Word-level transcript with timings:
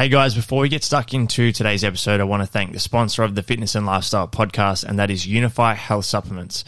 Hey 0.00 0.08
guys, 0.08 0.34
before 0.34 0.62
we 0.62 0.70
get 0.70 0.82
stuck 0.82 1.12
into 1.12 1.52
today's 1.52 1.84
episode, 1.84 2.22
I 2.22 2.24
want 2.24 2.42
to 2.42 2.46
thank 2.46 2.72
the 2.72 2.78
sponsor 2.78 3.22
of 3.22 3.34
the 3.34 3.42
Fitness 3.42 3.74
and 3.74 3.84
Lifestyle 3.84 4.26
podcast, 4.26 4.82
and 4.82 4.98
that 4.98 5.10
is 5.10 5.26
Younify 5.26 5.74
Health 5.74 6.06
Supplements. 6.06 6.64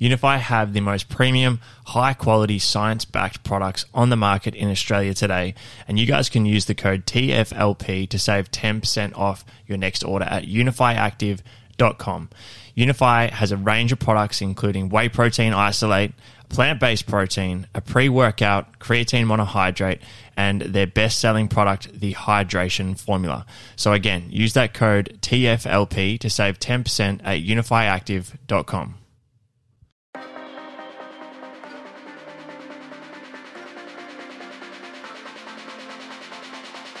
Younify 0.00 0.38
have 0.38 0.72
the 0.72 0.78
most 0.78 1.08
premium, 1.08 1.58
high 1.86 2.14
quality, 2.14 2.60
science 2.60 3.04
backed 3.04 3.42
products 3.42 3.86
on 3.92 4.10
the 4.10 4.16
market 4.16 4.54
in 4.54 4.70
Australia 4.70 5.14
today. 5.14 5.56
And 5.88 5.98
you 5.98 6.06
guys 6.06 6.28
can 6.28 6.46
use 6.46 6.66
the 6.66 6.76
code 6.76 7.06
TFLP 7.06 8.08
to 8.08 8.20
save 8.20 8.52
10% 8.52 9.18
off 9.18 9.44
your 9.66 9.78
next 9.78 10.04
order 10.04 10.26
at 10.26 10.44
younifyactive.com. 10.44 12.30
Younify 12.76 13.30
has 13.30 13.50
a 13.50 13.56
range 13.56 13.90
of 13.90 13.98
products, 13.98 14.40
including 14.40 14.90
whey 14.90 15.08
protein 15.08 15.52
isolate, 15.52 16.12
plant 16.48 16.78
based 16.78 17.06
protein, 17.06 17.66
a 17.74 17.80
pre 17.80 18.08
workout, 18.08 18.78
creatine 18.78 19.24
monohydrate, 19.24 20.00
and 20.36 20.62
their 20.62 20.86
best 20.86 21.18
selling 21.18 21.48
product, 21.48 21.98
the 21.98 22.14
hydration 22.14 22.98
formula. 22.98 23.46
So, 23.76 23.92
again, 23.92 24.26
use 24.28 24.52
that 24.52 24.74
code 24.74 25.18
TFLP 25.22 26.18
to 26.20 26.30
save 26.30 26.58
10% 26.58 27.20
at 27.24 27.40
younifyactive.com. 27.40 28.94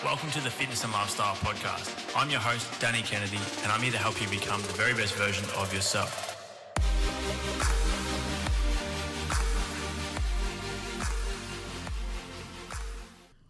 Welcome 0.04 0.30
to 0.30 0.40
the 0.40 0.50
Fitness 0.50 0.84
and 0.84 0.92
Lifestyle 0.92 1.34
Podcast. 1.34 2.16
I'm 2.16 2.30
your 2.30 2.38
host, 2.40 2.80
Danny 2.80 3.02
Kennedy, 3.02 3.40
and 3.62 3.72
I'm 3.72 3.82
here 3.82 3.92
to 3.92 3.98
help 3.98 4.22
you 4.22 4.28
become 4.28 4.62
the 4.62 4.72
very 4.72 4.94
best 4.94 5.14
version 5.14 5.44
of 5.56 5.74
yourself. 5.74 6.32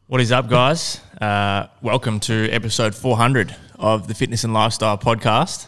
What 0.08 0.20
is 0.20 0.30
up, 0.30 0.48
guys? 0.48 1.00
Uh, 1.20 1.66
welcome 1.82 2.20
to 2.20 2.48
episode 2.50 2.94
400 2.94 3.56
of 3.74 4.06
the 4.06 4.14
Fitness 4.14 4.44
and 4.44 4.54
Lifestyle 4.54 4.96
Podcast. 4.96 5.66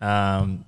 Um, 0.00 0.64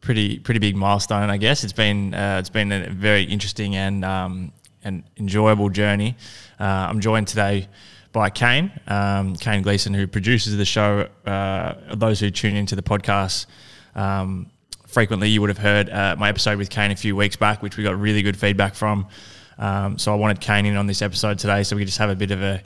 pretty 0.00 0.38
pretty 0.38 0.60
big 0.60 0.76
milestone, 0.76 1.28
I 1.28 1.38
guess. 1.38 1.64
It's 1.64 1.72
been 1.72 2.14
uh, 2.14 2.36
it's 2.38 2.50
been 2.50 2.70
a 2.70 2.88
very 2.88 3.24
interesting 3.24 3.74
and 3.74 4.04
um, 4.04 4.52
and 4.84 5.02
enjoyable 5.16 5.70
journey. 5.70 6.16
Uh, 6.60 6.62
I'm 6.62 7.00
joined 7.00 7.26
today 7.26 7.68
by 8.12 8.30
Kane, 8.30 8.70
um, 8.86 9.34
Kane 9.34 9.62
Gleason, 9.62 9.92
who 9.92 10.06
produces 10.06 10.56
the 10.56 10.64
show. 10.64 11.08
Uh, 11.26 11.74
those 11.96 12.20
who 12.20 12.30
tune 12.30 12.54
into 12.54 12.76
the 12.76 12.82
podcast 12.82 13.46
um, 13.96 14.52
frequently, 14.86 15.28
you 15.30 15.40
would 15.40 15.50
have 15.50 15.58
heard 15.58 15.90
uh, 15.90 16.14
my 16.16 16.28
episode 16.28 16.58
with 16.58 16.70
Kane 16.70 16.92
a 16.92 16.96
few 16.96 17.16
weeks 17.16 17.34
back, 17.34 17.60
which 17.60 17.76
we 17.76 17.82
got 17.82 17.98
really 17.98 18.22
good 18.22 18.36
feedback 18.36 18.76
from. 18.76 19.08
Um, 19.62 19.96
so 19.96 20.12
I 20.12 20.16
wanted 20.16 20.40
Kane 20.40 20.66
in 20.66 20.76
on 20.76 20.88
this 20.88 21.02
episode 21.02 21.38
today, 21.38 21.62
so 21.62 21.76
we 21.76 21.82
could 21.82 21.86
just 21.86 21.98
have 21.98 22.10
a 22.10 22.16
bit 22.16 22.32
of 22.32 22.42
a 22.42 22.60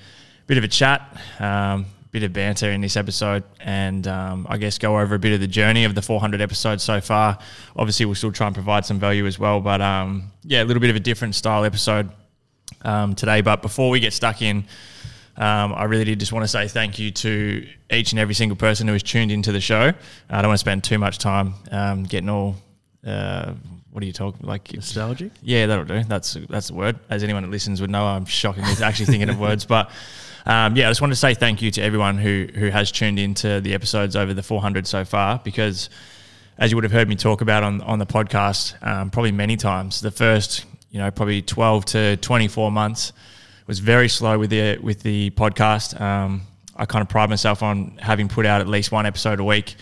bit 0.46 0.56
of 0.56 0.64
a 0.64 0.68
chat, 0.68 1.20
um, 1.38 1.84
bit 2.10 2.22
of 2.22 2.32
banter 2.32 2.70
in 2.70 2.80
this 2.80 2.96
episode, 2.96 3.44
and 3.60 4.08
um, 4.08 4.46
I 4.48 4.56
guess 4.56 4.78
go 4.78 4.98
over 4.98 5.14
a 5.14 5.18
bit 5.18 5.34
of 5.34 5.40
the 5.40 5.46
journey 5.46 5.84
of 5.84 5.94
the 5.94 6.00
400 6.00 6.40
episodes 6.40 6.82
so 6.82 7.02
far. 7.02 7.38
Obviously, 7.76 8.06
we'll 8.06 8.14
still 8.14 8.32
try 8.32 8.46
and 8.46 8.56
provide 8.56 8.86
some 8.86 8.98
value 8.98 9.26
as 9.26 9.38
well, 9.38 9.60
but 9.60 9.82
um, 9.82 10.32
yeah, 10.42 10.62
a 10.62 10.64
little 10.64 10.80
bit 10.80 10.88
of 10.88 10.96
a 10.96 11.00
different 11.00 11.34
style 11.34 11.66
episode 11.66 12.10
um, 12.80 13.14
today. 13.14 13.42
But 13.42 13.60
before 13.60 13.90
we 13.90 14.00
get 14.00 14.12
stuck 14.12 14.40
in. 14.42 14.64
Um, 15.38 15.74
I 15.74 15.84
really 15.84 16.06
did 16.06 16.18
just 16.18 16.32
want 16.32 16.44
to 16.44 16.48
say 16.48 16.66
thank 16.66 16.98
you 16.98 17.10
to 17.10 17.68
each 17.92 18.12
and 18.12 18.18
every 18.18 18.32
single 18.32 18.56
person 18.56 18.86
who 18.86 18.94
has 18.94 19.02
tuned 19.02 19.30
into 19.30 19.52
the 19.52 19.60
show. 19.60 19.92
I 20.30 20.40
don't 20.40 20.48
want 20.48 20.54
to 20.54 20.60
spend 20.60 20.82
too 20.82 20.96
much 20.96 21.18
time 21.18 21.52
um, 21.70 22.04
getting 22.04 22.30
all 22.30 22.56
uh, 23.06 23.52
what 23.96 24.02
do 24.02 24.06
you 24.06 24.12
talk 24.12 24.34
like 24.42 24.74
nostalgic? 24.74 25.32
Yeah, 25.40 25.64
that'll 25.64 25.86
do. 25.86 26.04
That's 26.04 26.36
that's 26.50 26.68
the 26.68 26.74
word. 26.74 26.98
As 27.08 27.24
anyone 27.24 27.44
that 27.44 27.50
listens 27.50 27.80
would 27.80 27.88
know, 27.88 28.04
I'm 28.04 28.26
shockingly 28.26 28.70
actually 28.82 29.06
thinking 29.06 29.30
of 29.30 29.40
words. 29.40 29.64
But 29.64 29.90
um, 30.44 30.76
yeah, 30.76 30.88
I 30.88 30.90
just 30.90 31.00
want 31.00 31.14
to 31.14 31.16
say 31.16 31.32
thank 31.32 31.62
you 31.62 31.70
to 31.70 31.80
everyone 31.80 32.18
who 32.18 32.46
who 32.54 32.68
has 32.68 32.92
tuned 32.92 33.18
into 33.18 33.62
the 33.62 33.72
episodes 33.72 34.14
over 34.14 34.34
the 34.34 34.42
400 34.42 34.86
so 34.86 35.04
far 35.06 35.40
because. 35.42 35.88
As 36.58 36.70
you 36.70 36.78
would 36.78 36.84
have 36.84 36.92
heard 36.92 37.06
me 37.06 37.16
talk 37.16 37.42
about 37.42 37.64
on, 37.64 37.82
on 37.82 37.98
the 37.98 38.06
podcast, 38.06 38.82
um, 38.82 39.10
probably 39.10 39.30
many 39.30 39.58
times, 39.58 40.00
the 40.00 40.10
first, 40.10 40.64
you 40.90 40.98
know, 40.98 41.10
probably 41.10 41.42
12 41.42 41.84
to 41.84 42.16
24 42.16 42.72
months, 42.72 43.12
was 43.66 43.78
very 43.78 44.08
slow 44.08 44.38
with 44.38 44.48
the 44.48 44.78
with 44.78 45.02
the 45.02 45.28
podcast. 45.32 46.00
Um, 46.00 46.40
I 46.74 46.86
kind 46.86 47.02
of 47.02 47.10
pride 47.10 47.28
myself 47.28 47.62
on 47.62 47.98
having 48.00 48.28
put 48.28 48.46
out 48.46 48.62
at 48.62 48.68
least 48.68 48.90
one 48.90 49.04
episode 49.04 49.38
a 49.38 49.44
week 49.44 49.76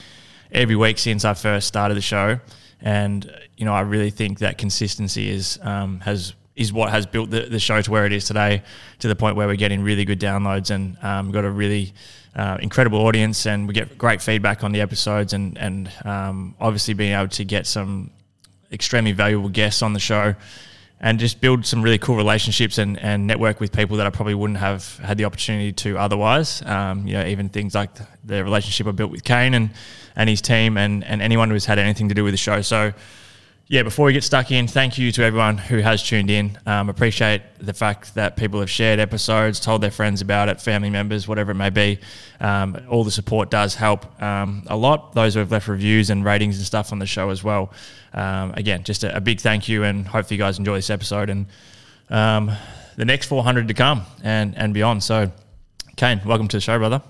every 0.50 0.74
week 0.74 0.98
since 0.98 1.24
I 1.24 1.34
first 1.34 1.68
started 1.68 1.96
the 1.96 2.00
show, 2.00 2.40
and 2.80 3.32
you 3.56 3.64
know 3.64 3.72
I 3.72 3.80
really 3.80 4.10
think 4.10 4.40
that 4.40 4.58
consistency 4.58 5.30
is 5.30 5.58
um, 5.62 6.00
has 6.00 6.34
is 6.56 6.72
what 6.72 6.90
has 6.90 7.04
built 7.04 7.30
the, 7.30 7.42
the 7.42 7.58
show 7.58 7.80
to 7.80 7.90
where 7.90 8.06
it 8.06 8.12
is 8.12 8.24
today, 8.24 8.62
to 9.00 9.08
the 9.08 9.16
point 9.16 9.36
where 9.36 9.46
we're 9.48 9.56
getting 9.56 9.82
really 9.82 10.04
good 10.04 10.20
downloads 10.20 10.70
and 10.70 10.96
um, 11.02 11.32
got 11.32 11.44
a 11.44 11.50
really 11.50 11.92
uh, 12.36 12.58
incredible 12.60 13.00
audience, 13.00 13.46
and 13.46 13.66
we 13.66 13.74
get 13.74 13.98
great 13.98 14.22
feedback 14.22 14.62
on 14.64 14.72
the 14.72 14.80
episodes, 14.80 15.32
and 15.32 15.58
and 15.58 15.90
um, 16.04 16.54
obviously 16.60 16.94
being 16.94 17.12
able 17.12 17.28
to 17.28 17.44
get 17.44 17.66
some 17.66 18.10
extremely 18.72 19.12
valuable 19.12 19.48
guests 19.48 19.82
on 19.82 19.92
the 19.92 20.00
show 20.00 20.34
and 21.00 21.18
just 21.18 21.40
build 21.40 21.66
some 21.66 21.82
really 21.82 21.98
cool 21.98 22.16
relationships 22.16 22.78
and, 22.78 22.98
and 22.98 23.26
network 23.26 23.60
with 23.60 23.70
people 23.72 23.98
that 23.98 24.06
I 24.06 24.10
probably 24.10 24.34
wouldn't 24.34 24.58
have 24.58 24.96
had 24.98 25.18
the 25.18 25.26
opportunity 25.26 25.70
to 25.72 25.98
otherwise. 25.98 26.62
Um, 26.62 27.06
you 27.06 27.12
know, 27.12 27.26
even 27.26 27.50
things 27.50 27.74
like 27.74 27.90
the 28.24 28.42
relationship 28.42 28.86
I 28.86 28.92
built 28.92 29.10
with 29.10 29.22
Kane 29.22 29.52
and, 29.52 29.70
and 30.16 30.30
his 30.30 30.40
team 30.40 30.78
and, 30.78 31.04
and 31.04 31.20
anyone 31.20 31.50
who's 31.50 31.66
had 31.66 31.78
anything 31.78 32.08
to 32.08 32.14
do 32.14 32.24
with 32.24 32.32
the 32.32 32.38
show. 32.38 32.62
So, 32.62 32.94
yeah, 33.66 33.82
before 33.82 34.04
we 34.04 34.12
get 34.12 34.22
stuck 34.22 34.50
in, 34.50 34.66
thank 34.66 34.98
you 34.98 35.10
to 35.12 35.24
everyone 35.24 35.56
who 35.56 35.78
has 35.78 36.02
tuned 36.02 36.30
in. 36.30 36.58
Um, 36.66 36.90
appreciate 36.90 37.40
the 37.58 37.72
fact 37.72 38.14
that 38.14 38.36
people 38.36 38.60
have 38.60 38.68
shared 38.68 39.00
episodes, 39.00 39.58
told 39.58 39.80
their 39.80 39.90
friends 39.90 40.20
about 40.20 40.50
it, 40.50 40.60
family 40.60 40.90
members, 40.90 41.26
whatever 41.26 41.52
it 41.52 41.54
may 41.54 41.70
be. 41.70 41.98
Um, 42.40 42.76
all 42.90 43.04
the 43.04 43.10
support 43.10 43.50
does 43.50 43.74
help 43.74 44.20
um, 44.22 44.64
a 44.66 44.76
lot. 44.76 45.14
Those 45.14 45.32
who 45.32 45.40
have 45.40 45.50
left 45.50 45.66
reviews 45.66 46.10
and 46.10 46.22
ratings 46.26 46.58
and 46.58 46.66
stuff 46.66 46.92
on 46.92 46.98
the 46.98 47.06
show 47.06 47.30
as 47.30 47.42
well. 47.42 47.72
Um, 48.12 48.52
again, 48.52 48.84
just 48.84 49.02
a, 49.02 49.16
a, 49.16 49.20
big 49.20 49.40
thank 49.40 49.66
you, 49.66 49.82
and 49.82 50.06
hopefully 50.06 50.36
you 50.36 50.44
guys 50.44 50.58
enjoy 50.58 50.76
this 50.76 50.90
episode 50.90 51.30
and 51.30 51.46
um, 52.10 52.52
the 52.96 53.06
next 53.06 53.26
400 53.26 53.66
to 53.68 53.74
come 53.74 54.02
and 54.22 54.56
and 54.58 54.74
beyond. 54.74 55.02
So, 55.02 55.32
Kane, 55.96 56.20
welcome 56.26 56.48
to 56.48 56.58
the 56.58 56.60
show, 56.60 56.78
brother. 56.78 57.00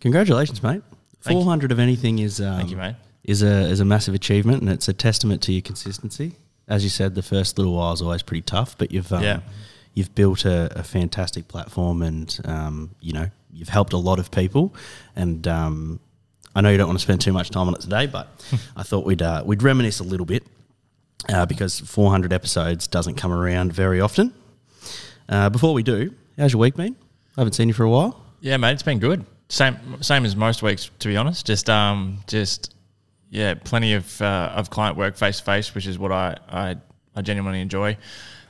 Congratulations, 0.00 0.62
mate. 0.62 0.82
Thank 1.22 1.36
400 1.36 1.70
you. 1.70 1.74
of 1.74 1.80
anything 1.80 2.20
is 2.20 2.38
thank 2.38 2.70
you, 2.70 2.76
mate 2.76 2.94
is 3.24 3.42
a 3.42 3.62
is 3.68 3.80
a 3.80 3.84
massive 3.84 4.14
achievement, 4.14 4.60
and 4.60 4.70
it's 4.70 4.88
a 4.88 4.92
testament 4.92 5.42
to 5.42 5.52
your 5.52 5.62
consistency. 5.62 6.32
As 6.68 6.84
you 6.84 6.90
said, 6.90 7.14
the 7.14 7.22
first 7.22 7.58
little 7.58 7.74
while 7.74 7.92
is 7.92 8.02
always 8.02 8.22
pretty 8.22 8.42
tough, 8.42 8.76
but 8.78 8.92
you've 8.92 9.12
um, 9.12 9.22
yeah. 9.22 9.40
you've 9.94 10.14
built 10.14 10.44
a, 10.44 10.78
a 10.78 10.82
fantastic 10.82 11.48
platform, 11.48 12.02
and 12.02 12.38
um, 12.44 12.90
you 13.00 13.12
know 13.12 13.30
you've 13.52 13.68
helped 13.68 13.92
a 13.92 13.98
lot 13.98 14.18
of 14.18 14.30
people. 14.30 14.74
And 15.16 15.46
um, 15.48 16.00
I 16.54 16.60
know 16.60 16.70
you 16.70 16.76
don't 16.76 16.88
want 16.88 16.98
to 16.98 17.02
spend 17.02 17.20
too 17.20 17.32
much 17.32 17.50
time 17.50 17.68
on 17.68 17.74
it 17.74 17.80
today, 17.80 18.06
but 18.06 18.28
I 18.76 18.82
thought 18.82 19.04
we'd 19.06 19.22
uh, 19.22 19.42
we'd 19.44 19.62
reminisce 19.62 20.00
a 20.00 20.04
little 20.04 20.26
bit 20.26 20.46
uh, 21.28 21.46
because 21.46 21.80
400 21.80 22.32
episodes 22.32 22.86
doesn't 22.86 23.14
come 23.14 23.32
around 23.32 23.72
very 23.72 24.00
often. 24.00 24.34
Uh, 25.28 25.48
before 25.48 25.72
we 25.72 25.82
do, 25.82 26.14
how's 26.36 26.52
your 26.52 26.60
week 26.60 26.76
been? 26.76 26.96
I 27.36 27.40
haven't 27.40 27.54
seen 27.54 27.68
you 27.68 27.74
for 27.74 27.84
a 27.84 27.90
while. 27.90 28.22
Yeah, 28.40 28.58
mate, 28.58 28.72
it's 28.72 28.82
been 28.82 28.98
good. 28.98 29.24
Same 29.48 29.76
same 30.02 30.24
as 30.24 30.36
most 30.36 30.62
weeks, 30.62 30.90
to 30.98 31.08
be 31.08 31.16
honest. 31.16 31.46
Just 31.46 31.70
um, 31.70 32.18
just 32.26 32.73
yeah, 33.30 33.54
plenty 33.54 33.94
of 33.94 34.20
uh, 34.22 34.52
of 34.54 34.70
client 34.70 34.96
work 34.96 35.16
face 35.16 35.38
to 35.38 35.44
face, 35.44 35.74
which 35.74 35.86
is 35.86 35.98
what 35.98 36.12
I, 36.12 36.36
I, 36.48 36.76
I 37.16 37.22
genuinely 37.22 37.60
enjoy. 37.60 37.96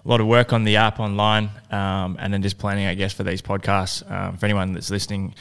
A 0.04 0.08
lot 0.08 0.20
of 0.20 0.26
work 0.26 0.52
on 0.52 0.64
the 0.64 0.76
app 0.76 1.00
online, 1.00 1.50
um, 1.70 2.18
and 2.20 2.32
then 2.32 2.42
just 2.42 2.58
planning, 2.58 2.86
I 2.86 2.94
guess, 2.94 3.12
for 3.12 3.22
these 3.22 3.40
podcasts. 3.40 4.08
Um, 4.10 4.36
for 4.36 4.44
anyone 4.44 4.72
that's 4.72 4.90
listening 4.90 5.34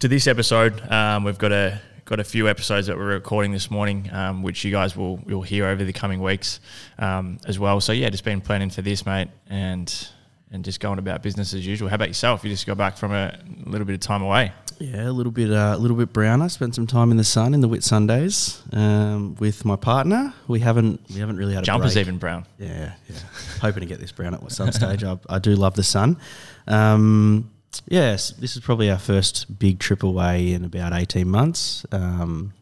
to 0.00 0.08
this 0.08 0.26
episode, 0.26 0.80
um, 0.90 1.24
we've 1.24 1.38
got 1.38 1.52
a 1.52 1.80
got 2.04 2.20
a 2.20 2.24
few 2.24 2.48
episodes 2.48 2.86
that 2.86 2.96
we're 2.96 3.06
recording 3.06 3.52
this 3.52 3.70
morning, 3.70 4.08
um, 4.12 4.42
which 4.42 4.64
you 4.64 4.70
guys 4.70 4.96
will 4.96 5.16
will 5.18 5.42
hear 5.42 5.66
over 5.66 5.82
the 5.84 5.92
coming 5.92 6.20
weeks 6.20 6.60
um, 6.98 7.38
as 7.46 7.58
well. 7.58 7.80
So 7.80 7.92
yeah, 7.92 8.10
just 8.10 8.24
been 8.24 8.40
planning 8.40 8.70
for 8.70 8.82
this, 8.82 9.06
mate, 9.06 9.28
and 9.48 10.08
and 10.52 10.64
just 10.64 10.80
going 10.80 10.98
about 10.98 11.22
business 11.22 11.54
as 11.54 11.66
usual. 11.66 11.88
How 11.88 11.96
about 11.96 12.08
yourself? 12.08 12.44
You 12.44 12.50
just 12.50 12.66
got 12.66 12.76
back 12.76 12.96
from 12.96 13.12
a 13.12 13.38
little 13.64 13.86
bit 13.86 13.94
of 13.94 14.00
time 14.00 14.22
away. 14.22 14.52
Yeah, 14.78 15.08
a 15.08 15.12
little 15.12 15.32
bit, 15.32 15.50
uh, 15.50 15.74
a 15.74 15.78
little 15.78 15.96
bit 15.96 16.12
brown. 16.12 16.42
I 16.42 16.48
spent 16.48 16.74
some 16.74 16.86
time 16.86 17.10
in 17.10 17.16
the 17.16 17.24
sun 17.24 17.54
in 17.54 17.60
the 17.60 17.68
Whitsundays 17.68 18.60
um, 18.76 19.34
with 19.36 19.64
my 19.64 19.76
partner. 19.76 20.34
We 20.48 20.60
haven't, 20.60 21.00
we 21.12 21.20
haven't 21.20 21.36
really 21.36 21.54
had 21.54 21.62
a 21.62 21.66
jumpers 21.66 21.94
break. 21.94 22.06
even 22.06 22.18
brown. 22.18 22.46
Yeah, 22.58 22.92
yeah. 23.08 23.16
Hoping 23.62 23.80
to 23.80 23.86
get 23.86 24.00
this 24.00 24.12
brown 24.12 24.34
at 24.34 24.52
some 24.52 24.72
stage. 24.72 25.02
I, 25.02 25.18
I, 25.28 25.38
do 25.38 25.54
love 25.54 25.74
the 25.74 25.82
sun. 25.82 26.18
Um, 26.66 27.50
yes, 27.88 28.30
this 28.32 28.56
is 28.56 28.62
probably 28.62 28.90
our 28.90 28.98
first 28.98 29.58
big 29.58 29.78
trip 29.78 30.02
away 30.02 30.52
in 30.52 30.64
about 30.64 30.92
eighteen 30.92 31.28
months. 31.28 31.86
Um, 31.90 32.52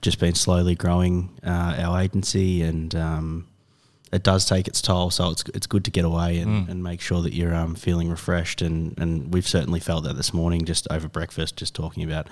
just 0.00 0.20
been 0.20 0.34
slowly 0.34 0.74
growing 0.74 1.30
uh, 1.44 1.76
our 1.78 2.00
agency 2.00 2.62
and 2.62 2.94
um, 2.94 3.46
it 4.14 4.22
does 4.22 4.46
take 4.46 4.68
its 4.68 4.80
toll. 4.80 5.10
So 5.10 5.30
it's 5.30 5.42
it's 5.52 5.66
good 5.66 5.84
to 5.86 5.90
get 5.90 6.04
away 6.04 6.38
and, 6.38 6.66
mm. 6.66 6.70
and 6.70 6.82
make 6.82 7.00
sure 7.00 7.20
that 7.22 7.34
you're 7.34 7.54
um, 7.54 7.74
feeling 7.74 8.08
refreshed. 8.08 8.62
And, 8.62 8.96
and 8.98 9.34
we've 9.34 9.46
certainly 9.46 9.80
felt 9.80 10.04
that 10.04 10.16
this 10.16 10.32
morning, 10.32 10.64
just 10.64 10.86
over 10.90 11.08
breakfast, 11.08 11.56
just 11.56 11.74
talking 11.74 12.04
about 12.04 12.28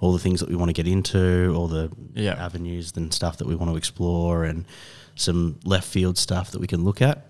all 0.00 0.12
the 0.12 0.18
things 0.18 0.40
that 0.40 0.50
we 0.50 0.56
want 0.56 0.68
to 0.68 0.74
get 0.74 0.86
into, 0.86 1.54
all 1.56 1.68
the 1.68 1.90
yeah. 2.14 2.34
avenues 2.34 2.92
and 2.96 3.14
stuff 3.14 3.38
that 3.38 3.46
we 3.46 3.54
want 3.54 3.70
to 3.70 3.76
explore, 3.76 4.44
and 4.44 4.66
some 5.14 5.58
left 5.64 5.88
field 5.88 6.18
stuff 6.18 6.50
that 6.50 6.60
we 6.60 6.66
can 6.66 6.84
look 6.84 7.00
at. 7.00 7.26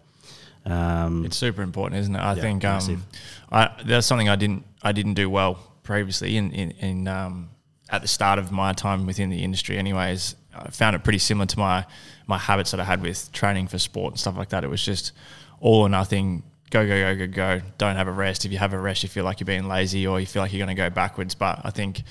Um, 0.64 1.24
it's 1.24 1.36
super 1.36 1.62
important, 1.62 2.00
isn't 2.00 2.14
it? 2.14 2.20
I 2.20 2.34
yeah, 2.34 2.42
think 2.42 2.64
um, 2.64 3.04
I, 3.52 3.70
that's 3.84 4.06
something 4.06 4.28
I 4.28 4.36
didn't 4.36 4.64
I 4.82 4.90
didn't 4.90 5.14
do 5.14 5.30
well 5.30 5.58
previously 5.84 6.36
in 6.36 6.50
in, 6.50 6.70
in 6.72 7.08
um, 7.08 7.50
at 7.88 8.02
the 8.02 8.08
start 8.08 8.40
of 8.40 8.50
my 8.50 8.72
time 8.72 9.06
within 9.06 9.30
the 9.30 9.44
industry. 9.44 9.78
Anyways, 9.78 10.34
I 10.52 10.70
found 10.70 10.96
it 10.96 11.04
pretty 11.04 11.18
similar 11.18 11.46
to 11.46 11.58
my 11.58 11.86
my 12.26 12.38
habits 12.38 12.70
that 12.70 12.80
I 12.80 12.84
had 12.84 13.02
with 13.02 13.30
training 13.32 13.68
for 13.68 13.78
sport 13.78 14.12
and 14.12 14.20
stuff 14.20 14.36
like 14.36 14.50
that. 14.50 14.64
It 14.64 14.70
was 14.70 14.82
just 14.82 15.12
all 15.60 15.82
or 15.82 15.88
nothing. 15.88 16.42
Go 16.70 16.86
go 16.86 17.14
go 17.14 17.26
go 17.26 17.32
go. 17.32 17.60
Don't 17.78 17.96
have 17.96 18.08
a 18.08 18.12
rest. 18.12 18.44
If 18.44 18.52
you 18.52 18.58
have 18.58 18.72
a 18.72 18.78
rest, 18.78 19.02
you 19.02 19.08
feel 19.08 19.24
like 19.24 19.40
you're 19.40 19.46
being 19.46 19.68
lazy 19.68 20.06
or 20.06 20.20
you 20.20 20.26
feel 20.26 20.42
like 20.42 20.52
you're 20.52 20.64
going 20.64 20.74
to 20.74 20.80
go 20.80 20.90
backwards. 20.90 21.34
But 21.34 21.60
I 21.64 21.70
think, 21.70 22.02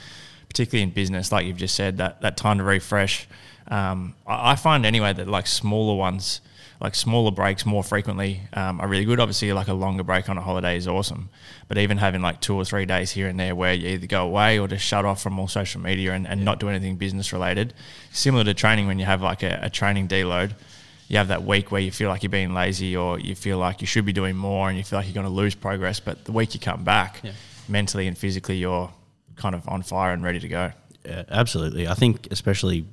particularly 0.48 0.84
in 0.84 0.92
business, 0.92 1.32
like 1.32 1.46
you've 1.46 1.58
just 1.58 1.76
said, 1.76 1.98
that 1.98 2.22
that 2.22 2.38
time 2.38 2.60
to 2.60 2.64
refresh. 2.64 3.28
Um, 3.68 4.16
I, 4.28 4.52
I 4.52 4.56
find 4.56 4.86
anyway 4.86 5.14
that 5.14 5.28
like 5.28 5.48
smaller 5.48 5.96
ones 5.96 6.42
like 6.82 6.96
smaller 6.96 7.30
breaks 7.30 7.64
more 7.64 7.84
frequently 7.84 8.42
um, 8.54 8.82
are 8.82 8.88
really 8.88 9.06
good. 9.06 9.20
Obviously, 9.20 9.54
like 9.54 9.68
a 9.68 9.74
longer 9.74 10.04
break 10.04 10.28
on 10.30 10.38
a 10.38 10.42
holiday 10.42 10.76
is 10.76 10.88
awesome, 10.88 11.30
but 11.68 11.78
even 11.78 12.00
having 12.00 12.22
like 12.22 12.42
two 12.42 12.56
or 12.56 12.66
three 12.66 12.88
days 12.88 13.12
here 13.12 13.28
and 13.28 13.40
there 13.40 13.54
where 13.54 13.74
you 13.74 13.90
either 13.90 14.08
go 14.08 14.26
away 14.26 14.58
or 14.58 14.68
just 14.68 14.84
shut 14.84 15.06
off 15.06 15.22
from 15.22 15.40
all 15.40 15.48
social 15.48 15.80
media 15.80 16.14
and, 16.14 16.28
and 16.28 16.40
yeah. 16.40 16.46
not 16.46 16.60
do 16.60 16.70
anything 16.70 16.96
business 16.96 17.32
related, 17.32 17.76
similar 18.12 18.44
to 18.44 18.56
training 18.56 18.88
when 18.88 18.98
you 18.98 19.06
have 19.06 19.22
like 19.22 19.44
a, 19.44 19.60
a 19.62 19.70
training 19.70 20.08
deload. 20.08 20.54
You 21.08 21.18
have 21.18 21.28
that 21.28 21.44
week 21.44 21.72
where 21.72 21.82
you 21.82 21.92
feel 21.92 22.10
like 22.10 22.24
you're 22.24 22.32
being 22.32 22.54
lazy 22.54 22.96
or 22.96 23.20
you 23.20 23.36
feel 23.36 23.60
like 23.60 23.82
you 23.82 23.88
should 23.88 24.06
be 24.06 24.14
doing 24.14 24.36
more 24.36 24.70
and 24.70 24.78
you 24.78 24.84
feel 24.84 24.98
like 24.98 25.06
you're 25.06 25.14
going 25.14 25.26
to 25.26 25.30
lose 25.30 25.54
progress. 25.54 26.00
But 26.00 26.26
the 26.26 26.32
week 26.32 26.56
you 26.56 26.60
come 26.60 26.84
back, 26.84 27.20
yeah. 27.22 27.34
mentally 27.68 28.08
and 28.08 28.18
physically, 28.18 28.58
you're 28.58 28.90
kind 29.36 29.54
of 29.54 29.68
on 29.68 29.84
fire 29.84 30.14
and 30.14 30.24
ready 30.24 30.40
to 30.40 30.48
go. 30.48 30.72
Yeah, 31.06 31.24
absolutely. 31.30 31.88
I 31.88 31.94
think 31.94 32.28
especially 32.32 32.86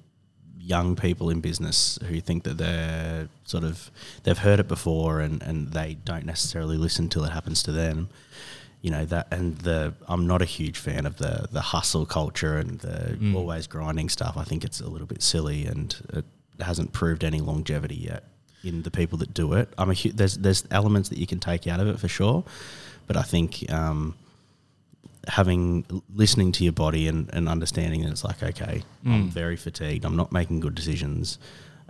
young 0.69 0.95
people 0.95 1.31
in 1.31 1.41
business 1.41 1.99
who 2.09 2.21
think 2.21 2.45
that 2.45 2.59
they're 2.59 3.29
sort 3.45 3.65
of 3.65 3.91
they've 4.25 4.39
heard 4.39 4.61
it 4.61 4.69
before 4.69 5.21
and, 5.21 5.43
and 5.43 5.73
they 5.73 5.95
don't 6.05 6.27
necessarily 6.27 6.77
listen 6.77 7.09
till 7.09 7.25
it 7.25 7.33
happens 7.33 7.63
to 7.63 7.73
them. 7.73 8.09
You 8.83 8.93
know 8.93 9.05
that, 9.07 9.27
and 9.33 9.59
the 9.59 9.95
I'm 10.07 10.27
not 10.27 10.41
a 10.43 10.45
huge 10.45 10.79
fan 10.79 11.07
of 11.07 11.17
the 11.17 11.49
the 11.51 11.61
hustle 11.61 12.07
culture 12.07 12.59
and 12.59 12.79
the 12.79 13.17
mm. 13.17 13.35
always 13.35 13.67
grinding 13.67 14.09
stuff. 14.09 14.37
I 14.37 14.45
think 14.45 14.63
it's 14.63 14.81
a 14.81 14.89
little 14.89 15.07
bit 15.07 15.23
silly 15.23 15.67
and 15.67 15.97
it 16.13 16.25
hasn't 16.61 16.93
proved 16.93 17.25
any 17.25 17.41
longevity 17.41 17.97
yet 17.97 18.25
in 18.63 18.83
the 18.83 18.91
people 18.91 19.19
that 19.19 19.33
do 19.33 19.55
it. 19.55 19.73
I'm 19.79 19.91
a 19.91 19.95
there's 19.95 20.37
there's 20.37 20.65
elements 20.71 21.09
that 21.09 21.19
you 21.19 21.27
can 21.27 21.41
take 21.41 21.67
out 21.67 21.81
of 21.81 21.89
it 21.89 21.99
for 21.99 22.09
sure, 22.09 22.45
but 23.07 23.17
I 23.17 23.23
think 23.23 23.65
um, 23.73 24.15
having 25.29 26.03
listening 26.15 26.53
to 26.53 26.65
your 26.65 26.73
body 26.73 27.07
and, 27.07 27.31
and 27.33 27.49
understanding 27.49 28.03
that 28.03 28.11
it's 28.11 28.25
like 28.25 28.43
okay 28.43 28.83
mm. 29.05 29.13
i'm 29.13 29.29
very 29.29 29.57
fatigued 29.57 30.05
i'm 30.05 30.17
not 30.17 30.33
making 30.33 30.61
good 30.61 30.75
decisions 30.75 31.39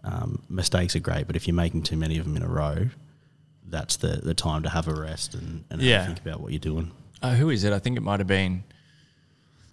um, 0.05 0.43
mistakes 0.49 0.95
are 0.97 1.01
great 1.01 1.27
but 1.27 1.37
if 1.37 1.47
you're 1.47 1.55
making 1.55 1.83
too 1.83 1.97
many 1.97 2.19
of 2.19 2.25
them 2.25 2.37
in 2.37 2.43
a 2.43 2.49
row 2.49 2.87
that's 3.67 3.97
the, 3.97 4.21
the 4.23 4.35
time 4.35 4.63
to 4.63 4.69
have 4.69 4.89
a 4.89 4.95
rest 4.95 5.35
and, 5.35 5.65
and 5.71 5.83
yeah. 5.83 6.07
think 6.07 6.21
about 6.21 6.41
what 6.41 6.53
you're 6.53 6.59
doing 6.59 6.91
uh, 7.23 7.35
who 7.35 7.51
is 7.51 7.65
it 7.65 7.73
i 7.73 7.79
think 7.79 7.97
it 7.97 8.03
might 8.03 8.21
have 8.21 8.27
been 8.27 8.65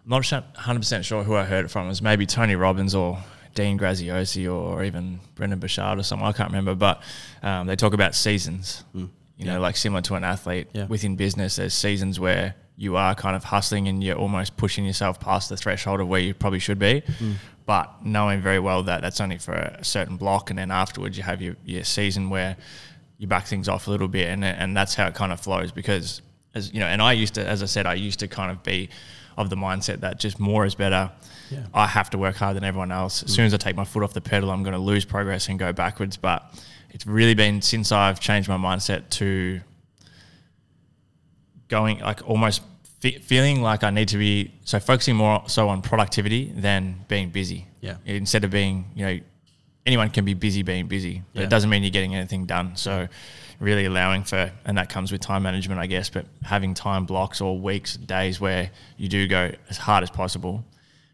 i'm 0.03 0.09
not 0.09 0.23
100% 0.23 1.03
sure 1.03 1.23
who 1.23 1.35
i 1.35 1.43
heard 1.43 1.65
it 1.65 1.67
from 1.69 1.85
it 1.85 1.89
was 1.89 2.01
maybe 2.01 2.25
tony 2.25 2.55
robbins 2.55 2.93
or 2.93 3.17
dean 3.53 3.79
graziosi 3.79 4.51
or 4.51 4.83
even 4.83 5.19
brendon 5.35 5.59
Burchard 5.59 5.97
or 5.99 6.03
someone 6.03 6.29
i 6.29 6.33
can't 6.33 6.49
remember 6.49 6.75
but 6.75 7.01
um, 7.41 7.67
they 7.67 7.75
talk 7.75 7.93
about 7.93 8.13
seasons 8.13 8.83
mm. 8.93 9.01
you 9.01 9.09
yeah. 9.37 9.53
know 9.53 9.59
like 9.59 9.77
similar 9.77 10.01
to 10.01 10.15
an 10.15 10.23
athlete 10.23 10.67
yeah. 10.73 10.85
within 10.87 11.15
business 11.15 11.55
there's 11.55 11.73
seasons 11.73 12.19
where 12.19 12.55
you 12.77 12.97
are 12.97 13.15
kind 13.15 13.35
of 13.35 13.45
hustling 13.45 13.87
and 13.87 14.03
you're 14.03 14.17
almost 14.17 14.57
pushing 14.57 14.85
yourself 14.85 15.19
past 15.19 15.49
the 15.49 15.57
threshold 15.57 16.01
of 16.01 16.07
where 16.07 16.19
you 16.19 16.33
probably 16.33 16.59
should 16.59 16.79
be. 16.79 17.01
Mm. 17.19 17.35
But 17.65 18.05
knowing 18.05 18.41
very 18.41 18.59
well 18.59 18.83
that 18.83 19.01
that's 19.01 19.19
only 19.21 19.37
for 19.37 19.53
a 19.53 19.83
certain 19.83 20.17
block, 20.17 20.49
and 20.49 20.59
then 20.59 20.71
afterwards 20.71 21.17
you 21.17 21.23
have 21.23 21.41
your, 21.41 21.55
your 21.65 21.83
season 21.83 22.29
where 22.29 22.57
you 23.17 23.27
back 23.27 23.47
things 23.47 23.67
off 23.67 23.87
a 23.87 23.91
little 23.91 24.07
bit, 24.07 24.27
and 24.27 24.45
and 24.45 24.77
that's 24.77 24.93
how 24.93 25.07
it 25.07 25.15
kind 25.15 25.31
of 25.31 25.39
flows. 25.39 25.71
Because 25.71 26.21
as 26.53 26.71
you 26.73 26.79
know, 26.79 26.85
and 26.85 27.01
I 27.01 27.13
used 27.13 27.33
to, 27.35 27.47
as 27.47 27.63
I 27.63 27.65
said, 27.65 27.87
I 27.87 27.95
used 27.95 28.19
to 28.19 28.27
kind 28.27 28.51
of 28.51 28.61
be 28.61 28.89
of 29.37 29.49
the 29.49 29.55
mindset 29.55 30.01
that 30.01 30.19
just 30.19 30.39
more 30.39 30.65
is 30.65 30.75
better. 30.75 31.11
Yeah. 31.49 31.65
I 31.73 31.87
have 31.87 32.09
to 32.11 32.17
work 32.17 32.35
harder 32.35 32.59
than 32.59 32.63
everyone 32.63 32.91
else. 32.91 33.23
As 33.23 33.31
mm. 33.31 33.35
soon 33.35 33.45
as 33.45 33.53
I 33.53 33.57
take 33.57 33.75
my 33.75 33.83
foot 33.83 34.03
off 34.03 34.13
the 34.13 34.21
pedal, 34.21 34.51
I'm 34.51 34.63
going 34.63 34.73
to 34.73 34.79
lose 34.79 35.05
progress 35.05 35.49
and 35.49 35.57
go 35.57 35.73
backwards. 35.73 36.17
But 36.17 36.53
it's 36.91 37.07
really 37.07 37.33
been 37.33 37.61
since 37.61 37.91
I've 37.91 38.19
changed 38.19 38.47
my 38.47 38.57
mindset 38.57 39.09
to 39.11 39.59
going 41.67 41.99
like 41.99 42.27
almost 42.27 42.61
fe- 42.99 43.19
feeling 43.19 43.61
like 43.61 43.83
I 43.83 43.89
need 43.89 44.09
to 44.09 44.17
be 44.17 44.51
so 44.63 44.79
focusing 44.79 45.15
more 45.15 45.43
so 45.47 45.69
on 45.69 45.81
productivity 45.81 46.51
than 46.55 47.05
being 47.07 47.29
busy. 47.29 47.67
Yeah. 47.81 47.97
Instead 48.05 48.43
of 48.43 48.51
being, 48.51 48.85
you 48.95 49.05
know, 49.05 49.19
anyone 49.85 50.09
can 50.09 50.25
be 50.25 50.33
busy 50.33 50.63
being 50.63 50.87
busy, 50.87 51.21
but 51.33 51.41
yeah. 51.41 51.45
it 51.45 51.49
doesn't 51.49 51.69
mean 51.69 51.83
you're 51.83 51.91
getting 51.91 52.15
anything 52.15 52.45
done. 52.45 52.75
So 52.75 53.07
really 53.59 53.85
allowing 53.85 54.23
for, 54.23 54.51
and 54.65 54.77
that 54.77 54.89
comes 54.89 55.11
with 55.11 55.21
time 55.21 55.43
management, 55.43 55.79
I 55.79 55.85
guess, 55.85 56.09
but 56.09 56.25
having 56.43 56.73
time 56.73 57.05
blocks 57.05 57.41
or 57.41 57.57
weeks, 57.57 57.95
days 57.95 58.41
where 58.41 58.71
you 58.97 59.07
do 59.07 59.27
go 59.27 59.51
as 59.69 59.77
hard 59.77 60.03
as 60.03 60.09
possible, 60.09 60.65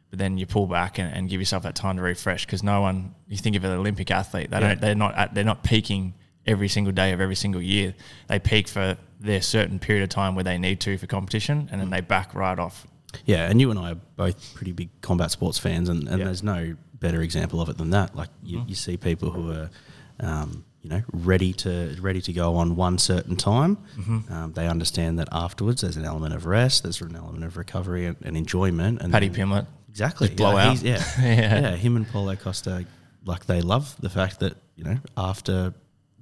but 0.09 0.19
then 0.19 0.38
you 0.38 0.45
pull 0.45 0.68
back 0.68 0.97
and, 0.97 1.13
and 1.13 1.30
give 1.30 1.39
yourself 1.39 1.63
that 1.63 1.75
time 1.75 1.97
to 1.97 2.01
refresh. 2.01 2.45
Because 2.45 2.63
no 2.63 2.81
one, 2.81 3.13
you 3.27 3.38
think 3.38 3.56
of 3.56 3.63
an 3.63 3.71
Olympic 3.71 4.09
athlete, 4.12 4.50
they 4.50 4.59
yeah. 4.59 4.68
don't, 4.69 4.81
they're 4.81 4.95
not, 4.95 5.15
at, 5.15 5.33
they're 5.33 5.44
not 5.44 5.63
peaking 5.63 6.13
every 6.45 6.68
single 6.68 6.94
day 6.94 7.12
of 7.12 7.21
every 7.21 7.36
single 7.36 7.62
year. 7.62 7.94
They 8.27 8.39
peak 8.39 8.68
for 8.68 8.97
their 9.21 9.41
certain 9.41 9.79
period 9.79 10.03
of 10.03 10.09
time 10.09 10.35
where 10.35 10.44
they 10.44 10.57
need 10.57 10.79
to 10.81 10.97
for 10.97 11.07
competition, 11.07 11.69
and 11.71 11.79
then 11.79 11.88
mm. 11.88 11.91
they 11.91 12.01
back 12.01 12.33
right 12.33 12.57
off. 12.57 12.88
Yeah, 13.25 13.50
and 13.50 13.59
you 13.59 13.69
and 13.71 13.79
I 13.79 13.91
are 13.91 14.00
both 14.15 14.56
pretty 14.56 14.71
big 14.71 14.89
combat 15.01 15.31
sports 15.31 15.57
fans, 15.57 15.89
and, 15.89 16.07
and 16.07 16.19
yeah. 16.19 16.25
there's 16.25 16.44
no 16.44 16.75
better 17.00 17.21
example 17.21 17.62
of 17.62 17.69
it 17.69 17.77
than 17.77 17.91
that. 17.91 18.15
Like 18.15 18.29
you, 18.44 18.59
mm. 18.59 18.69
you 18.69 18.75
see 18.75 18.97
people 18.97 19.31
who 19.31 19.51
are, 19.51 19.69
um, 20.19 20.65
you 20.81 20.89
know, 20.89 21.01
ready 21.12 21.53
to 21.53 21.95
ready 22.00 22.21
to 22.21 22.33
go 22.33 22.56
on 22.56 22.75
one 22.75 22.97
certain 22.97 23.35
time. 23.35 23.77
Mm-hmm. 23.97 24.33
Um, 24.33 24.53
they 24.53 24.68
understand 24.68 25.19
that 25.19 25.27
afterwards 25.31 25.81
there's 25.81 25.97
an 25.97 26.06
element 26.06 26.33
of 26.33 26.45
rest, 26.45 26.83
there's 26.83 27.01
an 27.01 27.15
element 27.15 27.44
of 27.44 27.57
recovery 27.57 28.06
and, 28.06 28.18
and 28.23 28.38
enjoyment. 28.38 29.01
And 29.01 29.12
Paddy 29.12 29.29
Pimblett, 29.29 29.68
exactly, 29.89 30.27
Just 30.27 30.38
blow 30.38 30.57
out. 30.57 30.81
Yeah, 30.81 31.03
yeah, 31.19 31.59
yeah. 31.59 31.75
Him 31.75 31.97
and 31.97 32.07
Paulo 32.07 32.35
Costa, 32.35 32.85
like 33.25 33.45
they 33.45 33.62
love 33.62 33.95
the 34.00 34.09
fact 34.09 34.39
that 34.39 34.56
you 34.75 34.83
know 34.83 34.97
after 35.18 35.73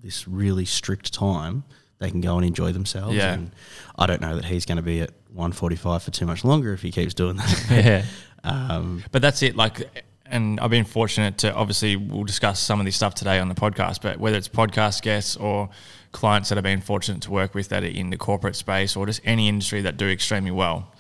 this 0.02 0.28
really 0.28 0.66
strict 0.66 1.14
time, 1.14 1.64
they 2.00 2.10
can 2.10 2.22
go 2.22 2.38
and 2.38 2.46
enjoy 2.46 2.72
themselves. 2.72 3.16
Yeah. 3.16 3.34
And 3.34 3.52
I 3.98 4.08
don't 4.08 4.22
know 4.22 4.36
that 4.36 4.46
he's 4.46 4.66
going 4.66 4.78
to 4.78 4.82
be 4.82 5.02
at 5.02 5.12
145 5.34 6.04
for 6.04 6.12
too 6.12 6.26
much 6.26 6.44
longer 6.44 6.74
if 6.74 6.82
he 6.82 6.92
keeps 6.92 7.14
doing 7.14 7.38
that. 7.38 7.66
yeah. 7.70 8.06
Um, 8.44 9.04
but 9.12 9.22
that's 9.22 9.44
it. 9.44 9.56
Like, 9.56 10.06
and 10.26 10.60
I've 10.60 10.70
been 10.70 10.86
fortunate 10.86 11.40
to 11.40 11.54
obviously 11.54 11.98
we'll 11.98 12.24
discuss 12.24 12.60
some 12.60 12.80
of 12.80 12.86
this 12.86 12.96
stuff 12.96 13.16
today 13.16 13.40
on 13.40 13.50
the 13.50 13.56
podcast, 13.56 14.02
but 14.02 14.18
whether 14.18 14.38
it's 14.38 14.48
podcast 14.48 15.02
guests 15.02 15.36
or 15.36 15.70
clients 16.12 16.50
that 16.50 16.58
I've 16.58 16.64
been 16.64 16.82
fortunate 16.82 17.22
to 17.24 17.32
work 17.32 17.54
with 17.54 17.70
that 17.70 17.84
are 17.84 17.88
in 17.88 18.10
the 18.10 18.18
corporate 18.18 18.56
space 18.56 18.96
or 18.96 19.06
just 19.06 19.22
any 19.26 19.50
industry 19.50 19.82
that 19.82 19.98
do 19.98 20.08
extremely 20.08 20.52
well, 20.52 20.94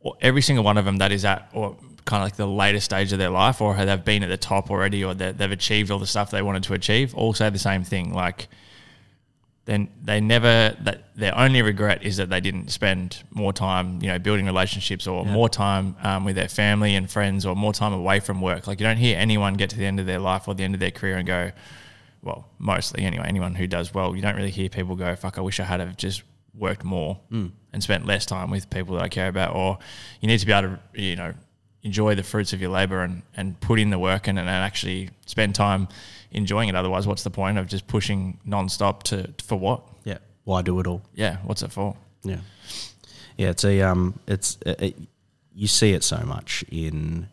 or 0.00 0.14
every 0.20 0.42
single 0.42 0.64
one 0.64 0.78
of 0.78 0.84
them 0.84 0.98
that 0.98 1.10
is 1.10 1.24
at 1.24 1.48
or 1.52 1.76
kind 2.04 2.22
of 2.22 2.26
like 2.26 2.36
the 2.36 2.46
later 2.46 2.80
stage 2.80 3.12
of 3.12 3.18
their 3.18 3.30
life 3.30 3.60
or 3.60 3.74
they've 3.74 4.04
been 4.04 4.22
at 4.22 4.28
the 4.28 4.36
top 4.36 4.70
already 4.70 5.02
or 5.02 5.14
they've 5.14 5.50
achieved 5.50 5.90
all 5.90 5.98
the 5.98 6.06
stuff 6.06 6.30
they 6.30 6.42
wanted 6.42 6.62
to 6.62 6.74
achieve 6.74 7.14
all 7.14 7.32
say 7.32 7.48
the 7.48 7.58
same 7.58 7.82
thing 7.82 8.12
like 8.12 8.46
then 9.66 9.88
they 10.02 10.20
never 10.20 10.76
that 10.82 11.04
their 11.16 11.36
only 11.38 11.62
regret 11.62 12.02
is 12.02 12.18
that 12.18 12.28
they 12.28 12.40
didn't 12.40 12.68
spend 12.68 13.22
more 13.30 13.52
time 13.52 13.98
you 14.02 14.08
know 14.08 14.18
building 14.18 14.46
relationships 14.46 15.06
or 15.06 15.24
yeah. 15.24 15.32
more 15.32 15.48
time 15.48 15.96
um, 16.02 16.24
with 16.24 16.36
their 16.36 16.48
family 16.48 16.94
and 16.94 17.10
friends 17.10 17.46
or 17.46 17.56
more 17.56 17.72
time 17.72 17.92
away 17.92 18.20
from 18.20 18.40
work 18.40 18.66
like 18.66 18.78
you 18.78 18.86
don't 18.86 18.98
hear 18.98 19.16
anyone 19.18 19.54
get 19.54 19.70
to 19.70 19.76
the 19.76 19.86
end 19.86 19.98
of 19.98 20.06
their 20.06 20.18
life 20.18 20.46
or 20.48 20.54
the 20.54 20.64
end 20.64 20.74
of 20.74 20.80
their 20.80 20.90
career 20.90 21.16
and 21.16 21.26
go 21.26 21.50
well 22.22 22.46
mostly 22.58 23.04
anyway 23.04 23.24
anyone 23.26 23.54
who 23.54 23.66
does 23.66 23.94
well 23.94 24.14
you 24.14 24.22
don't 24.22 24.36
really 24.36 24.50
hear 24.50 24.68
people 24.68 24.96
go 24.96 25.16
fuck 25.16 25.38
i 25.38 25.40
wish 25.40 25.58
i 25.60 25.64
had 25.64 25.80
have 25.80 25.96
just 25.96 26.22
worked 26.56 26.84
more 26.84 27.18
mm. 27.30 27.50
and 27.72 27.82
spent 27.82 28.06
less 28.06 28.26
time 28.26 28.50
with 28.50 28.68
people 28.70 28.94
that 28.94 29.02
i 29.02 29.08
care 29.08 29.28
about 29.28 29.54
or 29.54 29.78
you 30.20 30.28
need 30.28 30.38
to 30.38 30.46
be 30.46 30.52
able 30.52 30.76
to 30.76 31.02
you 31.02 31.16
know 31.16 31.32
enjoy 31.82 32.14
the 32.14 32.22
fruits 32.22 32.52
of 32.52 32.60
your 32.60 32.70
labor 32.70 33.02
and, 33.02 33.22
and 33.36 33.60
put 33.60 33.78
in 33.78 33.90
the 33.90 33.98
work 33.98 34.26
and, 34.26 34.38
and 34.38 34.48
actually 34.48 35.10
spend 35.26 35.54
time 35.54 35.86
enjoying 36.34 36.68
it. 36.68 36.74
Otherwise, 36.74 37.06
what's 37.06 37.22
the 37.22 37.30
point 37.30 37.58
of 37.58 37.66
just 37.66 37.86
pushing 37.86 38.38
nonstop 38.46 39.02
to 39.04 39.32
for 39.42 39.58
what? 39.58 39.82
Yeah. 40.04 40.18
Why 40.44 40.62
do 40.62 40.78
it 40.80 40.86
all? 40.86 41.02
Yeah. 41.14 41.38
What's 41.44 41.62
it 41.62 41.72
for? 41.72 41.96
Yeah. 42.22 42.38
Yeah. 43.36 43.50
It's 43.50 43.64
a 43.64 43.80
um. 43.82 44.18
It's 44.26 44.58
it, 44.66 44.82
it, 44.82 44.96
you 45.54 45.68
see 45.68 45.92
it 45.92 46.02
so 46.02 46.18
much 46.18 46.64
in 46.70 47.28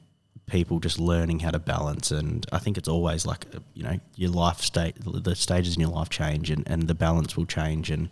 people 0.45 0.79
just 0.79 0.99
learning 0.99 1.39
how 1.39 1.49
to 1.49 1.59
balance 1.59 2.11
and 2.11 2.45
I 2.51 2.59
think 2.59 2.77
it's 2.77 2.89
always 2.89 3.25
like 3.25 3.45
you 3.73 3.83
know 3.83 3.99
your 4.15 4.31
life 4.31 4.59
state 4.59 4.95
the 4.99 5.33
stages 5.33 5.75
in 5.75 5.81
your 5.81 5.89
life 5.89 6.09
change 6.09 6.51
and, 6.51 6.67
and 6.67 6.89
the 6.89 6.93
balance 6.93 7.37
will 7.37 7.45
change 7.45 7.89
and 7.89 8.09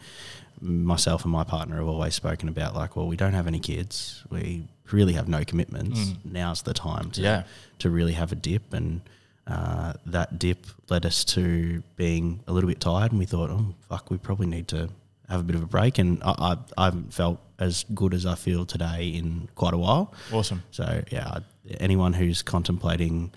myself 0.62 1.24
and 1.24 1.34
my 1.34 1.44
partner 1.44 1.78
have 1.78 1.88
always 1.88 2.16
spoken 2.16 2.48
about 2.48 2.76
like 2.76 2.96
well 2.96 3.08
we 3.08 3.18
don't 3.18 3.34
have 3.34 3.46
any 3.46 3.60
kids 3.60 4.24
we 4.30 4.66
really 4.92 5.14
have 5.14 5.28
no 5.28 5.44
commitments 5.44 6.00
mm. 6.00 6.18
now's 6.24 6.62
the 6.62 6.74
time 6.74 7.12
to 7.12 7.22
yeah. 7.22 7.44
to 7.78 7.90
really 7.90 8.14
have 8.14 8.32
a 8.32 8.36
dip 8.36 8.74
and 8.74 9.02
uh, 9.50 9.94
that 10.06 10.38
dip 10.38 10.66
led 10.90 11.06
us 11.06 11.24
to 11.24 11.84
being 11.96 12.42
a 12.48 12.54
little 12.54 12.70
bit 12.70 12.80
tired, 12.80 13.12
and 13.12 13.20
we 13.20 13.26
thought, 13.26 13.50
oh 13.50 13.74
fuck, 13.88 14.12
we 14.12 14.18
probably 14.18 14.48
need 14.48 14.68
to 14.70 14.90
have 15.28 15.40
a 15.40 15.44
bit 15.44 15.56
of 15.56 15.64
a 15.64 15.68
break. 15.68 15.98
And 15.98 16.22
I, 16.24 16.32
I, 16.38 16.58
I 16.78 16.86
haven't 16.86 17.14
felt 17.14 17.40
as 17.58 17.86
good 17.94 18.14
as 18.14 18.26
I 18.26 18.36
feel 18.36 18.66
today 18.66 19.10
in 19.10 19.50
quite 19.56 19.74
a 19.74 19.78
while. 19.78 20.14
Awesome. 20.32 20.64
So 20.72 21.04
yeah, 21.12 21.40
anyone 21.80 22.14
who's 22.14 22.42
contemplating 22.42 23.32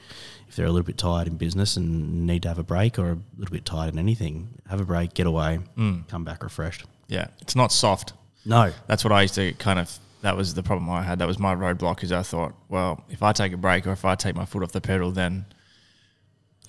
if 0.48 0.56
they're 0.56 0.66
a 0.66 0.70
little 0.70 0.86
bit 0.86 0.98
tired 0.98 1.28
in 1.28 1.36
business 1.36 1.78
and 1.78 2.26
need 2.26 2.42
to 2.42 2.48
have 2.48 2.58
a 2.58 2.62
break, 2.62 2.98
or 2.98 3.12
a 3.12 3.18
little 3.38 3.52
bit 3.52 3.64
tired 3.64 3.92
in 3.92 3.98
anything, 3.98 4.48
have 4.68 4.80
a 4.80 4.84
break, 4.84 5.14
get 5.14 5.26
away, 5.26 5.60
mm. 5.78 6.06
come 6.08 6.24
back 6.24 6.42
refreshed. 6.42 6.84
Yeah, 7.08 7.28
it's 7.40 7.56
not 7.56 7.72
soft. 7.72 8.12
No, 8.44 8.72
that's 8.86 9.02
what 9.02 9.12
I 9.12 9.22
used 9.22 9.34
to 9.36 9.52
kind 9.54 9.78
of 9.78 9.98
that 10.22 10.36
was 10.36 10.54
the 10.54 10.62
problem 10.62 10.90
I 10.90 11.02
had. 11.02 11.18
That 11.18 11.26
was 11.26 11.38
my 11.38 11.54
roadblock. 11.54 12.04
Is 12.04 12.12
I 12.12 12.22
thought, 12.22 12.54
well, 12.68 13.02
if 13.08 13.22
I 13.22 13.32
take 13.32 13.52
a 13.52 13.56
break 13.56 13.86
or 13.86 13.92
if 13.92 14.04
I 14.04 14.14
take 14.14 14.36
my 14.36 14.44
foot 14.44 14.62
off 14.62 14.72
the 14.72 14.80
pedal, 14.80 15.10
then 15.10 15.46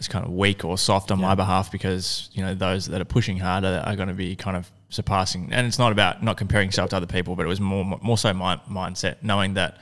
it's 0.03 0.11
kind 0.11 0.25
of 0.25 0.31
weak 0.33 0.65
or 0.65 0.77
soft 0.77 1.11
on 1.11 1.19
my 1.21 1.33
behalf 1.33 1.71
because 1.71 2.29
you 2.33 2.43
know 2.43 2.53
those 2.53 2.87
that 2.87 2.99
are 2.99 3.05
pushing 3.05 3.37
harder 3.37 3.81
are 3.85 3.95
going 3.95 4.09
to 4.09 4.13
be 4.13 4.35
kind 4.35 4.57
of 4.57 4.69
surpassing. 4.89 5.49
And 5.53 5.65
it's 5.65 5.79
not 5.79 5.93
about 5.93 6.21
not 6.21 6.35
comparing 6.35 6.67
yourself 6.67 6.89
to 6.89 6.97
other 6.97 7.07
people, 7.07 7.35
but 7.37 7.45
it 7.45 7.49
was 7.49 7.61
more 7.61 7.85
more 8.01 8.17
so 8.17 8.33
my 8.33 8.57
mindset, 8.69 9.15
knowing 9.21 9.53
that 9.53 9.77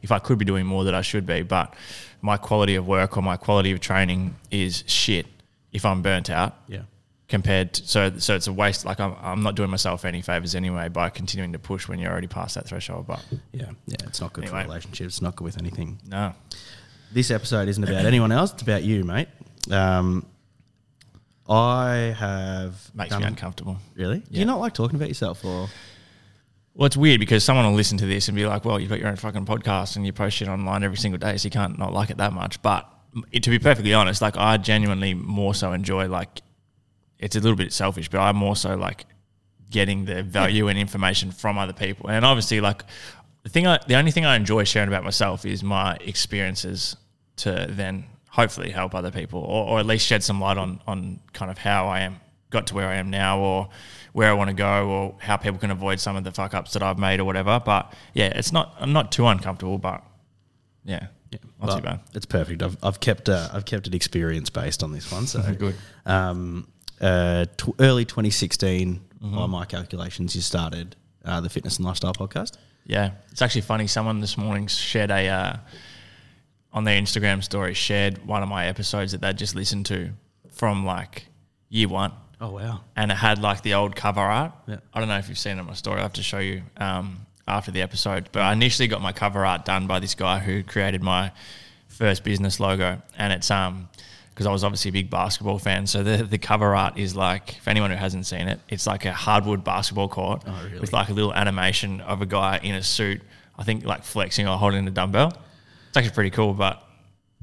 if 0.00 0.12
I 0.12 0.20
could 0.20 0.38
be 0.38 0.44
doing 0.44 0.64
more, 0.64 0.84
that 0.84 0.94
I 0.94 1.02
should 1.02 1.26
be, 1.26 1.42
but 1.42 1.74
my 2.22 2.36
quality 2.36 2.76
of 2.76 2.86
work 2.86 3.16
or 3.16 3.22
my 3.22 3.36
quality 3.36 3.72
of 3.72 3.80
training 3.80 4.36
is 4.50 4.84
shit 4.86 5.26
if 5.72 5.84
I'm 5.84 6.02
burnt 6.02 6.30
out. 6.30 6.56
Yeah. 6.68 6.82
Compared 7.26 7.72
to, 7.74 7.88
so 7.88 8.18
so 8.18 8.36
it's 8.36 8.46
a 8.46 8.52
waste. 8.52 8.84
Like 8.84 9.00
I'm, 9.00 9.16
I'm 9.20 9.42
not 9.42 9.56
doing 9.56 9.70
myself 9.70 10.04
any 10.04 10.22
favors 10.22 10.54
anyway 10.54 10.88
by 10.88 11.10
continuing 11.10 11.52
to 11.52 11.58
push 11.58 11.88
when 11.88 11.98
you're 11.98 12.12
already 12.12 12.28
past 12.28 12.54
that 12.54 12.68
threshold. 12.68 13.06
But 13.08 13.24
Yeah. 13.50 13.70
Yeah. 13.86 13.96
It's 14.06 14.20
not 14.20 14.32
good 14.34 14.44
Anyway. 14.44 14.62
for 14.62 14.68
relationships. 14.68 15.14
It's 15.14 15.22
not 15.22 15.34
good 15.34 15.44
with 15.44 15.58
anything. 15.58 15.98
no, 16.06 16.32
This 17.12 17.30
episode 17.30 17.68
isn't 17.68 17.82
about 17.82 18.04
anyone 18.04 18.30
else. 18.30 18.52
It's 18.52 18.62
about 18.62 18.82
you, 18.84 19.04
mate. 19.04 19.28
Um, 19.70 20.26
I 21.48 22.14
have 22.18 22.90
makes 22.94 23.16
me 23.16 23.22
uncomfortable. 23.24 23.76
Really? 23.94 24.18
Do 24.20 24.24
Yeah. 24.30 24.40
you 24.40 24.44
not 24.46 24.60
like 24.60 24.72
talking 24.74 24.96
about 24.96 25.08
yourself, 25.08 25.44
or 25.44 25.68
Well, 26.76 26.86
it's 26.86 26.96
weird 26.96 27.20
because 27.20 27.44
someone 27.44 27.66
will 27.66 27.74
listen 27.74 27.98
to 27.98 28.06
this 28.06 28.26
and 28.28 28.34
be 28.34 28.46
like, 28.46 28.64
"Well, 28.64 28.80
you've 28.80 28.88
got 28.90 28.98
your 28.98 29.08
own 29.08 29.16
fucking 29.16 29.46
podcast 29.46 29.94
and 29.96 30.04
you 30.04 30.12
post 30.12 30.36
shit 30.38 30.48
online 30.48 30.82
every 30.82 30.96
single 30.96 31.18
day, 31.18 31.36
so 31.36 31.46
you 31.46 31.50
can't 31.50 31.78
not 31.78 31.92
like 31.92 32.10
it 32.10 32.16
that 32.16 32.32
much." 32.32 32.60
But 32.62 32.88
to 33.42 33.50
be 33.50 33.58
perfectly 33.60 33.94
honest, 33.94 34.20
like 34.22 34.36
I 34.36 34.56
genuinely 34.56 35.14
more 35.14 35.54
so 35.54 35.72
enjoy 35.72 36.08
like 36.08 36.42
it's 37.18 37.36
a 37.36 37.40
little 37.40 37.56
bit 37.56 37.72
selfish, 37.72 38.08
but 38.08 38.18
I 38.20 38.32
more 38.32 38.56
so 38.56 38.74
like 38.74 39.06
getting 39.70 40.04
the 40.06 40.22
value 40.24 40.66
and 40.68 40.78
information 40.78 41.30
from 41.30 41.58
other 41.58 41.72
people. 41.72 42.10
And 42.10 42.24
obviously, 42.24 42.60
like 42.60 42.82
the 43.44 43.48
thing, 43.50 43.66
I, 43.68 43.78
the 43.86 43.94
only 43.94 44.10
thing 44.10 44.24
I 44.24 44.34
enjoy 44.34 44.64
sharing 44.64 44.88
about 44.88 45.04
myself 45.04 45.44
is 45.46 45.62
my 45.62 45.94
experiences 46.00 46.96
to 47.36 47.66
then 47.70 48.04
hopefully 48.38 48.70
help 48.70 48.94
other 48.94 49.10
people, 49.10 49.40
or, 49.40 49.68
or 49.68 49.78
at 49.80 49.86
least 49.86 50.06
shed 50.06 50.22
some 50.22 50.40
light 50.40 50.58
on 50.58 50.80
on 50.86 51.20
kind 51.32 51.50
of 51.50 51.58
how 51.58 51.86
I 51.88 52.00
am 52.00 52.20
got 52.50 52.66
to 52.68 52.74
where 52.74 52.88
I 52.88 52.94
am 52.96 53.10
now, 53.10 53.38
or 53.40 53.68
where 54.12 54.30
I 54.30 54.32
want 54.32 54.48
to 54.48 54.54
go, 54.54 54.88
or 54.88 55.16
how 55.20 55.36
people 55.36 55.58
can 55.58 55.70
avoid 55.72 55.98
some 55.98 56.14
of 56.16 56.22
the 56.24 56.30
fuck 56.30 56.54
ups 56.54 56.72
that 56.74 56.82
I've 56.82 56.98
made, 56.98 57.18
or 57.20 57.24
whatever. 57.24 57.60
But 57.64 57.92
yeah, 58.12 58.26
it's 58.38 58.52
not. 58.52 58.74
I'm 58.78 58.92
not 58.92 59.10
too 59.10 59.26
uncomfortable, 59.26 59.78
but 59.78 60.02
yeah, 60.84 61.06
not 61.32 61.40
Well, 61.68 61.76
too 61.78 61.82
bad. 61.82 62.00
It's 62.14 62.26
perfect. 62.26 62.62
I've, 62.62 62.76
I've 62.82 63.00
kept 63.00 63.28
uh, 63.28 63.48
I've 63.52 63.64
kept 63.64 63.86
it 63.88 63.94
experience 63.94 64.50
based 64.50 64.82
on 64.82 64.92
this 64.92 65.10
one. 65.10 65.26
So 65.26 65.40
Good. 65.58 65.74
Um, 66.06 66.68
uh, 67.00 67.46
tw- 67.56 67.74
early 67.80 68.04
2016, 68.04 69.00
Mm-hmm. 69.24 69.36
by 69.36 69.46
my 69.46 69.64
calculations, 69.64 70.36
you 70.36 70.42
started 70.42 70.96
uh, 71.24 71.40
the 71.40 71.48
Fitness 71.48 71.78
and 71.78 71.86
Lifestyle 71.86 72.12
podcast. 72.12 72.58
Yeah, 72.84 73.12
it's 73.32 73.40
actually 73.40 73.62
funny. 73.62 73.86
Someone 73.86 74.20
this 74.20 74.36
morning 74.36 74.66
shared 74.66 75.10
a 75.10 75.26
uh, 75.28 75.56
on 76.74 76.84
their 76.84 77.00
Instagram 77.00 77.42
story 77.42 77.72
shared 77.72 78.26
one 78.26 78.42
of 78.42 78.48
my 78.50 78.66
episodes 78.66 79.12
that 79.12 79.20
they'd 79.22 79.38
just 79.38 79.54
listened 79.54 79.86
to 79.86 80.10
from 80.50 80.84
like 80.84 81.26
year 81.70 81.88
one, 81.88 82.12
Oh 82.40 82.50
wow! 82.50 82.80
and 82.96 83.10
it 83.10 83.14
had 83.14 83.40
like 83.40 83.62
the 83.62 83.74
old 83.74 83.96
cover 83.96 84.20
art. 84.20 84.52
Yeah. 84.66 84.76
I 84.92 84.98
don't 85.00 85.08
know 85.08 85.16
if 85.18 85.28
you've 85.28 85.38
seen 85.38 85.56
it 85.56 85.60
on 85.60 85.66
my 85.66 85.74
story. 85.74 86.00
I 86.00 86.02
have 86.02 86.12
to 86.14 86.22
show 86.22 86.40
you 86.40 86.62
um, 86.76 87.24
after 87.48 87.70
the 87.70 87.80
episode. 87.80 88.28
But 88.32 88.42
I 88.42 88.52
initially 88.52 88.88
got 88.88 89.00
my 89.00 89.12
cover 89.12 89.46
art 89.46 89.64
done 89.64 89.86
by 89.86 90.00
this 90.00 90.14
guy 90.14 90.40
who 90.40 90.62
created 90.62 91.02
my 91.02 91.32
first 91.88 92.24
business 92.24 92.58
logo, 92.60 93.00
and 93.16 93.32
it's 93.32 93.50
um 93.50 93.88
because 94.30 94.46
I 94.46 94.50
was 94.52 94.64
obviously 94.64 94.88
a 94.88 94.92
big 94.92 95.10
basketball 95.10 95.60
fan. 95.60 95.86
So 95.86 96.02
the 96.02 96.24
the 96.24 96.38
cover 96.38 96.74
art 96.74 96.98
is 96.98 97.14
like 97.14 97.60
for 97.62 97.70
anyone 97.70 97.90
who 97.92 97.96
hasn't 97.96 98.26
seen 98.26 98.48
it, 98.48 98.58
it's 98.68 98.86
like 98.86 99.04
a 99.04 99.12
hardwood 99.12 99.62
basketball 99.62 100.08
court 100.08 100.42
Oh, 100.44 100.60
really? 100.64 100.80
with 100.80 100.92
like 100.92 101.08
a 101.08 101.12
little 101.12 101.32
animation 101.32 102.00
of 102.00 102.20
a 102.20 102.26
guy 102.26 102.58
in 102.64 102.74
a 102.74 102.82
suit. 102.82 103.22
I 103.56 103.62
think 103.62 103.84
like 103.84 104.02
flexing 104.02 104.48
or 104.48 104.58
holding 104.58 104.88
a 104.88 104.90
dumbbell. 104.90 105.32
It's 105.94 105.96
actually 105.96 106.14
pretty 106.14 106.30
cool, 106.30 106.54
but 106.54 106.82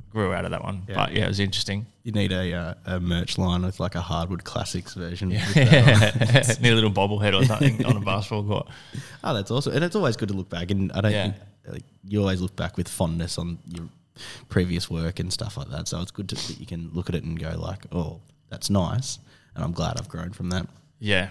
grew 0.10 0.34
out 0.34 0.44
of 0.44 0.52
that 0.52 0.62
one. 0.62 0.84
Yeah. 0.90 0.96
But 0.96 1.14
yeah, 1.14 1.24
it 1.24 1.28
was 1.30 1.40
interesting. 1.40 1.86
You 2.04 2.12
need 2.12 2.34
a 2.34 2.54
uh, 2.54 2.74
a 2.86 3.00
merch 3.00 3.38
line 3.38 3.62
with 3.64 3.80
like 3.80 3.96
a 3.96 4.02
hardwood 4.02 4.44
classics 4.44 4.94
version. 4.94 5.30
with 5.30 5.54
that 5.54 6.58
on. 6.58 6.62
Need 6.62 6.72
a 6.74 6.76
little 6.76 6.92
bobblehead 6.92 7.34
or 7.40 7.46
something 7.46 7.86
on 7.86 7.96
a 7.96 8.00
basketball 8.12 8.44
court. 8.44 8.68
Oh, 9.24 9.34
that's 9.34 9.50
awesome, 9.52 9.74
and 9.74 9.84
it's 9.86 9.96
always 9.96 10.18
good 10.18 10.28
to 10.28 10.34
look 10.36 10.50
back. 10.50 10.70
And 10.72 10.92
I 10.92 11.00
don't 11.02 11.12
Yeah. 11.14 11.24
think 11.32 11.36
like, 11.68 11.84
you 12.04 12.20
always 12.20 12.42
look 12.42 12.56
back 12.58 12.76
with 12.76 12.90
fondness 12.90 13.38
on 13.38 13.58
your 13.70 13.88
previous 14.50 14.90
work 14.90 15.20
and 15.20 15.32
stuff 15.32 15.56
like 15.56 15.70
that. 15.70 15.88
So 15.88 16.02
it's 16.02 16.12
good 16.12 16.28
to, 16.30 16.36
that 16.36 16.60
you 16.60 16.66
can 16.66 16.90
look 16.92 17.08
at 17.08 17.16
it 17.16 17.24
and 17.24 17.40
go 17.40 17.52
like, 17.58 17.86
"Oh, 17.94 18.20
that's 18.50 18.70
nice," 18.70 19.18
and 19.56 19.64
I'm 19.64 19.72
glad 19.72 19.98
I've 19.98 20.10
grown 20.10 20.32
from 20.34 20.50
that. 20.50 20.68
Yeah, 21.00 21.30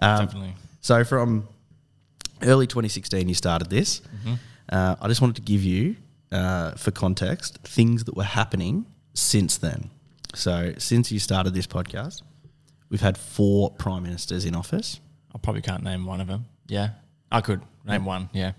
Um, 0.00 0.24
definitely. 0.24 0.54
So 0.80 1.04
from 1.04 1.48
early 2.42 2.66
2016, 2.66 3.28
you 3.28 3.34
started 3.34 3.68
this. 3.68 4.00
Mm-hmm. 4.00 4.34
Uh, 4.68 4.96
I 5.00 5.08
just 5.08 5.20
wanted 5.20 5.36
to 5.36 5.42
give 5.42 5.62
you, 5.62 5.96
uh, 6.32 6.72
for 6.72 6.90
context, 6.90 7.58
things 7.64 8.04
that 8.04 8.16
were 8.16 8.24
happening 8.24 8.86
since 9.14 9.56
then. 9.56 9.90
So 10.34 10.74
since 10.78 11.10
you 11.12 11.18
started 11.18 11.54
this 11.54 11.66
podcast, 11.66 12.22
we've 12.90 13.00
had 13.00 13.16
four 13.16 13.70
prime 13.70 14.02
ministers 14.02 14.44
in 14.44 14.54
office. 14.54 15.00
I 15.34 15.38
probably 15.38 15.62
can't 15.62 15.82
name 15.82 16.04
one 16.06 16.20
of 16.20 16.26
them. 16.26 16.46
Yeah, 16.68 16.90
I 17.30 17.40
could 17.40 17.60
name 17.84 18.04
one. 18.04 18.28
Yeah, 18.32 18.52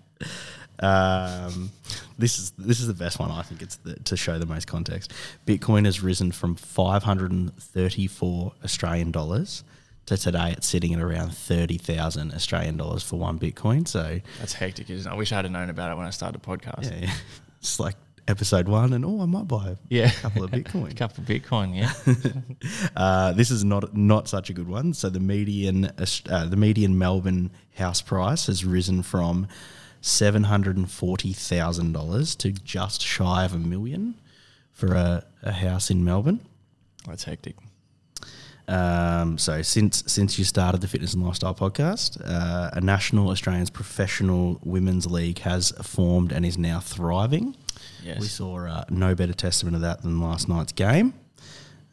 Um, 0.79 1.71
this 2.19 2.37
is 2.39 2.51
this 2.51 2.79
is 2.79 2.87
the 2.87 2.93
best 2.93 3.19
one. 3.19 3.31
I 3.31 3.41
think 3.41 3.61
it's 3.61 3.77
the, 3.77 3.95
to 3.95 4.15
show 4.17 4.37
the 4.39 4.45
most 4.45 4.67
context. 4.67 5.11
Bitcoin 5.45 5.85
has 5.85 6.01
risen 6.01 6.31
from 6.31 6.55
534 6.55 8.53
Australian 8.63 9.11
dollars 9.11 9.63
to 10.05 10.17
today 10.17 10.53
it's 10.55 10.65
sitting 10.67 10.93
at 10.93 11.01
around 11.01 11.33
30,000 11.35 12.33
Australian 12.33 12.77
dollars 12.77 13.03
for 13.03 13.17
one 13.17 13.37
Bitcoin. 13.37 13.85
So 13.87 14.19
that's 14.39 14.53
hectic, 14.53 14.89
isn't 14.89 15.11
it? 15.11 15.13
I 15.13 15.17
wish 15.17 15.31
I 15.33 15.37
had 15.37 15.51
known 15.51 15.69
about 15.69 15.91
it 15.91 15.97
when 15.97 16.05
I 16.07 16.11
started 16.11 16.41
the 16.41 16.45
podcast. 16.47 16.91
yeah, 16.91 17.07
yeah. 17.07 17.13
It's 17.59 17.79
like 17.79 17.95
episode 18.27 18.67
one, 18.67 18.91
and 18.93 19.05
oh, 19.05 19.21
I 19.21 19.25
might 19.25 19.47
buy 19.47 19.69
a 19.69 19.75
Yeah. 19.89 20.09
couple 20.11 20.43
of 20.43 20.51
Bitcoin. 20.57 20.91
A 20.91 20.95
couple 20.95 21.21
of 21.23 21.29
Bitcoin. 21.29 21.75
Yeah, 21.75 21.93
Uh, 22.95 23.31
this 23.33 23.51
is 23.51 23.63
not 23.63 23.95
not 23.95 24.27
such 24.27 24.49
a 24.49 24.53
good 24.53 24.67
one. 24.67 24.93
So 24.93 25.09
the 25.09 25.19
median 25.19 25.85
uh, 25.85 26.45
the 26.45 26.57
median 26.57 26.97
Melbourne 26.97 27.51
house 27.77 28.01
price 28.01 28.47
has 28.47 28.65
risen 28.65 29.01
from 29.03 29.47
seven 30.01 30.43
hundred 30.43 30.77
and 30.77 30.89
forty 30.89 31.33
thousand 31.33 31.93
dollars 31.93 32.35
to 32.37 32.51
just 32.51 33.01
shy 33.01 33.45
of 33.45 33.53
a 33.53 33.57
million 33.59 34.15
for 34.73 34.93
a, 34.93 35.23
a 35.43 35.51
house 35.51 35.89
in 35.89 36.03
Melbourne. 36.03 36.39
that's 37.07 37.23
hectic. 37.23 37.55
Um, 38.69 39.37
so 39.37 39.61
since 39.61 40.03
since 40.07 40.37
you 40.37 40.43
started 40.43 40.81
the 40.81 40.87
Fitness 40.87 41.13
and 41.13 41.23
Lifestyle 41.25 41.55
podcast, 41.55 42.21
uh, 42.25 42.69
a 42.73 42.81
national 42.81 43.29
Australian's 43.29 43.69
professional 43.69 44.59
women's 44.63 45.05
league 45.05 45.39
has 45.39 45.71
formed 45.81 46.31
and 46.33 46.45
is 46.45 46.57
now 46.57 46.79
thriving. 46.81 47.55
Yes. 48.03 48.19
We 48.19 48.27
saw 48.27 48.65
uh, 48.65 48.83
no 48.89 49.15
better 49.15 49.33
testament 49.33 49.75
of 49.75 49.81
that 49.83 50.01
than 50.01 50.19
last 50.19 50.49
night's 50.49 50.73
game. 50.73 51.13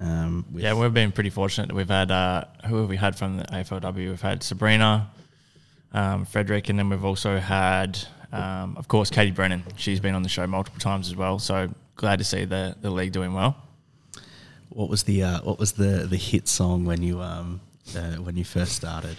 Um, 0.01 0.45
Yeah, 0.53 0.75
we've 0.75 0.93
been 0.93 1.13
pretty 1.13 1.31
fortunate. 1.31 1.73
We've 1.73 1.89
had 1.89 2.11
uh, 2.11 2.45
who 2.67 2.77
have 2.77 2.89
we 2.89 2.97
had 2.97 3.17
from 3.17 3.37
the 3.37 3.45
AFLW? 3.45 3.95
We've 3.95 4.21
had 4.21 4.43
Sabrina, 4.43 5.11
um, 5.93 6.25
Frederick, 6.25 6.69
and 6.69 6.79
then 6.79 6.89
we've 6.89 7.05
also 7.05 7.39
had, 7.39 7.99
um, 8.33 8.77
of 8.77 8.89
course, 8.89 9.11
Katie 9.11 9.31
Brennan. 9.31 9.63
She's 9.77 10.01
been 10.01 10.15
on 10.17 10.23
the 10.25 10.29
show 10.29 10.47
multiple 10.47 10.81
times 10.81 11.07
as 11.09 11.15
well. 11.15 11.39
So 11.39 11.71
glad 11.97 12.19
to 12.19 12.25
see 12.25 12.45
the 12.45 12.75
the 12.81 12.91
league 12.91 13.13
doing 13.13 13.33
well. 13.33 13.57
What 14.75 14.89
was 14.91 15.05
the 15.05 15.23
uh, 15.23 15.41
what 15.43 15.59
was 15.59 15.73
the 15.73 16.07
the 16.07 16.17
hit 16.17 16.49
song 16.49 16.85
when 16.85 17.03
you 17.03 17.21
um 17.21 17.61
uh, 17.97 18.17
when 18.17 18.37
you 18.37 18.45
first 18.45 18.73
started? 18.73 19.17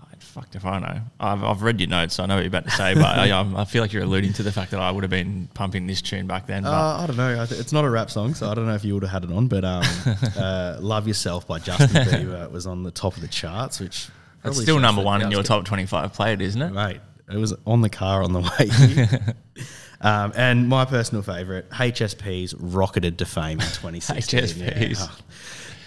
I 0.00 0.16
fucked 0.18 0.56
if 0.56 0.64
I 0.64 0.78
know. 0.80 1.00
I've, 1.20 1.44
I've 1.44 1.62
read 1.62 1.78
your 1.80 1.90
notes, 1.90 2.14
so 2.14 2.22
I 2.22 2.26
know 2.26 2.34
what 2.36 2.40
you're 2.40 2.48
about 2.48 2.64
to 2.64 2.70
say, 2.70 2.94
but 2.94 3.04
I, 3.04 3.30
I'm- 3.30 3.64
feel 3.66 3.82
like 3.82 3.92
you're 3.92 4.02
alluding 4.02 4.32
to 4.34 4.42
the 4.42 4.50
fact 4.50 4.70
that 4.72 4.80
I 4.80 4.90
would 4.90 5.04
have 5.04 5.10
been 5.10 5.48
pumping 5.54 5.86
this 5.86 6.00
tune 6.02 6.26
back 6.26 6.46
then. 6.46 6.62
But 6.64 6.70
Uh, 6.72 7.02
I 7.02 7.06
don't 7.06 7.16
know. 7.16 7.40
I 7.42 7.46
th- 7.46 7.60
it's 7.60 7.72
not 7.72 7.84
a 7.84 7.90
rap 7.90 8.10
song, 8.10 8.34
so 8.34 8.50
I 8.50 8.54
don't 8.54 8.66
know 8.66 8.74
if 8.74 8.84
you 8.84 8.94
would 8.94 9.02
have 9.04 9.12
had 9.12 9.24
it 9.30 9.32
on. 9.34 9.46
But 9.46 9.64
um, 9.64 9.84
uh, 10.36 10.78
"Love 10.80 11.06
Yourself" 11.06 11.46
by 11.46 11.58
Justin 11.58 11.88
Bieber 12.06 12.50
was 12.50 12.66
on 12.66 12.82
the 12.82 12.90
top 12.90 13.14
of 13.16 13.20
the 13.22 13.28
charts, 13.28 13.78
which 13.78 14.08
it's 14.44 14.60
still 14.60 14.80
number 14.80 15.02
one 15.02 15.22
in 15.22 15.30
your 15.30 15.42
top 15.42 15.64
25 15.66 16.12
played, 16.14 16.40
isn't 16.40 16.60
it? 16.62 16.70
Mate, 16.72 17.00
it 17.30 17.36
was 17.36 17.54
on 17.66 17.82
the 17.82 17.90
car 17.90 18.22
on 18.22 18.32
the 18.32 18.40
way. 18.40 19.64
um, 20.04 20.32
and 20.36 20.68
my 20.68 20.84
personal 20.84 21.22
favourite, 21.22 21.68
HSP's 21.70 22.54
rocketed 22.54 23.18
to 23.18 23.24
fame 23.26 23.60
in 23.60 23.66
2016. 23.66 24.40
HSPs. 24.40 24.98
Yeah. 25.00 25.06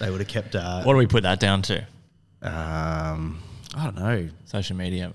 They 0.06 0.10
would 0.12 0.20
have 0.20 0.28
kept. 0.28 0.54
Uh, 0.54 0.82
What 0.84 0.92
do 0.92 0.98
we 0.98 1.06
put 1.06 1.22
that 1.24 1.40
down 1.40 1.62
to? 1.62 1.78
um, 2.42 3.42
I 3.76 3.84
don't 3.84 3.96
know. 3.96 4.28
Social 4.44 4.76
media. 4.76 5.12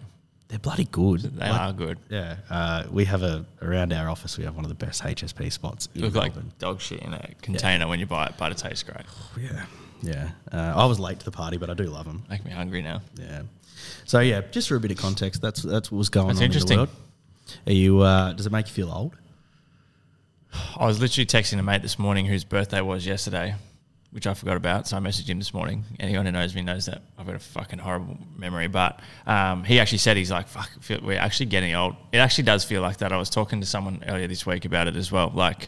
They're 0.49 0.59
bloody 0.59 0.85
good. 0.91 1.21
They 1.21 1.49
Like, 1.49 1.61
are 1.61 1.73
good. 1.73 1.97
Yeah, 2.09 2.35
uh, 2.49 2.83
we 2.91 3.05
have 3.05 3.23
a 3.23 3.45
around 3.61 3.91
our 3.93 4.09
office. 4.09 4.37
We 4.37 4.43
have 4.43 4.55
one 4.55 4.65
of 4.65 4.69
the 4.69 4.85
best 4.85 5.01
HSP 5.01 5.51
spots. 5.51 5.87
In 5.95 6.01
Look 6.01 6.15
like 6.15 6.33
dog 6.59 6.79
shit 6.79 6.99
in 7.01 7.13
a 7.13 7.27
container 7.41 7.87
when 7.87 7.99
you 7.99 8.05
buy 8.05 8.27
it, 8.27 8.33
but 8.37 8.51
it 8.51 8.57
tastes 8.59 8.83
great. 8.83 9.05
yeah, 9.41 9.65
yeah. 10.03 10.29
Uh, 10.51 10.73
I 10.75 10.85
was 10.85 10.99
late 10.99 11.17
to 11.19 11.25
the 11.25 11.31
party, 11.31 11.57
but 11.57 11.69
I 11.69 11.73
do 11.73 11.85
love 11.85 12.05
them. 12.05 12.23
Make 12.29 12.45
me 12.45 12.51
hungry 12.51 12.81
now. 12.83 13.01
Yeah. 13.19 13.43
So 14.05 14.19
yeah, 14.19 14.41
just 14.51 14.67
for 14.67 14.75
a 14.75 14.79
bit 14.79 14.91
of 14.91 14.97
context, 14.97 15.41
that's 15.41 15.63
that's 15.63 15.91
what 15.91 15.97
was 15.97 16.09
going 16.09 16.27
That's 16.27 16.39
on 16.39 16.45
interesting. 16.45 16.79
in 16.79 16.85
the 16.85 16.91
world. 16.91 16.97
Are 17.67 17.73
you? 17.73 18.01
Uh, 18.01 18.33
does 18.33 18.45
it 18.45 18.51
make 18.51 18.67
you 18.67 18.73
feel 18.73 18.91
old? 18.91 19.15
I 20.77 20.85
was 20.85 20.99
literally 20.99 21.25
texting 21.25 21.59
a 21.59 21.63
mate 21.63 21.81
this 21.81 21.97
morning 21.97 22.25
whose 22.25 22.43
birthday 22.43 22.81
was 22.81 23.05
yesterday 23.05 23.55
which 24.13 24.27
I 24.27 24.35
forgot 24.35 24.57
about. 24.57 24.87
So 24.87 24.95
I 24.95 24.99
messaged 24.99 25.27
him 25.27 25.39
this 25.39 25.55
morning. 25.55 25.83
Anyone 25.99 26.27
who 26.27 26.31
knows 26.31 26.53
me 26.53 26.61
knows 26.61 26.85
that 26.85 27.01
I've 27.17 27.25
got 27.25 27.35
a 27.35 27.39
fucking 27.39 27.79
horrible 27.79 28.19
memory. 28.37 28.67
But 28.67 28.99
um, 29.25 29.63
he 29.63 29.79
actually 29.79 29.97
said 29.97 30.17
he's 30.17 30.29
like, 30.31 30.47
"Fuck, 30.47 30.69
we're 31.01 31.17
actually 31.17 31.47
getting 31.47 31.73
old." 31.73 31.95
It 32.11 32.19
actually 32.19 32.43
does 32.43 32.63
feel 32.63 32.81
like 32.81 32.97
that. 32.97 33.11
I 33.11 33.17
was 33.17 33.31
talking 33.31 33.59
to 33.61 33.65
someone 33.65 34.03
earlier 34.07 34.27
this 34.27 34.45
week 34.45 34.65
about 34.65 34.87
it 34.87 34.95
as 34.95 35.11
well. 35.11 35.31
Like, 35.33 35.67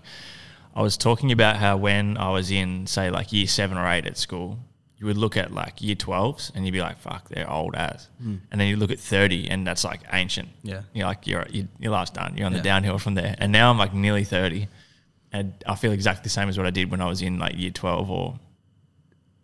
I 0.76 0.84
was 0.84 0.96
talking 0.96 1.32
about 1.32 1.56
how 1.56 1.78
when 1.78 2.18
I 2.18 2.30
was 2.30 2.52
in, 2.52 2.86
say, 2.86 3.10
like 3.10 3.34
year 3.34 3.48
seven 3.48 3.80
or 3.80 3.88
eight 3.90 4.06
at 4.06 4.16
school, 4.16 4.60
you 4.98 5.06
would 5.06 5.18
look 5.18 5.36
at 5.36 5.52
like 5.52 5.82
year 5.82 5.96
12s 5.96 6.54
and 6.56 6.66
you'd 6.66 6.72
be 6.72 6.80
like, 6.82 6.98
fuck, 7.00 7.28
they're 7.30 7.50
old 7.50 7.76
as. 7.76 8.08
Mm. 8.24 8.40
And 8.52 8.62
then 8.62 8.68
you 8.70 8.78
look 8.78 8.92
at 8.92 9.00
30 9.00 9.50
and 9.50 9.68
that's 9.68 9.84
like 9.84 10.02
ancient. 10.14 10.48
Yeah. 10.64 10.84
You're 10.94 11.06
like, 11.08 11.28
you're, 11.28 11.46
you 11.50 11.68
your 11.80 11.92
life's 11.92 12.12
done. 12.12 12.36
You're 12.38 12.46
on 12.46 12.54
Yeah. 12.54 12.60
the 12.60 12.64
downhill 12.64 12.98
from 12.98 13.16
there. 13.16 13.36
And 13.38 13.52
now 13.52 13.70
I'm 13.70 13.78
like 13.78 13.94
nearly 13.94 14.24
30 14.24 14.68
and 15.34 15.54
I 15.68 15.76
feel 15.76 15.92
exactly 15.92 16.24
the 16.24 16.30
same 16.30 16.48
as 16.48 16.58
what 16.58 16.66
I 16.66 16.70
did 16.70 16.90
when 16.92 17.02
I 17.02 17.08
was 17.08 17.22
in 17.22 17.40
like 17.40 17.58
year 17.58 17.72
12 17.72 18.10
or 18.10 18.40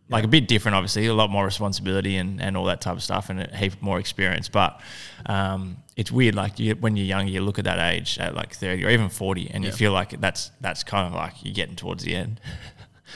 like 0.08 0.24
a 0.26 0.28
bit 0.28 0.48
different, 0.48 0.76
obviously, 0.76 1.06
a 1.08 1.14
lot 1.14 1.30
more 1.30 1.46
responsibility 1.46 2.18
and, 2.18 2.42
and 2.42 2.58
all 2.58 2.66
that 2.66 2.82
type 2.82 2.96
of 2.98 3.04
stuff 3.04 3.30
and 3.30 3.42
a 3.44 3.56
heap 3.56 3.82
more 3.82 3.98
experience. 3.98 4.50
But 4.50 4.82
um, 5.26 5.78
it's 5.96 6.12
weird, 6.12 6.36
like 6.36 6.60
you, 6.60 6.76
when 6.76 6.98
you're 6.98 7.06
younger, 7.06 7.32
you 7.32 7.40
look 7.42 7.60
at 7.60 7.66
that 7.66 7.80
age 7.94 8.20
at 8.20 8.36
like 8.36 8.54
30 8.54 8.84
or 8.86 8.90
even 8.90 9.08
40 9.08 9.52
and 9.52 9.64
you 9.64 9.72
feel 9.72 9.94
like 9.94 10.20
that's 10.20 10.52
that's 10.60 10.84
kind 10.84 11.08
of 11.08 11.14
like 11.14 11.36
you're 11.44 11.54
getting 11.54 11.76
towards 11.78 12.04
the 12.04 12.16
end. 12.16 12.40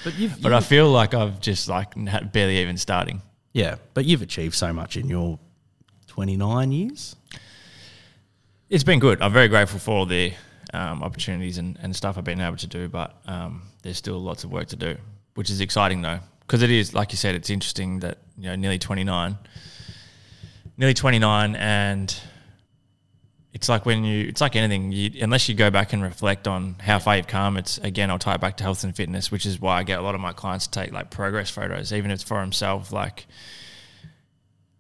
But 0.03 0.15
you've, 0.19 0.41
But 0.41 0.53
I 0.53 0.57
you've- 0.57 0.67
feel 0.67 0.89
like 0.91 1.13
I've 1.13 1.39
just 1.39 1.67
like 1.67 1.93
barely 2.31 2.57
even 2.59 2.77
starting. 2.77 3.21
yeah, 3.53 3.75
but 3.93 4.05
you've 4.05 4.21
achieved 4.21 4.55
so 4.55 4.71
much 4.73 4.97
in 4.97 5.07
your 5.09 5.39
29 6.07 6.71
years. 6.71 7.15
It's 8.69 8.83
been 8.83 8.99
good. 8.99 9.21
I'm 9.21 9.31
very 9.33 9.47
grateful 9.47 9.79
for 9.79 9.91
all 9.91 10.05
the 10.05 10.33
um, 10.73 11.03
opportunities 11.03 11.57
and, 11.57 11.77
and 11.81 11.95
stuff 11.95 12.17
I've 12.17 12.23
been 12.23 12.41
able 12.41 12.57
to 12.57 12.67
do, 12.67 12.89
but 12.89 13.15
um, 13.27 13.61
there's 13.83 13.97
still 13.97 14.19
lots 14.19 14.43
of 14.43 14.51
work 14.51 14.67
to 14.69 14.75
do, 14.75 14.97
which 15.35 15.49
is 15.49 15.61
exciting 15.61 16.01
though, 16.01 16.19
because 16.41 16.61
it 16.63 16.69
is, 16.71 16.93
like 16.93 17.11
you 17.11 17.17
said, 17.17 17.35
it's 17.35 17.49
interesting 17.49 17.99
that 17.99 18.17
you 18.37 18.45
know 18.49 18.55
nearly 18.55 18.79
29, 18.79 19.37
nearly 20.77 20.93
29, 20.93 21.55
and 21.55 22.15
it's 23.55 23.69
like 23.69 23.85
when 23.85 24.03
you, 24.03 24.27
it's 24.27 24.41
like 24.41 24.57
anything. 24.57 24.91
You, 24.91 25.23
unless 25.23 25.47
you 25.47 25.55
go 25.55 25.71
back 25.71 25.93
and 25.93 26.03
reflect 26.03 26.45
on 26.45 26.75
how 26.81 26.99
far 26.99 27.15
you've 27.15 27.27
come, 27.27 27.55
it's 27.55 27.77
again, 27.77 28.11
I'll 28.11 28.19
tie 28.19 28.35
it 28.35 28.41
back 28.41 28.57
to 28.57 28.63
health 28.63 28.83
and 28.83 28.93
fitness, 28.93 29.31
which 29.31 29.45
is 29.45 29.61
why 29.61 29.77
I 29.77 29.83
get 29.83 29.97
a 29.97 30.01
lot 30.01 30.13
of 30.13 30.19
my 30.19 30.33
clients 30.33 30.67
to 30.67 30.77
take 30.77 30.91
like 30.91 31.09
progress 31.09 31.49
photos, 31.49 31.93
even 31.93 32.11
if 32.11 32.15
it's 32.15 32.23
for 32.23 32.41
himself, 32.41 32.91
like 32.91 33.27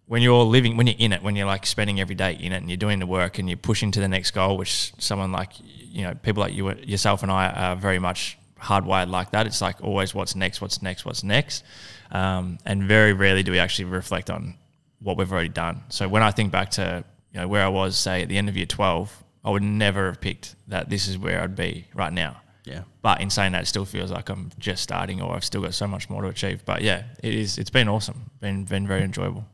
when 0.07 0.21
you're 0.21 0.43
living, 0.43 0.75
when 0.75 0.87
you're 0.87 0.97
in 0.99 1.13
it, 1.13 1.23
when 1.23 1.37
you're 1.37 1.47
like 1.47 1.65
spending 1.65 2.01
every 2.01 2.15
day 2.15 2.33
in 2.33 2.51
it 2.51 2.57
and 2.57 2.69
you're 2.69 2.75
doing 2.75 2.99
the 2.99 3.07
work 3.07 3.39
and 3.39 3.49
you're 3.49 3.55
pushing 3.55 3.91
to 3.91 4.01
the 4.01 4.09
next 4.09 4.31
goal, 4.31 4.57
which 4.57 4.91
someone 4.97 5.31
like, 5.31 5.51
you 5.63 6.03
know, 6.03 6.13
people 6.13 6.41
like 6.41 6.53
you, 6.53 6.69
yourself 6.83 7.23
and 7.23 7.31
I 7.31 7.49
are 7.49 7.75
very 7.77 7.99
much 7.99 8.37
hardwired 8.59 9.09
like 9.09 9.31
that. 9.31 9.47
It's 9.47 9.61
like 9.61 9.81
always 9.81 10.13
what's 10.13 10.35
next, 10.35 10.59
what's 10.59 10.81
next, 10.81 11.05
what's 11.05 11.23
next. 11.23 11.63
Um, 12.11 12.57
and 12.65 12.83
very 12.83 13.13
rarely 13.13 13.41
do 13.41 13.53
we 13.53 13.59
actually 13.59 13.85
reflect 13.85 14.29
on 14.29 14.55
what 14.99 15.15
we've 15.15 15.31
already 15.31 15.47
done. 15.47 15.83
So 15.87 16.09
when 16.09 16.23
I 16.23 16.31
think 16.31 16.51
back 16.51 16.71
to, 16.71 17.05
you 17.35 17.41
know, 17.41 17.49
where 17.49 17.65
I 17.65 17.67
was, 17.67 17.97
say, 17.97 18.21
at 18.21 18.29
the 18.29 18.37
end 18.37 18.47
of 18.47 18.55
year 18.55 18.65
12, 18.65 19.23
I 19.43 19.49
would 19.49 19.61
never 19.61 20.05
have 20.05 20.21
picked 20.21 20.55
that 20.69 20.89
this 20.89 21.09
is 21.09 21.17
where 21.17 21.41
I'd 21.41 21.53
be 21.53 21.85
right 21.93 22.13
now. 22.13 22.37
Yeah. 22.63 22.83
But 23.01 23.19
in 23.19 23.29
saying 23.29 23.51
that, 23.51 23.63
it 23.63 23.65
still 23.65 23.83
feels 23.83 24.09
like 24.09 24.29
I'm 24.29 24.51
just 24.57 24.81
starting 24.81 25.21
or 25.21 25.35
I've 25.35 25.43
still 25.43 25.61
got 25.61 25.73
so 25.73 25.85
much 25.85 26.09
more 26.09 26.21
to 26.21 26.29
achieve. 26.29 26.63
But 26.63 26.81
yeah, 26.81 27.03
it 27.21 27.35
is, 27.35 27.57
it's 27.57 27.69
been 27.69 27.89
awesome. 27.89 28.31
Been, 28.39 28.63
been 28.63 28.87
very 28.87 29.03
enjoyable. 29.03 29.45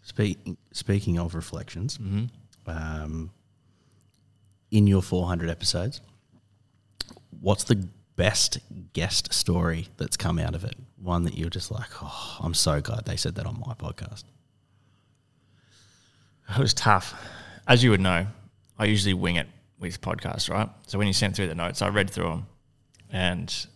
Speaking 0.00 0.56
speaking 0.72 1.18
of 1.18 1.34
reflections, 1.34 1.98
um, 2.66 3.30
in 4.70 4.86
your 4.86 5.02
400 5.02 5.50
episodes, 5.50 6.00
what's 7.40 7.64
the 7.64 7.88
best 8.16 8.58
guest 8.94 9.32
story 9.34 9.88
that's 9.98 10.16
come 10.16 10.38
out 10.38 10.54
of 10.54 10.64
it? 10.64 10.76
One 10.96 11.24
that 11.24 11.36
you're 11.36 11.50
just 11.50 11.70
like, 11.70 11.90
oh, 12.02 12.38
I'm 12.40 12.54
so 12.54 12.80
glad 12.80 13.04
they 13.04 13.16
said 13.16 13.34
that 13.34 13.46
on 13.46 13.62
my 13.64 13.74
podcast. 13.74 14.24
It 16.48 16.58
was 16.58 16.74
tough. 16.74 17.14
As 17.66 17.82
you 17.82 17.90
would 17.90 18.00
know, 18.00 18.26
I 18.78 18.84
usually 18.84 19.14
wing 19.14 19.36
it 19.36 19.46
with 19.78 20.00
podcasts, 20.00 20.50
right? 20.50 20.68
So 20.86 20.98
when 20.98 21.06
you 21.06 21.12
sent 21.12 21.34
through 21.36 21.48
the 21.48 21.54
notes, 21.54 21.82
I 21.82 21.88
read 21.88 22.10
through 22.10 22.28
them, 22.28 22.46
and 23.10 23.66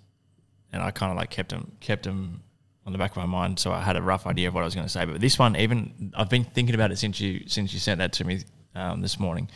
and 0.73 0.83
I 0.83 0.91
kind 0.91 1.11
of 1.11 1.17
like 1.17 1.31
kept 1.31 1.51
them 1.51 1.73
kept 1.81 2.05
them 2.05 2.43
on 2.85 2.93
the 2.93 2.99
back 2.99 3.13
of 3.13 3.17
my 3.17 3.27
mind, 3.27 3.59
so 3.59 3.73
I 3.73 3.81
had 3.81 3.97
a 3.97 4.03
rough 4.03 4.27
idea 4.27 4.49
of 4.49 4.55
what 4.55 4.61
I 4.61 4.65
was 4.65 4.75
going 4.75 4.87
to 4.87 4.93
say. 4.93 5.05
But 5.05 5.21
this 5.21 5.39
one, 5.39 5.57
even 5.57 6.13
I've 6.17 6.29
been 6.29 6.45
thinking 6.45 6.75
about 6.75 6.93
it 6.93 6.99
since 6.99 7.21
you 7.21 7.49
since 7.49 7.73
you 7.73 7.81
sent 7.81 7.99
that 7.99 8.13
to 8.15 8.25
me 8.25 8.43
um, 8.75 9.01
this 9.01 9.19
morning, 9.19 9.49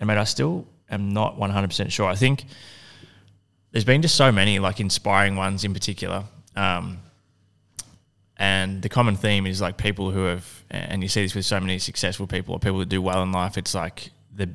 and 0.00 0.08
mate, 0.08 0.18
I 0.18 0.24
still 0.24 0.66
am 0.90 1.10
not 1.10 1.38
one 1.38 1.50
hundred 1.50 1.68
percent 1.68 1.92
sure. 1.92 2.06
I 2.06 2.16
think 2.16 2.44
there's 3.70 3.84
been 3.84 4.02
just 4.02 4.14
so 4.14 4.32
many 4.32 4.58
like 4.58 4.80
inspiring 4.80 5.36
ones 5.36 5.64
in 5.64 5.72
particular. 5.72 6.24
Um, 6.56 6.98
and 8.38 8.82
the 8.82 8.88
common 8.88 9.16
theme 9.16 9.46
is 9.46 9.60
like 9.60 9.76
people 9.76 10.10
who 10.10 10.24
have, 10.24 10.64
and 10.70 11.02
you 11.02 11.08
see 11.08 11.22
this 11.22 11.34
with 11.34 11.44
so 11.44 11.58
many 11.58 11.78
successful 11.78 12.26
people 12.26 12.54
or 12.54 12.58
people 12.60 12.78
that 12.78 12.88
do 12.88 13.02
well 13.02 13.22
in 13.22 13.32
life. 13.32 13.58
It's 13.58 13.74
like 13.74 14.10
the 14.34 14.48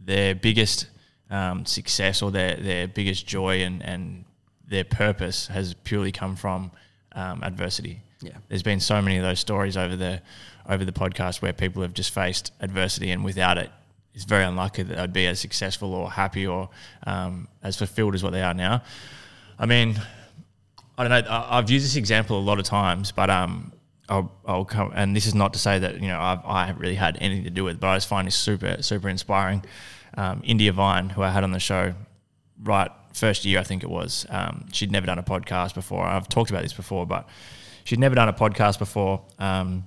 their 0.00 0.34
biggest 0.34 0.86
um, 1.30 1.64
success 1.64 2.22
or 2.22 2.30
their 2.30 2.56
their 2.56 2.88
biggest 2.88 3.26
joy 3.26 3.62
and 3.62 3.82
and 3.82 4.24
their 4.66 4.84
purpose 4.84 5.46
has 5.46 5.74
purely 5.74 6.10
come 6.10 6.36
from 6.36 6.70
um, 7.12 7.42
adversity. 7.42 8.00
Yeah. 8.20 8.32
there's 8.48 8.62
been 8.62 8.80
so 8.80 9.02
many 9.02 9.18
of 9.18 9.22
those 9.22 9.38
stories 9.38 9.76
over 9.76 9.96
the 9.96 10.22
over 10.66 10.84
the 10.84 10.92
podcast 10.92 11.42
where 11.42 11.52
people 11.52 11.82
have 11.82 11.92
just 11.92 12.12
faced 12.12 12.52
adversity 12.60 13.10
and 13.10 13.22
without 13.22 13.58
it, 13.58 13.70
it's 14.14 14.24
very 14.24 14.44
unlikely 14.44 14.84
that 14.84 14.96
they'd 14.96 15.12
be 15.12 15.26
as 15.26 15.38
successful 15.38 15.92
or 15.92 16.10
happy 16.10 16.46
or 16.46 16.70
um, 17.06 17.48
as 17.62 17.76
fulfilled 17.76 18.14
as 18.14 18.22
what 18.22 18.32
they 18.32 18.42
are 18.42 18.54
now. 18.54 18.82
I 19.58 19.66
mean, 19.66 20.00
I 20.96 21.06
don't 21.06 21.10
know. 21.24 21.30
I- 21.30 21.58
I've 21.58 21.70
used 21.70 21.84
this 21.84 21.96
example 21.96 22.38
a 22.38 22.40
lot 22.40 22.58
of 22.58 22.64
times, 22.64 23.10
but 23.12 23.30
um, 23.30 23.72
I'll, 24.08 24.32
I'll 24.46 24.64
come. 24.64 24.92
And 24.94 25.14
this 25.16 25.26
is 25.26 25.34
not 25.34 25.52
to 25.54 25.58
say 25.58 25.78
that 25.78 26.00
you 26.00 26.08
know 26.08 26.20
I've, 26.20 26.44
I 26.44 26.66
haven't 26.66 26.80
really 26.80 26.94
had 26.94 27.18
anything 27.20 27.44
to 27.44 27.50
do 27.50 27.64
with, 27.64 27.74
it, 27.76 27.80
but 27.80 27.88
I 27.88 27.96
just 27.96 28.08
find 28.08 28.26
this 28.26 28.36
super 28.36 28.82
super 28.82 29.08
inspiring. 29.08 29.64
Um, 30.16 30.42
India 30.44 30.72
Vine, 30.72 31.08
who 31.10 31.22
I 31.22 31.30
had 31.30 31.42
on 31.42 31.50
the 31.50 31.58
show, 31.58 31.94
right 32.62 32.90
first 33.12 33.44
year 33.44 33.58
I 33.60 33.62
think 33.64 33.82
it 33.82 33.90
was. 33.90 34.26
Um, 34.28 34.66
she'd 34.72 34.90
never 34.92 35.06
done 35.06 35.18
a 35.18 35.22
podcast 35.22 35.74
before. 35.74 36.04
I've 36.04 36.28
talked 36.28 36.50
about 36.50 36.62
this 36.62 36.72
before, 36.72 37.06
but 37.06 37.28
she'd 37.84 37.98
never 37.98 38.14
done 38.14 38.28
a 38.28 38.32
podcast 38.32 38.78
before. 38.78 39.22
Um, 39.38 39.86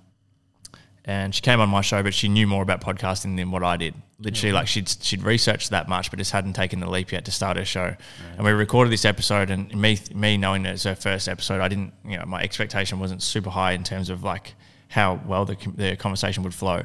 and 1.08 1.34
she 1.34 1.42
came 1.42 1.62
on 1.62 1.70
my 1.70 1.80
show, 1.80 2.04
but 2.04 2.14
she 2.14 2.28
knew 2.28 2.46
more 2.46 2.62
about 2.62 2.82
podcasting 2.82 3.38
than 3.38 3.50
what 3.50 3.64
I 3.64 3.78
did. 3.78 3.96
Literally, 4.20 4.52
like 4.52 4.68
she'd 4.68 4.90
she'd 4.90 5.24
researched 5.24 5.70
that 5.70 5.88
much, 5.88 6.12
but 6.12 6.20
just 6.20 6.32
hadn't 6.32 6.54
taken 6.54 6.82
the 6.82 6.90
leap 6.90 7.14
yet 7.14 7.24
to 7.26 7.32
start 7.32 7.56
her 7.56 7.64
show. 7.64 7.96
And 8.36 8.46
we 8.46 8.52
recorded 8.52 8.92
this 8.92 9.06
episode, 9.06 9.50
and 9.50 9.74
me 9.74 9.98
me 10.14 10.36
knowing 10.38 10.64
that 10.64 10.74
it's 10.74 10.84
her 10.84 10.96
first 10.96 11.30
episode, 11.30 11.62
I 11.62 11.70
didn't, 11.70 11.94
you 12.06 12.18
know, 12.18 12.26
my 12.26 12.42
expectation 12.42 13.00
wasn't 13.00 13.24
super 13.24 13.50
high 13.50 13.72
in 13.72 13.84
terms 13.84 14.10
of 14.10 14.24
like 14.24 14.56
how 14.90 15.22
well 15.26 15.46
the 15.46 15.56
the 15.76 15.96
conversation 15.96 16.44
would 16.44 16.54
flow, 16.54 16.84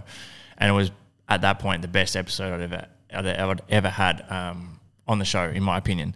and 0.56 0.70
it 0.70 0.74
was 0.74 0.92
at 1.28 1.40
that 1.40 1.58
point 1.58 1.82
the 1.82 1.88
best 1.88 2.16
episode 2.16 2.54
I'd 2.54 2.60
ever 2.60 2.86
I'd 3.12 3.26
ever, 3.26 3.56
ever 3.68 3.88
had 3.88 4.24
um, 4.30 4.78
on 5.08 5.18
the 5.18 5.24
show, 5.24 5.44
in 5.44 5.64
my 5.64 5.78
opinion. 5.78 6.14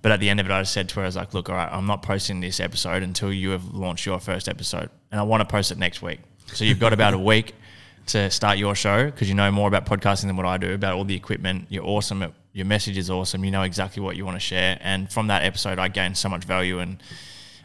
But 0.00 0.12
at 0.12 0.20
the 0.20 0.30
end 0.30 0.38
of 0.38 0.46
it, 0.46 0.52
I 0.52 0.60
just 0.60 0.72
said 0.72 0.88
to 0.90 0.96
her, 0.96 1.02
I 1.02 1.06
was 1.06 1.16
like, 1.16 1.34
look, 1.34 1.48
all 1.48 1.56
right, 1.56 1.68
I'm 1.72 1.86
not 1.86 2.02
posting 2.02 2.38
this 2.38 2.60
episode 2.60 3.02
until 3.02 3.32
you 3.32 3.50
have 3.50 3.64
launched 3.74 4.06
your 4.06 4.20
first 4.20 4.48
episode. 4.48 4.90
And 5.10 5.18
I 5.20 5.24
want 5.24 5.40
to 5.40 5.44
post 5.44 5.72
it 5.72 5.78
next 5.78 6.02
week. 6.02 6.20
So 6.52 6.64
you've 6.64 6.80
got 6.80 6.92
about 6.92 7.14
a 7.14 7.18
week 7.18 7.54
to 8.06 8.30
start 8.30 8.58
your 8.58 8.74
show 8.74 9.06
because 9.06 9.28
you 9.28 9.34
know 9.34 9.50
more 9.50 9.68
about 9.68 9.86
podcasting 9.86 10.26
than 10.26 10.36
what 10.36 10.46
I 10.46 10.56
do, 10.56 10.74
about 10.74 10.94
all 10.94 11.04
the 11.04 11.14
equipment. 11.14 11.66
You're 11.68 11.84
awesome. 11.84 12.22
At, 12.22 12.32
your 12.52 12.66
message 12.66 12.98
is 12.98 13.10
awesome. 13.10 13.44
You 13.44 13.50
know 13.50 13.62
exactly 13.62 14.02
what 14.02 14.16
you 14.16 14.24
want 14.24 14.36
to 14.36 14.40
share. 14.40 14.78
And 14.80 15.10
from 15.12 15.28
that 15.28 15.44
episode, 15.44 15.78
I 15.78 15.88
gained 15.88 16.16
so 16.16 16.28
much 16.28 16.44
value 16.44 16.80
and 16.80 17.02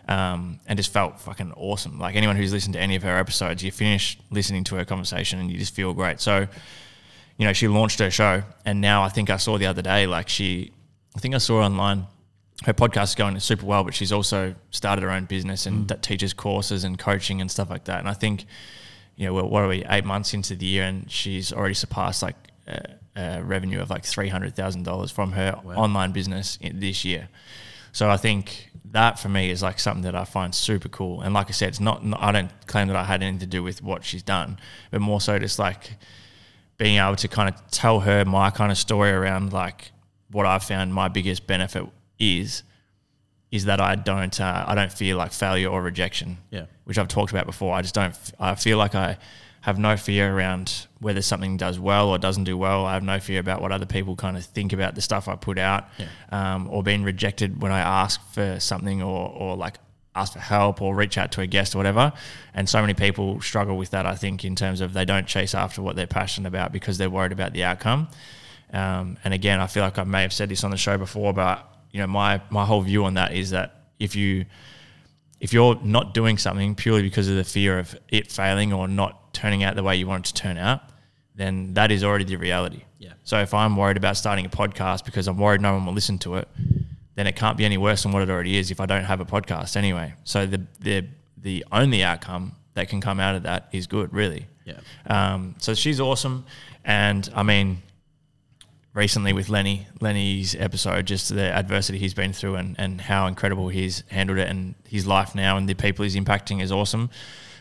um, 0.08 0.60
and 0.68 0.78
just 0.78 0.92
felt 0.92 1.20
fucking 1.20 1.54
awesome. 1.54 1.98
Like 1.98 2.16
anyone 2.16 2.36
who's 2.36 2.52
listened 2.52 2.74
to 2.74 2.80
any 2.80 2.96
of 2.96 3.04
her 3.04 3.18
episodes, 3.18 3.64
you 3.64 3.72
finish 3.72 4.18
listening 4.30 4.64
to 4.66 4.76
her 4.76 4.86
conversation 4.86 5.40
and 5.40 5.50
you 5.50 5.58
just 5.58 5.74
feel 5.74 5.94
great. 5.94 6.20
So, 6.20 6.48
you 7.38 7.48
know, 7.48 7.54
she 7.54 7.68
launched 7.68 8.00
her 8.00 8.12
show, 8.12 8.44
and 8.66 8.82
now 8.82 9.02
I 9.04 9.10
think 9.10 9.30
I 9.30 9.38
saw 9.38 9.58
the 9.58 9.66
other 9.66 9.82
day, 9.82 10.06
like 10.06 10.30
she, 10.30 10.72
I 11.16 11.20
think 11.20 11.34
I 11.34 11.40
saw 11.40 11.62
online. 11.64 12.06
Her 12.66 12.74
podcast 12.74 13.04
is 13.04 13.16
going 13.16 13.40
super 13.40 13.66
well, 13.66 13.84
but 13.84 13.94
she's 13.94 14.12
also 14.14 14.56
started 14.70 15.02
her 15.02 15.10
own 15.10 15.26
business 15.26 15.66
and 15.66 15.86
mm. 15.86 15.88
that 15.90 16.02
teaches 16.02 16.34
courses 16.34 16.84
and 16.84 16.98
coaching 16.98 17.42
and 17.42 17.52
stuff 17.52 17.70
like 17.70 17.86
that. 17.86 18.00
And 18.00 18.08
I 18.08 18.14
think, 18.14 18.46
you 19.16 19.26
know, 19.26 19.34
what 19.34 19.64
are 19.64 19.68
we 19.68 19.84
eight 19.90 20.06
months 20.06 20.34
into 20.34 20.56
the 20.56 20.66
year, 20.66 20.84
and 20.84 21.12
she's 21.12 21.52
already 21.52 21.74
surpassed 21.74 22.24
like 22.24 22.36
a, 22.68 22.96
a 23.16 23.44
revenue 23.44 23.82
of 23.82 23.90
like 23.90 24.06
three 24.06 24.30
hundred 24.30 24.56
thousand 24.56 24.84
dollars 24.84 25.12
from 25.12 25.34
her 25.34 25.60
online 25.66 26.12
business 26.12 26.58
in, 26.62 26.80
this 26.80 27.04
year. 27.04 27.28
So 27.92 28.10
I 28.10 28.18
think 28.18 28.70
that 28.92 29.20
for 29.20 29.30
me 29.30 29.50
is 29.50 29.62
like 29.62 29.80
something 29.80 30.04
that 30.04 30.16
I 30.16 30.24
find 30.24 30.54
super 30.54 30.90
cool. 30.90 31.22
And 31.22 31.34
like 31.34 31.48
I 31.50 31.52
said, 31.52 31.70
it's 31.70 31.80
not, 31.80 32.02
I 32.18 32.32
don't 32.32 32.52
claim 32.66 32.88
that 32.88 32.96
I 32.96 33.04
had 33.04 33.22
anything 33.22 33.40
to 33.40 33.46
do 33.46 33.62
with 33.62 33.84
what 33.84 34.04
she's 34.04 34.24
done, 34.24 34.58
but 34.90 35.02
more 35.02 35.20
so 35.22 35.38
just 35.38 35.60
like 35.60 35.98
being 36.78 36.98
able 36.98 37.16
to 37.18 37.28
kind 37.28 37.54
of 37.54 37.70
tell 37.72 38.00
her 38.02 38.26
my 38.26 38.50
kind 38.50 38.72
of 38.72 38.78
story 38.78 39.12
around 39.12 39.54
like 39.54 39.92
what 40.32 40.46
I've 40.46 40.64
found 40.64 40.94
my 40.94 41.08
biggest 41.08 41.46
benefit 41.46 41.86
is, 42.20 42.64
is 43.52 43.66
that 43.66 43.80
I 43.80 43.96
don't, 43.96 44.40
uh, 44.40 44.66
I 44.68 44.76
don't 44.76 44.92
feel 44.92 45.18
like 45.18 45.32
failure 45.32 45.70
or 45.70 45.82
rejection. 45.82 46.38
Yeah. 46.50 46.66
Which 46.86 46.98
I've 46.98 47.08
talked 47.08 47.32
about 47.32 47.46
before. 47.46 47.74
I 47.74 47.82
just 47.82 47.96
don't, 47.96 48.16
I 48.40 48.56
feel 48.56 48.78
like 48.78 48.96
I 48.96 49.18
have 49.62 49.80
no 49.80 49.96
fear 49.96 50.36
around 50.36 50.88
whether 51.00 51.22
something 51.22 51.56
does 51.56 51.80
well 51.80 52.10
or 52.10 52.18
doesn't 52.18 52.44
do 52.44 52.58
well. 52.58 52.86
I 52.86 52.96
have 52.96 53.04
no 53.04 53.22
fear 53.22 53.40
about 53.40 53.62
what 53.62 53.72
other 53.72 53.86
people 53.86 54.18
kind 54.18 54.36
of 54.36 54.44
think 54.44 54.74
about 54.74 54.94
the 54.94 55.02
stuff 55.02 55.30
I 55.30 55.36
put 55.38 55.58
out, 55.58 55.86
um, 56.32 56.68
or 56.70 56.84
being 56.84 57.04
rejected 57.04 57.62
when 57.62 57.72
I 57.72 57.80
ask 57.80 58.20
for 58.34 58.60
something, 58.60 59.02
or 59.02 59.30
or 59.30 59.56
like 59.56 59.78
ask 60.16 60.34
for 60.34 60.40
help 60.40 60.82
or 60.82 60.94
reach 60.94 61.18
out 61.18 61.32
to 61.34 61.42
a 61.42 61.48
guest 61.48 61.76
or 61.76 61.78
whatever. 61.78 62.12
And 62.54 62.68
so 62.68 62.82
many 62.82 62.94
people 62.94 63.40
struggle 63.40 63.78
with 63.78 63.92
that, 63.92 64.06
I 64.06 64.16
think, 64.16 64.44
in 64.44 64.56
terms 64.58 64.82
of 64.82 64.92
they 64.92 65.06
don't 65.06 65.28
chase 65.28 65.56
after 65.56 65.82
what 65.82 65.96
they're 65.96 66.08
passionate 66.08 66.50
about 66.50 66.74
because 66.74 66.98
they're 66.98 67.10
worried 67.10 67.32
about 67.32 67.54
the 67.54 67.64
outcome. 67.64 68.10
Um, 68.74 69.18
and 69.24 69.34
again, 69.34 69.62
I 69.62 69.68
feel 69.68 69.84
like 69.84 69.98
I 69.98 70.04
may 70.04 70.24
have 70.24 70.34
said 70.34 70.50
this 70.50 70.66
on 70.66 70.72
the 70.72 70.78
show 70.78 70.98
before, 70.98 71.32
but 71.32 71.73
you 71.94 72.02
know, 72.02 72.08
my 72.08 72.42
my 72.50 72.66
whole 72.66 72.82
view 72.82 73.06
on 73.06 73.14
that 73.14 73.34
is 73.34 73.52
that 73.52 73.86
if 74.00 74.16
you 74.16 74.46
if 75.40 75.54
you're 75.54 75.80
not 75.84 76.14
doing 76.14 76.38
something 76.38 76.76
purely 76.76 77.04
because 77.04 77.30
of 77.30 77.36
the 77.36 77.44
fear 77.44 77.80
of 77.80 77.96
it 78.10 78.32
failing 78.32 78.74
or 78.74 78.88
not 78.88 79.34
turning 79.34 79.64
out 79.64 79.76
the 79.76 79.84
way 79.84 79.96
you 79.96 80.08
want 80.08 80.26
it 80.26 80.34
to 80.34 80.42
turn 80.42 80.58
out, 80.58 80.82
then 81.36 81.74
that 81.76 81.92
is 81.92 82.04
already 82.04 82.24
the 82.24 82.36
reality. 82.36 82.82
Yeah. 82.98 83.14
So 83.24 83.40
if 83.40 83.54
I'm 83.54 83.78
worried 83.78 83.98
about 83.98 84.18
starting 84.18 84.46
a 84.46 84.50
podcast 84.50 85.06
because 85.06 85.28
I'm 85.28 85.38
worried 85.38 85.62
no 85.62 85.74
one 85.74 85.86
will 85.86 85.94
listen 85.94 86.18
to 86.20 86.36
it, 86.36 86.48
then 87.16 87.28
it 87.28 87.36
can't 87.36 87.58
be 87.58 87.66
any 87.66 87.78
worse 87.78 88.04
than 88.04 88.12
what 88.12 88.24
it 88.24 88.30
already 88.30 88.58
is 88.58 88.72
if 88.72 88.80
I 88.80 88.86
don't 88.86 89.04
have 89.04 89.20
a 89.20 89.26
podcast 89.26 89.76
anyway. 89.76 90.14
So 90.24 90.46
the 90.46 90.62
the 90.80 91.08
the 91.38 91.66
only 91.72 92.04
outcome 92.04 92.56
that 92.74 92.90
can 92.90 93.02
come 93.02 93.20
out 93.20 93.36
of 93.36 93.44
that 93.44 93.70
is 93.72 93.86
good, 93.86 94.14
really. 94.14 94.48
Yeah. 94.66 94.80
Um, 95.08 95.56
so 95.60 95.74
she's 95.74 96.00
awesome, 96.00 96.46
and 96.86 97.30
I 97.36 97.44
mean, 97.44 97.84
recently 98.94 99.34
with 99.34 99.50
Lenny, 99.50 99.88
Lenny's 100.02 100.56
episode, 100.56 101.06
just 101.06 101.34
the 101.34 101.52
adversity 101.52 101.98
he's 101.98 102.14
been 102.14 102.34
through 102.34 102.56
and, 102.56 102.76
and 102.78 103.02
how 103.02 103.28
incredible 103.28 103.70
he's 103.70 104.04
handled 104.10 104.38
it 104.38 104.48
and 104.48 104.76
his 104.88 105.08
life 105.08 105.34
now 105.36 105.58
and 105.58 105.68
the 105.68 105.74
people 105.74 106.04
he's 106.04 106.16
impacting 106.16 106.62
is 106.62 106.72
awesome. 106.72 107.10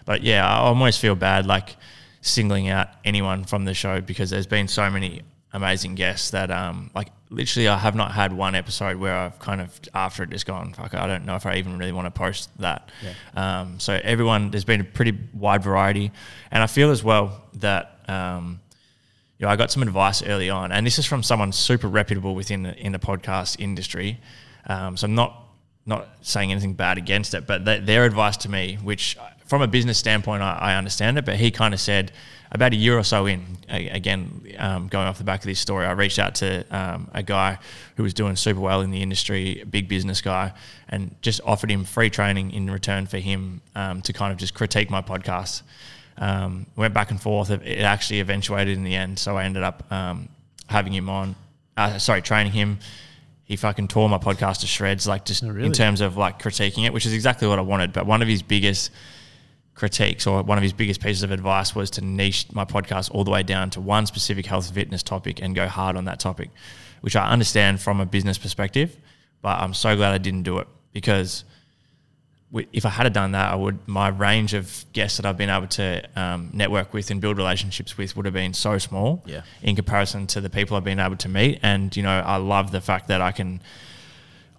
But 0.05 0.23
yeah, 0.23 0.47
I 0.47 0.59
almost 0.59 1.01
feel 1.01 1.14
bad 1.14 1.47
like 1.47 1.77
singling 2.21 2.68
out 2.68 2.88
anyone 3.05 3.45
from 3.45 3.64
the 3.64 3.75
show 3.75 4.01
because 4.01 4.31
there's 4.31 4.47
been 4.47 4.68
so 4.68 4.90
many 4.90 5.23
amazing 5.55 5.95
guests 5.95 6.31
that 6.31 6.51
um 6.51 6.90
like 6.95 7.09
literally 7.29 7.68
I 7.68 7.77
have 7.77 7.95
not 7.95 8.12
had 8.12 8.33
one 8.33 8.55
episode 8.55 8.97
where 8.97 9.14
I've 9.14 9.38
kind 9.38 9.61
of 9.61 9.79
after 9.92 10.23
it 10.23 10.31
just 10.31 10.47
gone 10.47 10.73
fuck 10.73 10.95
I 10.95 11.07
don't 11.07 11.27
know 11.27 11.37
if 11.37 11.45
I 11.45 11.57
even 11.57 11.77
really 11.79 11.92
want 11.92 12.07
to 12.07 12.11
post 12.11 12.49
that. 12.61 12.90
Um, 13.37 13.79
so 13.79 14.01
everyone 14.03 14.51
there's 14.51 14.64
been 14.64 14.81
a 14.81 14.85
pretty 14.85 15.18
wide 15.35 15.62
variety, 15.62 16.11
and 16.51 16.62
I 16.62 16.66
feel 16.66 16.90
as 16.90 17.05
well 17.05 17.42
that 17.55 17.99
um, 18.09 18.61
you 19.43 19.47
know, 19.49 19.53
I 19.53 19.57
got 19.57 19.73
some 19.73 19.83
advice 19.83 20.23
early 20.23 20.51
on, 20.51 20.71
and 20.71 20.87
this 20.87 21.01
is 21.01 21.05
from 21.05 21.25
someone 21.25 21.51
super 21.51 21.89
reputable 21.89 22.37
within 22.37 22.63
the, 22.63 22.79
in 22.79 22.93
the 22.93 23.01
podcast 23.01 23.59
industry. 23.59 24.21
Um, 24.69 24.97
so 24.97 25.07
I'm 25.07 25.17
not 25.17 25.37
not 25.85 26.07
saying 26.21 26.53
anything 26.53 26.75
bad 26.75 26.97
against 26.97 27.35
it, 27.35 27.45
but 27.45 27.65
th- 27.65 27.85
their 27.85 28.05
advice 28.05 28.37
to 28.37 28.49
me, 28.49 28.79
which 28.85 29.19
from 29.47 29.61
a 29.61 29.67
business 29.67 29.99
standpoint, 29.99 30.45
I, 30.45 30.53
I 30.53 30.75
understand 30.77 31.19
it, 31.19 31.25
but 31.25 31.35
he 31.35 31.51
kind 31.51 31.75
of 31.75 31.81
said 31.81 32.13
about 32.53 32.73
a 32.73 32.77
year 32.77 32.97
or 32.97 33.03
so 33.03 33.27
in, 33.27 33.59
again, 33.69 34.47
um, 34.59 34.87
going 34.87 35.09
off 35.09 35.19
the 35.19 35.25
back 35.25 35.41
of 35.41 35.47
this 35.47 35.59
story, 35.59 35.87
I 35.87 35.91
reached 35.91 36.21
out 36.21 36.37
to 36.37 36.65
um, 36.71 37.11
a 37.13 37.25
guy 37.25 37.59
who 37.97 38.05
was 38.05 38.15
doing 38.15 38.37
super 38.37 38.61
well 38.61 38.81
in 38.81 38.93
the 38.93 39.03
industry, 39.03 39.63
a 39.63 39.67
big 39.67 39.89
business 39.89 40.21
guy, 40.21 40.53
and 40.89 41.17
just 41.21 41.41
offered 41.45 41.71
him 41.73 41.85
free 41.85 42.11
training 42.11 42.53
in 42.53 42.71
return 42.71 43.07
for 43.07 43.19
him 43.19 43.61
um, 43.75 44.03
to 44.03 44.13
kind 44.13 44.31
of 44.31 44.39
just 44.39 44.55
critique 44.55 44.89
my 44.89 45.03
podcast. 45.03 45.63
Um, 46.23 46.67
went 46.77 46.95
back 46.95 47.11
and 47.11 47.21
forth. 47.21 47.51
It 47.51 47.81
actually 47.81 48.21
eventuated 48.21 48.77
in 48.77 48.85
the 48.85 48.95
end, 48.95 49.19
so 49.19 49.37
I 49.37 49.43
ended 49.43 49.65
up 49.65 49.91
um, 49.91 50.29
having 50.69 50.93
him 50.93 51.09
on. 51.09 51.35
Uh, 51.77 51.99
sorry, 51.99 52.23
training 52.23 52.53
him. 52.53 52.79
He 53.43 53.57
fucking 53.57 53.89
tore 53.89 54.09
my 54.09 54.19
podcast 54.19 54.61
to 54.61 54.69
shreds, 54.69 55.05
like 55.09 55.25
just 55.25 55.43
really? 55.43 55.67
in 55.67 55.73
terms 55.73 56.01
of 56.01 56.17
like 56.17 56.41
critiquing 56.41 56.87
it, 56.87 56.93
which 56.93 57.07
is 57.07 57.13
exactly 57.13 57.49
what 57.49 57.59
I 57.59 57.63
wanted. 57.63 57.93
But 57.93 58.07
one 58.07 58.23
of 58.23 58.29
his 58.29 58.41
biggest 58.41 58.93
critiques 59.75 60.25
or 60.25 60.45
one 60.45 60.59
of 60.59 60.63
his 60.63 60.73
biggest 60.73 61.01
pieces 61.01 61.25
of 61.25 61.33
advice 61.33 61.75
was 61.75 61.91
to 61.91 62.05
niche 62.05 62.47
my 62.53 62.65
podcast 62.65 63.11
all 63.11 63.25
the 63.25 63.33
way 63.33 63.43
down 63.43 63.71
to 63.71 63.81
one 63.81 64.07
specific 64.07 64.47
health 64.47 64.67
and 64.67 64.77
fitness 64.77 65.03
topic 65.03 65.43
and 65.43 65.57
go 65.57 65.67
hard 65.67 65.97
on 65.97 66.05
that 66.05 66.21
topic, 66.21 66.51
which 67.01 67.17
I 67.17 67.31
understand 67.31 67.81
from 67.81 68.01
a 68.01 68.07
business 68.07 68.39
perspective. 68.39 68.97
But 69.41 69.59
I'm 69.59 69.75
so 69.75 69.97
glad 69.97 70.13
I 70.13 70.19
didn't 70.19 70.45
do 70.45 70.59
it 70.59 70.69
because 70.93 71.43
if 72.73 72.85
I 72.85 72.91
had 72.91 73.11
done 73.12 73.33
that, 73.33 73.51
I 73.53 73.55
would 73.55 73.79
my 73.88 74.09
range 74.09 74.53
of 74.55 74.85
guests 74.93 75.17
that 75.17 75.25
I've 75.27 75.38
been 75.38 75.49
able 75.51 75.69
to 75.69 76.03
um, 76.17 76.51
network 76.53 76.93
with 76.93 77.11
and 77.11 77.21
build 77.21 77.37
relationships 77.38 77.97
with 77.97 78.15
would 78.17 78.27
have 78.27 78.35
been 78.35 78.53
so 78.55 78.79
small 78.79 79.23
Yeah. 79.27 79.43
in 79.62 79.75
comparison 79.77 80.27
to 80.29 80.41
the 80.41 80.51
people 80.51 80.77
I've 80.77 80.85
been 80.85 81.01
able 81.01 81.17
to 81.17 81.29
meet. 81.29 81.61
And 81.62 81.97
you 81.97 82.03
know, 82.03 82.21
I 82.21 82.37
love 82.37 82.71
the 82.71 82.81
fact 82.81 83.09
that 83.09 83.21
I 83.21 83.33
can. 83.33 83.61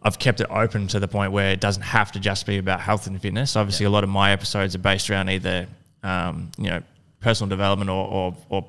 I've 0.05 0.19
kept 0.19 0.41
it 0.41 0.47
open 0.49 0.87
to 0.89 0.99
the 0.99 1.07
point 1.07 1.31
where 1.31 1.51
it 1.51 1.61
doesn't 1.61 1.83
have 1.83 2.11
to 2.11 2.19
just 2.19 2.45
be 2.45 2.57
about 2.57 2.81
health 2.81 3.07
and 3.07 3.21
fitness. 3.21 3.55
Obviously, 3.55 3.85
a 3.85 3.89
lot 3.89 4.03
of 4.03 4.09
my 4.09 4.31
episodes 4.31 4.75
are 4.75 4.79
based 4.79 5.09
around 5.09 5.29
either 5.29 5.67
um, 6.03 6.51
you 6.57 6.69
know 6.69 6.81
personal 7.21 7.47
development 7.49 7.89
or 7.89 8.05
or, 8.07 8.35
or 8.49 8.65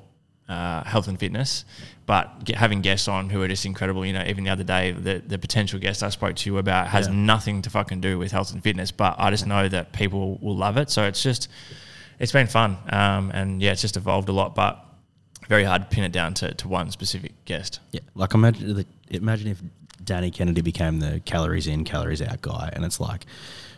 uh, 0.49 0.83
health 0.83 1.07
and 1.07 1.19
fitness. 1.19 1.65
But 2.05 2.43
get, 2.45 2.57
having 2.57 2.81
guests 2.81 3.07
on 3.07 3.29
who 3.31 3.41
are 3.41 3.47
just 3.47 3.65
incredible, 3.65 4.05
you 4.05 4.13
know, 4.13 4.23
even 4.27 4.43
the 4.43 4.51
other 4.51 4.63
day, 4.63 4.91
the, 4.91 5.23
the 5.25 5.39
potential 5.39 5.79
guest 5.79 6.03
I 6.03 6.09
spoke 6.09 6.35
to 6.35 6.49
you 6.49 6.57
about 6.59 6.87
has 6.87 7.07
Yeah. 7.07 7.13
nothing 7.15 7.61
to 7.63 7.69
fucking 7.69 7.99
do 8.01 8.19
with 8.19 8.31
health 8.31 8.53
and 8.53 8.61
fitness, 8.63 8.91
but 8.91 9.15
I 9.17 9.31
just 9.31 9.47
know 9.47 9.67
that 9.67 9.91
people 9.93 10.37
will 10.41 10.55
love 10.55 10.77
it. 10.77 10.91
So 10.91 11.03
it's 11.03 11.23
just, 11.23 11.47
it's 12.19 12.31
been 12.31 12.45
fun. 12.47 12.77
Um, 12.89 13.31
and 13.33 13.61
yeah, 13.61 13.71
it's 13.71 13.81
just 13.81 13.97
evolved 13.97 14.29
a 14.29 14.33
lot, 14.33 14.53
but 14.53 14.85
very 15.47 15.63
hard 15.63 15.81
to 15.83 15.87
pin 15.87 16.03
it 16.03 16.11
down 16.11 16.33
to, 16.35 16.53
to 16.53 16.67
one 16.67 16.91
specific 16.91 17.31
guest. 17.45 17.79
Yeah, 17.91 18.01
like 18.13 18.33
imagine 18.35 18.75
the, 18.75 18.85
imagine 19.09 19.47
if 19.47 19.61
Danny 20.03 20.29
Kennedy 20.29 20.61
became 20.61 20.99
the 20.99 21.21
calories 21.25 21.65
in, 21.65 21.83
calories 21.85 22.21
out 22.21 22.41
guy, 22.41 22.69
and 22.73 22.85
it's 22.85 22.99
like, 22.99 23.25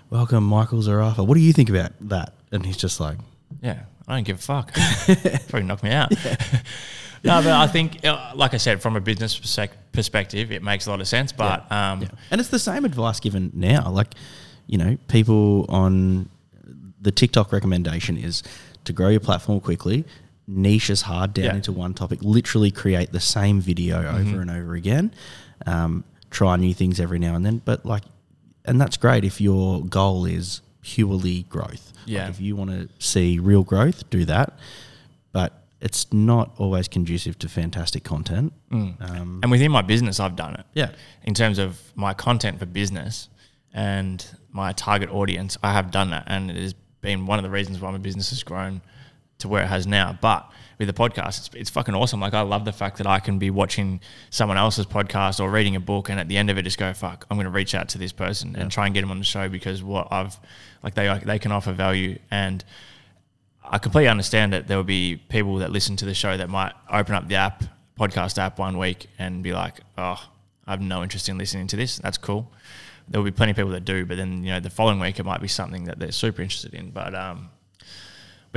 welcome, 0.09 0.43
Michael 0.43 0.79
Zarafa. 0.79 1.25
What 1.25 1.35
do 1.35 1.41
you 1.41 1.53
think 1.53 1.69
about 1.69 1.91
that? 2.09 2.33
And 2.51 2.65
he's 2.65 2.77
just 2.77 2.99
like, 2.99 3.17
Yeah, 3.61 3.83
I 4.07 4.15
don't 4.15 4.23
give 4.23 4.37
a 4.37 4.41
fuck. 4.41 4.73
Probably 5.49 5.63
knock 5.67 5.83
me 5.83 5.91
out. 5.91 6.11
no, 7.23 7.41
but 7.41 7.47
I 7.47 7.67
think, 7.67 8.05
uh, 8.05 8.31
like 8.35 8.53
I 8.53 8.57
said, 8.57 8.81
from 8.81 8.95
a 8.95 9.01
business 9.01 9.37
perspective, 9.91 10.51
it 10.51 10.63
makes 10.63 10.87
a 10.87 10.91
lot 10.91 11.01
of 11.01 11.07
sense. 11.07 11.31
But 11.31 11.69
um, 11.71 12.03
yeah. 12.03 12.07
and 12.31 12.39
it's 12.39 12.49
the 12.49 12.59
same 12.59 12.85
advice 12.85 13.19
given 13.19 13.51
now. 13.53 13.89
Like, 13.89 14.13
you 14.67 14.77
know, 14.77 14.97
people 15.07 15.65
on 15.69 16.29
the 17.01 17.11
TikTok 17.11 17.51
recommendation 17.51 18.17
is 18.17 18.43
to 18.85 18.93
grow 18.93 19.09
your 19.09 19.19
platform 19.19 19.59
quickly, 19.59 20.05
niche 20.47 20.89
as 20.89 21.01
hard 21.01 21.33
down 21.33 21.45
Yeah. 21.45 21.55
into 21.55 21.71
one 21.73 21.93
topic, 21.93 22.19
literally 22.21 22.71
create 22.71 23.11
the 23.11 23.19
same 23.19 23.59
video 23.59 24.01
Mm-hmm. 24.01 24.29
over 24.29 24.41
and 24.41 24.49
over 24.51 24.73
again, 24.75 25.13
um, 25.65 26.03
try 26.31 26.55
new 26.55 26.73
things 26.73 26.99
every 27.01 27.19
now 27.19 27.35
and 27.35 27.45
then. 27.45 27.61
But 27.63 27.85
like, 27.85 28.03
and 28.65 28.79
that's 28.79 28.95
great 28.97 29.23
if 29.25 29.41
your 29.41 29.83
goal 29.83 30.25
is 30.25 30.61
purely 30.81 31.43
growth. 31.43 31.93
Like, 31.97 32.07
Yeah. 32.07 32.29
if 32.29 32.39
you 32.41 32.55
want 32.55 32.71
to 32.71 32.89
see 32.99 33.39
real 33.39 33.63
growth, 33.63 34.09
do 34.09 34.25
that. 34.25 34.57
But 35.31 35.63
it's 35.81 36.11
not 36.11 36.53
always 36.57 36.87
conducive 36.87 37.37
to 37.39 37.49
fantastic 37.49 38.03
content. 38.03 38.53
Um, 38.71 39.39
and 39.43 39.51
within 39.51 39.71
my 39.71 39.81
business, 39.81 40.19
I've 40.19 40.35
done 40.35 40.55
it. 40.55 40.65
yeah. 40.73 40.89
in 41.23 41.33
terms 41.33 41.57
of 41.59 41.79
my 41.95 42.13
content 42.13 42.59
for 42.59 42.65
business 42.65 43.29
and 43.73 44.25
my 44.51 44.71
target 44.73 45.09
audience, 45.11 45.57
I 45.61 45.73
have 45.73 45.91
done 45.91 46.09
that, 46.11 46.23
and 46.27 46.49
it 46.49 46.57
has 46.57 46.73
been 47.01 47.25
one 47.27 47.37
of 47.37 47.43
the 47.43 47.49
reasons 47.51 47.79
why 47.79 47.91
my 47.91 47.97
business 47.99 48.29
has 48.31 48.41
grown 48.43 48.81
to 49.39 49.47
where 49.47 49.63
it 49.63 49.67
has 49.67 49.87
now. 49.87 50.17
But 50.19 50.49
with 50.77 50.87
the 50.87 50.93
podcast, 50.93 51.39
it's, 51.39 51.49
it's 51.53 51.69
fucking 51.69 51.95
awesome. 51.95 52.19
Like 52.19 52.33
I 52.33 52.41
love 52.41 52.65
the 52.65 52.71
fact 52.71 52.97
that 52.97 53.07
I 53.07 53.19
can 53.19 53.39
be 53.39 53.49
watching 53.49 53.99
someone 54.29 54.57
else's 54.57 54.85
podcast 54.85 55.39
or 55.39 55.49
reading 55.49 55.75
a 55.75 55.79
book, 55.79 56.09
and 56.09 56.19
at 56.19 56.27
the 56.27 56.37
end 56.37 56.49
of 56.49 56.57
it, 56.57 56.63
just 56.63 56.77
go, 56.77 56.93
"Fuck, 56.93 57.25
I'm 57.29 57.37
going 57.37 57.45
to 57.45 57.51
reach 57.51 57.75
out 57.75 57.89
to 57.89 57.97
this 57.97 58.11
person 58.11 58.55
and 58.55 58.71
try 58.71 58.85
and 58.85 58.93
get 58.93 59.01
them 59.01 59.11
on 59.11 59.19
the 59.19 59.25
show 59.25 59.49
because 59.49 59.83
what 59.83 60.07
I've 60.11 60.37
like 60.83 60.95
they 60.95 61.19
they 61.25 61.39
can 61.39 61.51
offer 61.51 61.73
value 61.73 62.19
and." 62.31 62.63
I 63.69 63.79
completely 63.79 64.07
understand 64.07 64.53
that 64.53 64.67
there 64.67 64.77
will 64.77 64.85
be 64.85 65.17
people 65.17 65.57
that 65.57 65.71
listen 65.71 65.97
to 65.97 66.05
the 66.05 66.13
show 66.13 66.37
that 66.37 66.49
might 66.49 66.71
open 66.89 67.15
up 67.15 67.27
the 67.27 67.35
app, 67.35 67.63
podcast 67.99 68.37
app 68.37 68.59
one 68.59 68.77
week 68.77 69.07
and 69.19 69.43
be 69.43 69.51
like, 69.51 69.81
oh, 69.97 70.23
I 70.65 70.71
have 70.71 70.81
no 70.81 71.03
interest 71.03 71.27
in 71.27 71.37
listening 71.37 71.67
to 71.67 71.75
this. 71.75 71.97
That's 71.97 72.17
cool. 72.17 72.49
There 73.09 73.19
will 73.19 73.25
be 73.25 73.35
plenty 73.35 73.51
of 73.51 73.55
people 73.57 73.71
that 73.71 73.83
do, 73.83 74.05
but 74.05 74.15
then, 74.17 74.43
you 74.43 74.51
know, 74.51 74.59
the 74.59 74.69
following 74.69 74.99
week 74.99 75.19
it 75.19 75.25
might 75.25 75.41
be 75.41 75.47
something 75.47 75.85
that 75.85 75.99
they're 75.99 76.11
super 76.11 76.41
interested 76.41 76.73
in. 76.73 76.91
But, 76.91 77.13
um, 77.13 77.49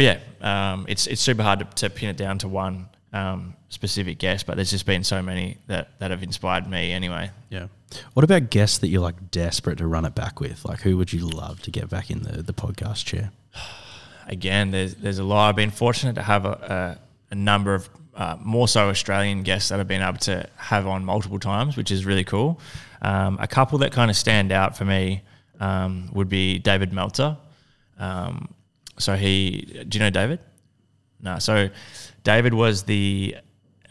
but 0.01 0.19
yeah, 0.41 0.73
um, 0.73 0.87
it's, 0.89 1.07
it's 1.07 1.21
super 1.21 1.43
hard 1.43 1.59
to, 1.59 1.67
to 1.67 1.91
pin 1.91 2.09
it 2.09 2.17
down 2.17 2.39
to 2.39 2.49
one 2.49 2.89
um, 3.13 3.55
specific 3.69 4.19
guest, 4.19 4.47
but 4.47 4.57
there's 4.57 4.71
just 4.71 4.87
been 4.87 5.05
so 5.05 5.21
many 5.21 5.59
that, 5.67 5.91
that 5.99 6.11
have 6.11 6.23
inspired 6.23 6.67
me 6.67 6.91
anyway. 6.93 7.31
Yeah. 7.51 7.67
What 8.15 8.25
about 8.25 8.49
guests 8.49 8.79
that 8.79 8.89
you're 8.89 9.03
like 9.03 9.31
desperate 9.31 9.77
to 9.77 9.87
run 9.87 10.07
it 10.07 10.15
back 10.15 10.41
with? 10.41 10.65
Like, 10.65 10.81
who 10.81 10.97
would 10.97 11.13
you 11.13 11.29
love 11.29 11.61
to 11.65 11.71
get 11.71 11.91
back 11.91 12.11
in 12.11 12.23
the, 12.23 12.43
the 12.43 12.55
podcast 12.55 13.05
chair? 13.05 13.31
again, 14.27 14.71
there's 14.71 14.95
there's 14.95 15.19
a 15.19 15.25
lot. 15.25 15.51
I've 15.51 15.57
been 15.57 15.71
fortunate 15.71 16.15
to 16.15 16.23
have 16.23 16.47
a, 16.47 16.99
a, 17.31 17.33
a 17.33 17.35
number 17.35 17.75
of 17.75 17.91
uh, 18.15 18.39
more 18.41 18.69
so 18.69 18.89
Australian 18.89 19.43
guests 19.43 19.69
that 19.69 19.81
I've 19.81 19.89
been 19.89 20.01
able 20.01 20.17
to 20.21 20.49
have 20.57 20.87
on 20.87 21.05
multiple 21.05 21.39
times, 21.39 21.77
which 21.77 21.91
is 21.91 22.07
really 22.07 22.25
cool. 22.25 22.59
Um, 23.03 23.37
a 23.39 23.47
couple 23.47 23.77
that 23.81 23.93
kind 23.93 24.11
of 24.11 24.17
stand 24.17 24.51
out 24.51 24.79
for 24.79 24.87
me 24.87 25.21
um, 25.59 26.09
would 26.15 26.31
be 26.31 26.59
David 26.59 26.91
Meltzer. 26.91 27.37
Um, 27.99 28.55
so 29.01 29.17
he, 29.17 29.85
do 29.89 29.99
you 29.99 30.05
know 30.05 30.11
David? 30.11 30.39
No. 31.21 31.39
So 31.39 31.71
David 32.25 32.55
was 32.55 32.85
the 32.85 33.37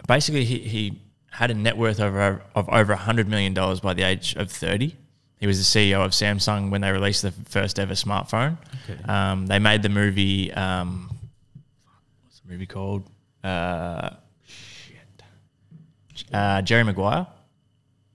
basically 0.08 0.46
he, 0.46 0.60
he 0.60 1.02
had 1.32 1.52
a 1.52 1.54
net 1.54 1.78
worth 1.78 2.00
over 2.00 2.42
of 2.56 2.70
over 2.70 2.96
hundred 2.96 3.28
million 3.28 3.54
dollars 3.54 3.80
by 3.80 3.94
the 3.94 4.04
age 4.04 4.36
of 4.36 4.52
thirty. 4.52 4.96
He 5.40 5.48
was 5.48 5.58
the 5.58 5.80
CEO 5.80 6.04
of 6.04 6.12
Samsung 6.12 6.70
when 6.70 6.82
they 6.82 6.92
released 6.92 7.22
the 7.22 7.32
first 7.32 7.80
ever 7.80 7.94
smartphone. 7.94 8.58
Okay. 8.90 9.02
Um, 9.04 9.48
they 9.48 9.60
made 9.60 9.84
the 9.84 9.90
movie. 9.90 10.52
Um, 10.52 11.10
what's 12.26 12.40
the 12.42 12.52
movie 12.52 12.66
called? 12.66 13.10
Uh, 13.44 14.12
shit. 14.46 14.98
Uh, 16.34 16.62
Jerry 16.62 16.84
Maguire. 16.84 17.28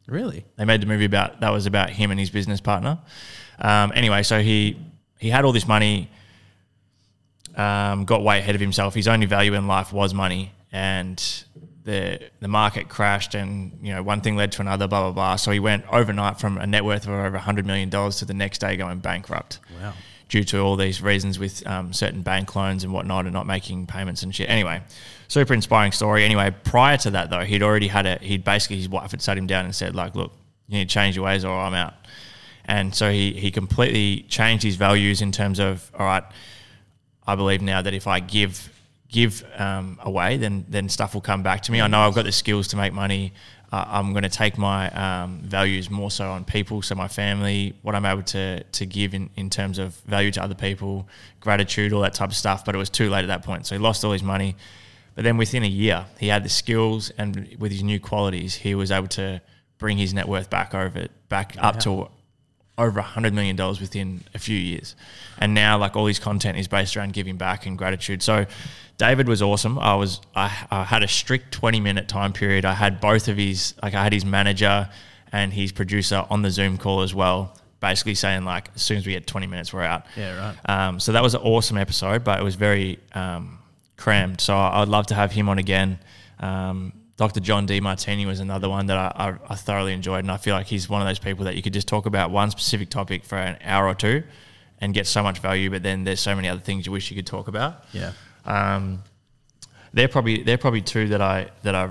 Really? 0.06 0.44
They 0.56 0.66
made 0.66 0.82
the 0.82 0.86
movie 0.86 1.06
about 1.06 1.40
that 1.40 1.50
was 1.50 1.64
about 1.64 1.88
him 1.88 2.10
and 2.10 2.20
his 2.20 2.28
business 2.28 2.60
partner. 2.60 2.98
Um, 3.58 3.92
anyway, 3.94 4.22
so 4.22 4.42
he 4.42 4.76
he 5.18 5.30
had 5.30 5.46
all 5.46 5.52
this 5.52 5.66
money, 5.66 6.10
um, 7.56 8.04
got 8.04 8.22
way 8.22 8.38
ahead 8.38 8.54
of 8.54 8.60
himself. 8.60 8.94
His 8.94 9.08
only 9.08 9.26
value 9.26 9.54
in 9.54 9.66
life 9.66 9.92
was 9.92 10.12
money, 10.14 10.52
and 10.72 11.22
the 11.84 12.20
the 12.40 12.48
market 12.48 12.88
crashed, 12.88 13.34
and 13.34 13.78
you 13.82 13.94
know 13.94 14.02
one 14.02 14.20
thing 14.20 14.36
led 14.36 14.52
to 14.52 14.62
another, 14.62 14.88
blah 14.88 15.02
blah 15.02 15.12
blah. 15.12 15.36
So 15.36 15.50
he 15.50 15.60
went 15.60 15.84
overnight 15.92 16.40
from 16.40 16.58
a 16.58 16.66
net 16.66 16.84
worth 16.84 17.04
of 17.04 17.10
over 17.10 17.38
hundred 17.38 17.66
million 17.66 17.90
dollars 17.90 18.16
to 18.16 18.24
the 18.24 18.34
next 18.34 18.58
day 18.58 18.76
going 18.76 18.98
bankrupt. 18.98 19.60
Wow. 19.80 19.92
Due 20.28 20.42
to 20.44 20.58
all 20.60 20.74
these 20.74 21.02
reasons 21.02 21.38
with 21.38 21.64
um, 21.66 21.92
certain 21.92 22.22
bank 22.22 22.56
loans 22.56 22.82
and 22.82 22.92
whatnot, 22.92 23.26
and 23.26 23.34
not 23.34 23.46
making 23.46 23.86
payments 23.86 24.22
and 24.22 24.34
shit. 24.34 24.48
Anyway, 24.48 24.82
super 25.28 25.52
inspiring 25.52 25.92
story. 25.92 26.24
Anyway, 26.24 26.52
prior 26.64 26.96
to 26.96 27.10
that 27.10 27.30
though, 27.30 27.44
he'd 27.44 27.62
already 27.62 27.88
had 27.88 28.06
it. 28.06 28.22
He'd 28.22 28.42
basically 28.42 28.76
his 28.76 28.88
wife 28.88 29.10
had 29.10 29.20
sat 29.20 29.36
him 29.36 29.46
down 29.46 29.66
and 29.66 29.74
said 29.74 29.94
like, 29.94 30.16
"Look, 30.16 30.32
you 30.66 30.78
need 30.78 30.88
to 30.88 30.92
change 30.92 31.14
your 31.16 31.26
ways, 31.26 31.44
or 31.44 31.52
I'm 31.52 31.74
out." 31.74 31.94
And 32.64 32.94
so 32.94 33.10
he 33.10 33.34
he 33.34 33.50
completely 33.50 34.24
changed 34.28 34.64
his 34.64 34.76
values 34.76 35.20
in 35.20 35.30
terms 35.30 35.58
of 35.60 35.90
all 35.96 36.06
right. 36.06 36.24
I 37.26 37.34
believe 37.34 37.62
now 37.62 37.82
that 37.82 37.94
if 37.94 38.06
I 38.06 38.20
give 38.20 38.70
give 39.08 39.44
um, 39.56 39.98
away, 40.02 40.36
then 40.36 40.64
then 40.68 40.88
stuff 40.88 41.14
will 41.14 41.20
come 41.20 41.42
back 41.42 41.62
to 41.62 41.72
me. 41.72 41.80
I 41.80 41.86
know 41.86 42.00
I've 42.00 42.14
got 42.14 42.24
the 42.24 42.32
skills 42.32 42.68
to 42.68 42.76
make 42.76 42.92
money. 42.92 43.32
Uh, 43.72 43.84
I'm 43.88 44.12
going 44.12 44.22
to 44.22 44.28
take 44.28 44.56
my 44.56 44.88
um, 44.90 45.40
values 45.40 45.90
more 45.90 46.10
so 46.10 46.30
on 46.30 46.44
people, 46.44 46.80
so 46.82 46.94
my 46.94 47.08
family, 47.08 47.74
what 47.82 47.94
I'm 47.94 48.04
able 48.04 48.22
to 48.22 48.62
to 48.62 48.86
give 48.86 49.14
in, 49.14 49.30
in 49.36 49.50
terms 49.50 49.78
of 49.78 49.94
value 50.06 50.30
to 50.32 50.42
other 50.42 50.54
people, 50.54 51.08
gratitude, 51.40 51.92
all 51.92 52.02
that 52.02 52.14
type 52.14 52.30
of 52.30 52.36
stuff. 52.36 52.64
But 52.64 52.74
it 52.74 52.78
was 52.78 52.90
too 52.90 53.10
late 53.10 53.22
at 53.22 53.28
that 53.28 53.42
point, 53.42 53.66
so 53.66 53.74
he 53.74 53.80
lost 53.80 54.04
all 54.04 54.12
his 54.12 54.22
money. 54.22 54.56
But 55.14 55.24
then 55.24 55.36
within 55.36 55.62
a 55.62 55.68
year, 55.68 56.06
he 56.18 56.28
had 56.28 56.44
the 56.44 56.48
skills, 56.48 57.10
and 57.18 57.56
with 57.58 57.72
his 57.72 57.82
new 57.82 58.00
qualities, 58.00 58.54
he 58.54 58.74
was 58.74 58.90
able 58.90 59.08
to 59.08 59.40
bring 59.78 59.98
his 59.98 60.12
net 60.12 60.28
worth 60.28 60.50
back 60.50 60.74
over 60.74 61.08
back 61.28 61.56
up 61.58 61.80
to 61.80 62.08
over 62.76 62.98
a 62.98 63.02
hundred 63.02 63.32
million 63.34 63.56
dollars 63.56 63.80
within 63.80 64.24
a 64.34 64.38
few 64.38 64.56
years, 64.58 64.96
and 65.38 65.54
now 65.54 65.78
like 65.78 65.96
all 65.96 66.06
his 66.06 66.18
content 66.18 66.58
is 66.58 66.68
based 66.68 66.96
around 66.96 67.12
giving 67.12 67.36
back 67.36 67.66
and 67.66 67.78
gratitude. 67.78 68.22
So, 68.22 68.46
David 68.98 69.28
was 69.28 69.42
awesome. 69.42 69.78
I 69.78 69.94
was 69.94 70.20
I, 70.34 70.66
I 70.70 70.84
had 70.84 71.02
a 71.02 71.08
strict 71.08 71.52
twenty 71.52 71.80
minute 71.80 72.08
time 72.08 72.32
period. 72.32 72.64
I 72.64 72.74
had 72.74 73.00
both 73.00 73.28
of 73.28 73.36
his 73.36 73.74
like 73.82 73.94
I 73.94 74.02
had 74.02 74.12
his 74.12 74.24
manager 74.24 74.88
and 75.32 75.52
his 75.52 75.72
producer 75.72 76.24
on 76.30 76.42
the 76.42 76.50
Zoom 76.50 76.78
call 76.78 77.02
as 77.02 77.14
well, 77.14 77.56
basically 77.80 78.14
saying 78.14 78.44
like 78.44 78.70
as 78.74 78.82
soon 78.82 78.98
as 78.98 79.06
we 79.06 79.12
get 79.12 79.26
twenty 79.26 79.46
minutes, 79.46 79.72
we're 79.72 79.82
out. 79.82 80.06
Yeah, 80.16 80.36
right. 80.66 80.70
Um, 80.70 81.00
so 81.00 81.12
that 81.12 81.22
was 81.22 81.34
an 81.34 81.42
awesome 81.42 81.76
episode, 81.76 82.24
but 82.24 82.40
it 82.40 82.42
was 82.42 82.54
very 82.54 82.98
um, 83.14 83.58
crammed. 83.96 84.40
So 84.40 84.56
I'd 84.56 84.88
love 84.88 85.06
to 85.08 85.14
have 85.14 85.32
him 85.32 85.48
on 85.48 85.58
again. 85.58 85.98
Um, 86.40 86.92
Dr. 87.16 87.40
John 87.40 87.66
Demartini 87.66 88.26
was 88.26 88.40
another 88.40 88.68
one 88.68 88.86
that 88.86 88.96
I, 88.96 89.28
I, 89.28 89.52
I, 89.52 89.54
thoroughly 89.54 89.92
enjoyed, 89.92 90.20
and 90.20 90.32
I 90.32 90.36
feel 90.36 90.54
like 90.54 90.66
he's 90.66 90.88
one 90.88 91.00
of 91.00 91.06
those 91.06 91.20
people 91.20 91.44
that 91.44 91.54
you 91.54 91.62
could 91.62 91.72
just 91.72 91.86
talk 91.86 92.06
about 92.06 92.32
one 92.32 92.50
specific 92.50 92.90
topic 92.90 93.24
for 93.24 93.36
an 93.36 93.56
hour 93.62 93.86
or 93.86 93.94
two, 93.94 94.24
and 94.80 94.92
get 94.92 95.06
so 95.06 95.22
much 95.22 95.38
value. 95.38 95.70
But 95.70 95.84
then 95.84 96.02
there's 96.02 96.20
so 96.20 96.34
many 96.34 96.48
other 96.48 96.60
things 96.60 96.86
you 96.86 96.92
wish 96.92 97.10
you 97.10 97.16
could 97.16 97.26
talk 97.26 97.46
about. 97.46 97.84
Yeah. 97.92 98.12
Um, 98.44 99.02
they're 99.92 100.08
probably 100.08 100.42
they're 100.42 100.58
probably 100.58 100.82
two 100.82 101.08
that 101.08 101.22
I 101.22 101.50
that 101.62 101.74
I 101.76 101.90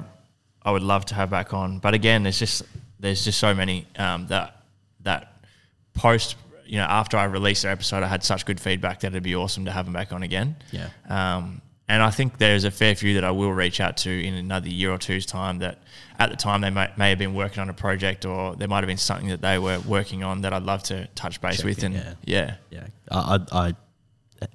I 0.62 0.72
would 0.72 0.84
love 0.84 1.06
to 1.06 1.16
have 1.16 1.30
back 1.30 1.54
on. 1.54 1.80
But 1.80 1.94
again, 1.94 2.24
there's 2.24 2.40
just 2.40 2.64
there's 3.00 3.24
just 3.24 3.40
so 3.40 3.54
many 3.54 3.88
um, 3.98 4.28
that 4.28 4.64
that 5.02 5.46
post 5.94 6.36
you 6.66 6.78
know 6.78 6.86
after 6.86 7.18
I 7.18 7.24
released 7.24 7.64
their 7.64 7.72
episode, 7.72 8.04
I 8.04 8.08
had 8.08 8.24
such 8.24 8.46
good 8.46 8.60
feedback 8.60 9.00
that 9.02 9.08
it'd 9.08 9.24
be 9.24 9.36
awesome 9.36 9.66
to 9.66 9.72
have 9.72 9.86
them 9.86 9.94
back 9.94 10.12
on 10.12 10.22
again. 10.22 10.58
Yeah. 10.72 10.90
Um, 11.08 11.62
and 11.94 12.02
I 12.04 12.10
think 12.10 12.38
there's 12.38 12.64
a 12.64 12.72
fair 12.72 12.96
few 12.96 13.14
that 13.16 13.24
I 13.24 13.32
will 13.32 13.54
reach 13.54 13.80
out 13.80 13.98
to 13.98 14.10
in 14.10 14.34
another 14.34 14.70
year 14.70 14.92
or 14.92 14.98
two's 14.98 15.26
time 15.26 15.60
that 15.60 15.80
at 16.20 16.30
the 16.30 16.36
time 16.38 16.62
they 16.62 16.70
may, 16.70 16.90
may 16.98 17.10
have 17.10 17.20
been 17.20 17.34
working 17.34 17.60
on 17.62 17.70
a 17.70 17.74
project 17.74 18.26
or 18.26 18.56
there 18.56 18.68
might 18.68 18.80
have 18.84 18.88
been 18.88 18.98
something 18.98 19.28
that 19.30 19.42
they 19.42 19.58
were 19.60 19.80
working 19.80 20.24
on 20.24 20.42
that 20.42 20.54
I'd 20.54 20.64
love 20.64 20.84
to 20.84 21.08
touch 21.16 21.40
base 21.42 21.58
Check 21.58 21.66
with. 21.66 21.84
in, 21.84 21.94
And 21.94 22.18
yeah. 22.26 22.56
yeah. 22.70 22.82
Yeah. 22.82 22.88
I, 23.12 23.38
I, 23.52 23.68
I, 23.68 23.74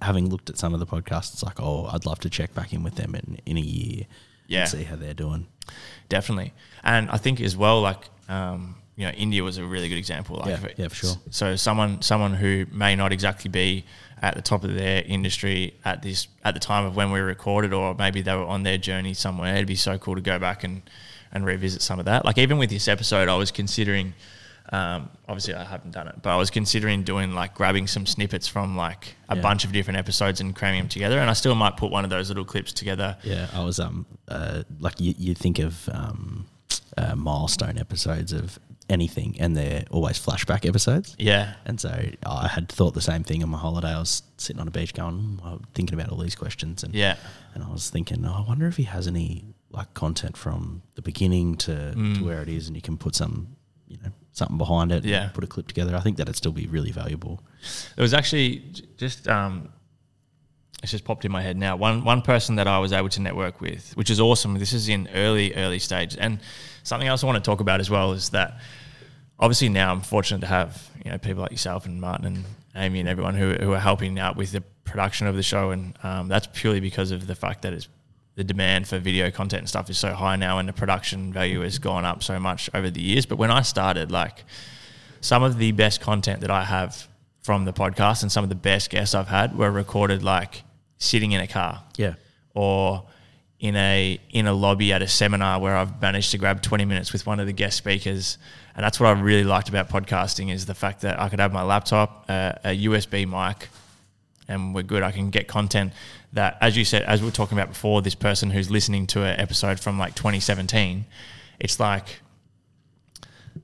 having 0.03 0.29
looked 0.31 0.51
at 0.51 0.59
some 0.59 0.75
of 0.75 0.81
the 0.81 0.87
podcasts, 0.87 1.33
it's 1.35 1.43
like, 1.43 1.61
oh, 1.61 1.87
I'd 1.93 2.07
love 2.07 2.19
to 2.21 2.31
check 2.31 2.55
back 2.55 2.73
in 2.73 2.83
with 2.83 2.97
them 2.97 3.15
in, 3.15 3.39
in 3.47 3.57
a 3.57 3.61
year 3.61 4.07
Yeah. 4.47 4.61
and 4.61 4.69
see 4.71 4.83
how 4.85 4.97
they're 4.97 5.15
doing. 5.15 5.47
definitely. 6.09 6.53
And 6.83 7.09
I 7.11 7.19
think 7.19 7.41
as 7.41 7.57
well, 7.57 7.81
like 7.81 8.09
um, 8.29 8.77
you 8.97 9.05
know, 9.07 9.13
India 9.13 9.45
was 9.45 9.59
a 9.59 9.65
really 9.65 9.89
good 9.89 9.99
example. 9.99 10.37
Like 10.37 10.49
Yeah, 10.61 10.69
yeah, 10.77 10.89
for 10.89 10.95
sure. 10.95 11.15
So 11.31 11.57
someone 11.57 12.03
someone 12.03 12.35
who 12.35 12.67
may 12.73 12.97
not 12.97 13.13
exactly 13.13 13.49
be 13.49 13.85
at 14.23 14.35
the 14.35 14.43
top 14.43 14.65
of 14.65 14.75
their 14.75 15.03
industry 15.07 15.75
at 15.85 16.03
this 16.03 16.29
at 16.45 16.55
the 16.55 16.61
time 16.61 16.85
of 16.85 16.97
when 16.97 17.11
we 17.11 17.21
recorded, 17.21 17.73
or 17.73 17.95
maybe 17.95 18.23
they 18.23 18.35
were 18.35 18.45
on 18.45 18.63
their 18.63 18.79
journey 18.79 19.15
somewhere. 19.15 19.55
It'd 19.55 19.67
be 19.67 19.75
so 19.77 19.99
cool 19.99 20.15
to 20.15 20.21
go 20.21 20.39
back 20.39 20.65
and 20.65 20.83
and 21.33 21.45
revisit 21.45 21.83
some 21.83 21.99
of 21.99 22.05
that. 22.07 22.25
Like 22.25 22.39
even 22.39 22.59
with 22.59 22.71
this 22.71 22.89
episode, 22.89 23.29
I 23.29 23.37
was 23.37 23.51
considering. 23.51 24.15
Um, 24.71 25.09
obviously, 25.27 25.55
I 25.55 25.65
haven't 25.65 25.93
done 25.93 26.09
it, 26.09 26.17
but 26.21 26.29
I 26.29 26.37
was 26.37 26.51
considering 26.51 27.03
doing 27.03 27.33
like 27.33 27.55
grabbing 27.55 27.87
some 27.87 28.05
snippets 28.05 28.47
from 28.47 28.77
like 28.77 29.15
a 29.31 29.35
Yeah. 29.37 29.41
bunch 29.41 29.65
of 29.65 29.73
different 29.73 29.99
episodes 29.99 30.43
and 30.43 30.55
cramming 30.55 30.81
them 30.81 30.89
together. 30.91 31.19
And 31.21 31.31
I 31.31 31.33
still 31.33 31.55
might 31.55 31.79
put 31.79 31.91
one 31.91 32.05
of 32.05 32.11
those 32.11 32.29
little 32.29 32.45
clips 32.45 32.75
together. 32.75 33.17
Yeah, 33.25 33.47
I 33.55 33.65
was 33.65 33.81
um 33.81 34.05
uh, 34.29 34.65
like 34.79 35.01
you, 35.01 35.15
you 35.17 35.35
think 35.35 35.59
of 35.59 35.89
um 35.91 36.45
uh, 36.99 37.15
milestone 37.17 37.79
episodes 37.79 38.33
of 38.35 38.59
anything, 38.89 39.37
and 39.41 39.57
they're 39.57 39.85
always 39.91 40.19
flashback 40.19 40.67
episodes. 40.67 41.15
Yeah, 41.19 41.55
And 41.67 41.79
so 41.81 41.91
I 42.25 42.49
had 42.49 42.69
thought 42.69 42.95
the 42.95 43.01
same 43.03 43.23
thing 43.25 43.43
on 43.43 43.51
my 43.51 43.59
holiday. 43.59 43.89
I 43.89 43.99
was 43.99 44.23
sitting 44.39 44.61
on 44.61 44.69
a 44.69 44.71
beach 44.71 44.95
going, 44.95 45.41
thinking 45.75 45.99
about 45.99 46.11
all 46.11 46.19
these 46.19 46.35
questions, 46.37 46.83
and 46.85 46.95
yeah. 46.95 47.17
and 47.55 47.63
I 47.65 47.69
was 47.71 47.91
thinking, 47.91 48.25
oh, 48.25 48.33
I 48.45 48.49
wonder 48.49 48.67
if 48.67 48.77
he 48.77 48.85
has 48.85 49.07
any 49.07 49.45
like 49.71 49.93
content 49.95 50.37
from 50.37 50.83
the 50.95 51.03
beginning 51.03 51.57
to, 51.57 51.73
Mm. 51.97 52.19
to 52.19 52.25
where 52.25 52.41
it 52.43 52.49
is, 52.49 52.67
and 52.69 52.77
you 52.77 52.81
can 52.83 52.97
put 52.97 53.15
some, 53.15 53.57
you 53.87 53.99
know, 54.03 54.11
something 54.33 54.57
behind 54.59 54.91
it. 54.93 54.97
and 55.03 55.07
Yeah. 55.07 55.29
put 55.35 55.45
a 55.45 55.47
clip 55.47 55.69
together. 55.69 55.95
I 55.95 56.01
think 56.01 56.17
that'd 56.17 56.35
still 56.37 56.53
be 56.53 56.67
really 56.67 56.91
valuable. 56.93 57.43
It 57.97 58.01
was 58.01 58.15
actually 58.15 58.63
just 58.97 59.29
um, 59.29 59.69
it's 60.83 60.93
just 60.93 61.05
popped 61.05 61.25
in 61.25 61.33
my 61.33 61.43
head 61.43 61.57
now. 61.57 61.77
One 61.77 62.05
one 62.05 62.23
person 62.23 62.57
that 62.57 62.67
I 62.69 62.79
was 62.79 62.93
able 62.93 63.09
to 63.11 63.21
network 63.21 63.61
with, 63.61 63.93
which 63.97 64.09
is 64.11 64.21
awesome. 64.21 64.55
This 64.59 64.73
is 64.73 64.89
in 64.89 65.09
early 65.15 65.55
early 65.55 65.81
stage, 65.81 66.17
and 66.19 66.39
something 66.85 67.09
else 67.09 67.23
I 67.23 67.27
want 67.27 67.43
to 67.45 67.47
talk 67.51 67.61
about 67.61 67.81
as 67.81 67.91
well 67.91 68.13
is 68.13 68.31
that 68.31 68.61
obviously 69.39 69.69
now 69.69 69.93
I'm 69.93 70.01
fortunate 70.03 70.41
to 70.41 70.47
have 70.47 70.89
you 71.05 71.11
know 71.11 71.19
people 71.19 71.43
like 71.43 71.53
yourself 71.53 71.87
and 71.87 72.01
Martin 72.01 72.27
and 72.27 72.45
Amy 72.77 73.01
and 73.01 73.09
everyone 73.09 73.35
who 73.35 73.55
who 73.55 73.73
are 73.73 73.79
helping 73.81 74.19
out 74.19 74.37
with 74.37 74.53
the 74.53 74.61
production 74.85 75.27
of 75.27 75.37
the 75.37 75.43
show, 75.43 75.71
and 75.71 75.95
um, 76.03 76.29
that's 76.29 76.49
purely 76.53 76.81
because 76.81 77.11
of 77.11 77.27
the 77.27 77.35
fact 77.35 77.63
that 77.63 77.73
it's 77.73 77.89
the 78.37 78.45
demand 78.45 78.87
for 78.87 78.99
video 79.01 79.31
content 79.33 79.61
and 79.63 79.69
stuff 79.69 79.91
is 79.91 79.99
so 79.99 80.13
high 80.15 80.37
now, 80.37 80.59
and 80.59 80.69
the 80.69 80.73
production 80.73 81.33
value 81.33 81.61
has 81.61 81.79
gone 81.79 82.05
up 82.05 82.23
so 82.23 82.39
much 82.39 82.71
over 82.73 82.89
the 82.89 83.01
years. 83.01 83.27
But 83.27 83.37
when 83.37 83.51
I 83.51 83.63
started, 83.63 84.11
like 84.13 84.45
some 85.21 85.43
of 85.43 85.59
the 85.59 85.73
best 85.73 86.01
content 86.01 86.41
that 86.43 86.51
I 86.51 86.63
have 86.65 87.09
from 87.43 87.65
the 87.65 87.73
podcast 87.73 88.23
and 88.23 88.31
some 88.31 88.45
of 88.45 88.49
the 88.51 88.55
best 88.55 88.91
guests 88.91 89.15
I've 89.15 89.27
had 89.29 89.59
were 89.59 89.71
recorded 89.71 90.23
like 90.23 90.63
sitting 90.99 91.33
in 91.33 91.41
a 91.41 91.47
car 91.49 91.83
Yeah. 91.97 92.15
or 92.55 93.05
in 93.59 93.75
a 93.75 94.21
in 94.31 94.47
a 94.47 94.53
lobby 94.53 94.93
at 94.93 95.03
a 95.03 95.09
seminar 95.09 95.59
where 95.59 95.77
I've 95.77 96.01
managed 96.01 96.31
to 96.31 96.39
grab 96.39 96.63
20 96.63 96.85
minutes 96.85 97.13
with 97.13 97.27
one 97.27 97.41
of 97.41 97.47
the 97.47 97.53
guest 97.53 97.77
speakers. 97.77 98.39
And 98.79 98.85
that's 98.85 99.01
what 99.01 99.09
I 99.09 99.21
really 99.21 99.43
liked 99.43 99.69
about 99.69 99.89
podcasting 99.89 100.55
is 100.55 100.67
the 100.67 100.75
fact 100.75 101.01
that 101.01 101.21
I 101.21 101.29
could 101.29 101.41
have 101.41 101.53
my 101.53 101.65
laptop, 101.65 102.27
uh, 102.29 102.53
a 102.63 102.85
USB 102.85 103.27
mic, 103.27 103.71
and 104.47 104.73
we're 104.73 104.85
good. 104.85 105.03
I 105.03 105.11
can 105.11 105.31
get 105.31 105.49
content 105.49 105.93
that, 106.33 106.59
as 106.61 106.77
you 106.77 106.85
said, 106.85 107.03
as 107.03 107.21
we 107.21 107.27
were 107.27 107.33
talking 107.33 107.59
about 107.59 107.71
before, 107.71 108.03
this 108.03 108.15
person 108.15 108.51
who's 108.51 108.71
listening 108.71 109.09
to 109.09 109.25
an 109.25 109.41
episode 109.41 109.81
from 109.81 109.99
like 109.99 110.15
2017, 110.15 111.07
it's 111.59 111.81
like 111.81 112.21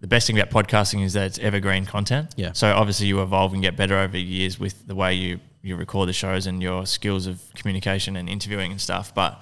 the 0.00 0.08
best 0.08 0.26
thing 0.26 0.36
about 0.36 0.50
podcasting 0.50 1.04
is 1.04 1.12
that 1.12 1.26
it's 1.26 1.38
evergreen 1.38 1.86
content. 1.86 2.34
Yeah. 2.34 2.50
So 2.50 2.74
obviously 2.74 3.06
you 3.06 3.22
evolve 3.22 3.52
and 3.52 3.62
get 3.62 3.76
better 3.76 3.96
over 3.96 4.18
years 4.18 4.58
with 4.58 4.84
the 4.88 4.96
way 4.96 5.14
you 5.14 5.38
you 5.62 5.76
record 5.76 6.08
the 6.08 6.12
shows 6.12 6.48
and 6.48 6.60
your 6.60 6.86
skills 6.86 7.28
of 7.28 7.40
communication 7.54 8.16
and 8.16 8.28
interviewing 8.28 8.72
and 8.72 8.80
stuff. 8.80 9.14
But 9.14 9.40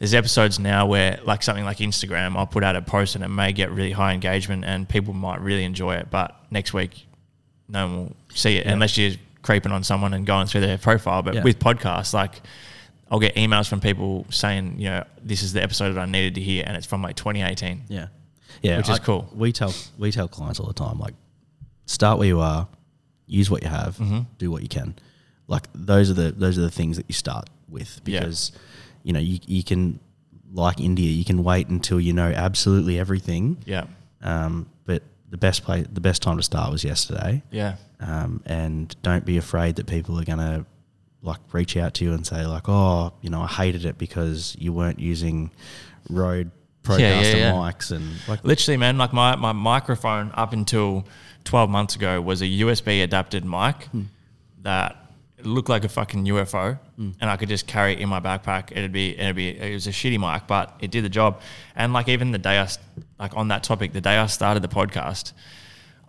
there's 0.00 0.14
episodes 0.14 0.58
now 0.58 0.86
where 0.86 1.20
like 1.24 1.42
something 1.44 1.64
like 1.64 1.76
Instagram, 1.76 2.36
I'll 2.36 2.46
put 2.46 2.64
out 2.64 2.74
a 2.74 2.82
post 2.82 3.14
and 3.14 3.22
it 3.22 3.28
may 3.28 3.52
get 3.52 3.70
really 3.70 3.92
high 3.92 4.12
engagement 4.14 4.64
and 4.64 4.88
people 4.88 5.14
might 5.14 5.40
really 5.40 5.62
enjoy 5.62 5.94
it. 5.94 6.08
But 6.10 6.34
next 6.50 6.74
week, 6.74 7.06
no 7.68 7.86
one 7.86 7.96
will 7.96 8.16
see 8.34 8.56
it 8.56 8.66
Yeah. 8.66 8.72
unless 8.72 8.96
you're 8.98 9.12
creeping 9.42 9.70
on 9.72 9.84
someone 9.84 10.12
and 10.14 10.26
going 10.26 10.46
through 10.48 10.62
their 10.62 10.78
profile. 10.78 11.22
But 11.22 11.34
Yeah. 11.36 11.42
with 11.44 11.58
podcasts, 11.60 12.12
like 12.12 12.40
I'll 13.10 13.20
get 13.20 13.34
emails 13.36 13.68
from 13.68 13.80
people 13.80 14.26
saying, 14.30 14.76
you 14.78 14.86
know, 14.88 15.04
this 15.22 15.42
is 15.42 15.52
the 15.52 15.62
episode 15.62 15.92
that 15.92 16.00
I 16.00 16.06
needed 16.06 16.34
to 16.36 16.40
hear, 16.40 16.64
and 16.66 16.76
it's 16.76 16.86
from 16.86 17.02
like 17.02 17.16
2018. 17.16 17.82
Yeah. 17.88 18.06
Yeah. 18.62 18.78
Which 18.78 18.88
is 18.88 18.98
cool. 19.00 19.28
We 19.34 19.52
tell 19.52 19.72
we 19.98 20.10
tell 20.12 20.28
clients 20.28 20.58
all 20.60 20.66
the 20.66 20.72
time, 20.74 20.98
like, 20.98 21.14
start 21.86 22.18
where 22.18 22.28
you 22.28 22.40
are, 22.40 22.68
use 23.26 23.50
what 23.50 23.62
you 23.62 23.68
have, 23.68 23.96
Mm-hmm. 23.98 24.20
do 24.38 24.50
what 24.50 24.62
you 24.62 24.68
can. 24.68 24.94
Like 25.46 25.68
those 25.74 26.08
are 26.10 26.14
the 26.14 26.32
those 26.32 26.56
are 26.56 26.62
the 26.62 26.70
things 26.70 26.96
that 26.96 27.06
you 27.08 27.14
start 27.14 27.50
with 27.68 28.00
Yeah. 28.06 28.30
You 29.02 29.12
know 29.12 29.20
you 29.20 29.38
you 29.46 29.62
can 29.62 30.00
like 30.52 30.80
India, 30.80 31.08
you 31.10 31.24
can 31.24 31.44
wait 31.44 31.68
until 31.68 32.00
you 32.00 32.12
know 32.12 32.30
absolutely 32.30 32.98
everything. 32.98 33.56
Yeah, 33.64 33.84
Um, 34.22 34.68
but 34.84 35.02
the 35.30 35.36
best 35.36 35.62
play, 35.64 35.82
the 35.82 36.00
best 36.00 36.22
time 36.22 36.36
to 36.38 36.42
start 36.42 36.72
was 36.72 36.82
yesterday. 36.82 37.42
yeah, 37.52 37.76
Um, 38.00 38.42
and 38.46 38.94
don't 39.02 39.24
be 39.24 39.36
afraid 39.36 39.76
that 39.76 39.86
people 39.86 40.18
are 40.18 40.24
going 40.24 40.38
to 40.40 40.66
like 41.22 41.38
reach 41.52 41.76
out 41.76 41.94
to 41.94 42.04
you 42.04 42.12
and 42.14 42.26
say 42.26 42.44
like, 42.46 42.68
oh, 42.68 43.12
you 43.20 43.30
know, 43.30 43.42
I 43.42 43.46
hated 43.46 43.84
it 43.84 43.96
because 43.96 44.56
you 44.58 44.72
weren't 44.72 44.98
using 44.98 45.52
Rode 46.08 46.50
Procaster 46.82 46.98
Yeah, 47.00 47.20
yeah, 47.20 47.36
yeah. 47.36 47.52
mics 47.52 47.92
and 47.92 48.04
like 48.26 48.42
Literally, 48.42 48.76
man, 48.78 48.98
like 48.98 49.12
my, 49.12 49.36
my 49.36 49.52
microphone 49.52 50.32
up 50.34 50.52
until 50.52 51.06
12 51.44 51.70
months 51.70 51.94
ago 51.94 52.20
was 52.20 52.42
a 52.42 52.46
USB 52.46 53.04
adapted 53.04 53.44
mic 53.44 53.88
that 54.62 54.99
looked 55.44 55.68
like 55.68 55.84
a 55.84 55.88
fucking 55.88 56.24
UFO 56.26 56.78
and 57.20 57.30
I 57.30 57.36
could 57.36 57.48
just 57.48 57.66
carry 57.66 57.92
it 57.92 58.00
in 58.00 58.08
my 58.08 58.20
backpack. 58.20 58.72
It'd 58.72 58.92
be, 58.92 59.18
it'd 59.18 59.36
be, 59.36 59.48
it 59.48 59.72
was 59.72 59.86
a 59.86 59.90
shitty 59.90 60.18
mic, 60.18 60.46
but 60.46 60.76
it 60.80 60.90
did 60.90 61.04
the 61.04 61.08
job. 61.08 61.40
And 61.74 61.92
like 61.92 62.08
even 62.08 62.30
the 62.32 62.38
day 62.38 62.58
I, 62.58 62.68
like 63.18 63.36
on 63.36 63.48
that 63.48 63.62
topic, 63.62 63.92
the 63.92 64.00
day 64.00 64.16
I 64.16 64.26
started 64.26 64.62
the 64.62 64.68
podcast, 64.68 65.32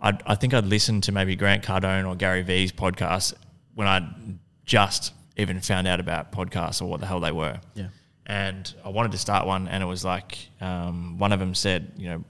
i 0.00 0.16
I 0.26 0.34
think 0.34 0.54
I'd 0.54 0.66
listened 0.66 1.04
to 1.04 1.12
maybe 1.12 1.36
Grant 1.36 1.64
Cardone 1.64 2.08
or 2.08 2.14
Gary 2.16 2.42
Vee's 2.42 2.72
podcast 2.72 3.34
when 3.74 3.86
I'd 3.86 4.38
just 4.64 5.12
even 5.36 5.60
found 5.60 5.86
out 5.88 6.00
about 6.00 6.32
podcasts 6.32 6.82
or 6.82 6.86
what 6.86 7.00
the 7.00 7.06
hell 7.06 7.20
they 7.20 7.32
were 7.32 7.58
yeah. 7.74 7.88
and 8.26 8.74
I 8.84 8.90
wanted 8.90 9.12
to 9.12 9.18
start 9.18 9.46
one, 9.46 9.66
and 9.68 9.82
it 9.82 9.86
was 9.86 10.04
like 10.04 10.38
um, 10.60 11.18
one 11.18 11.32
of 11.32 11.40
them 11.40 11.54
said, 11.54 11.92
you 11.96 12.08
know, 12.08 12.24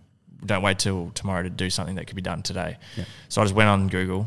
don't 0.44 0.62
wait 0.62 0.78
till 0.78 1.10
tomorrow 1.10 1.42
to 1.42 1.50
do 1.50 1.70
something 1.70 1.96
that 1.96 2.06
could 2.06 2.16
be 2.16 2.22
done 2.22 2.42
today. 2.42 2.78
Yeah. 2.96 3.04
So 3.28 3.40
I 3.40 3.44
just 3.44 3.54
went 3.54 3.68
on 3.68 3.88
Google, 3.88 4.26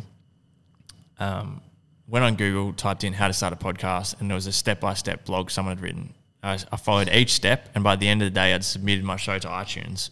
um, 1.20 1.62
went 2.08 2.24
on 2.26 2.36
Google, 2.36 2.74
typed 2.74 3.04
in 3.04 3.14
how 3.14 3.28
to 3.28 3.34
start 3.34 3.54
a 3.54 3.56
podcast, 3.56 4.20
and 4.20 4.30
there 4.30 4.36
was 4.36 4.48
a 4.48 4.52
step 4.52 4.80
by 4.80 4.94
step 4.94 5.26
blog 5.26 5.50
someone 5.50 5.76
had 5.76 5.84
written. 5.84 6.14
I, 6.44 6.60
I 6.72 6.78
followed 6.78 7.10
each 7.10 7.34
step, 7.34 7.70
and 7.76 7.84
by 7.84 7.96
the 7.96 8.08
end 8.08 8.22
of 8.22 8.28
the 8.28 8.32
day, 8.40 8.54
I'd 8.54 8.64
submitted 8.64 9.04
my 9.04 9.16
show 9.18 9.40
to 9.40 9.48
iTunes, 9.48 10.10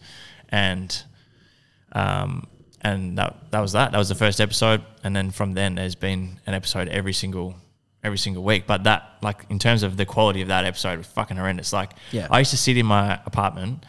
and 0.48 1.02
um, 1.92 2.46
and 2.80 3.16
that 3.18 3.50
that 3.50 3.60
was 3.60 3.72
that. 3.72 3.92
That 3.92 3.98
was 3.98 4.08
the 4.08 4.14
first 4.14 4.40
episode, 4.40 4.82
and 5.02 5.14
then 5.14 5.30
from 5.30 5.54
then, 5.54 5.76
there's 5.76 5.94
been 5.94 6.40
an 6.46 6.54
episode 6.54 6.88
every 6.88 7.12
single 7.12 7.54
every 8.02 8.18
single 8.18 8.42
week. 8.42 8.66
But 8.66 8.84
that, 8.84 9.14
like, 9.22 9.46
in 9.48 9.58
terms 9.58 9.82
of 9.82 9.96
the 9.96 10.04
quality 10.04 10.42
of 10.42 10.48
that 10.48 10.64
episode, 10.64 10.98
was 10.98 11.06
fucking 11.06 11.36
horrendous. 11.38 11.72
Like, 11.72 11.92
Yeah. 12.10 12.28
I 12.30 12.40
used 12.40 12.50
to 12.50 12.56
sit 12.58 12.76
in 12.76 12.84
my 12.84 13.18
apartment 13.24 13.86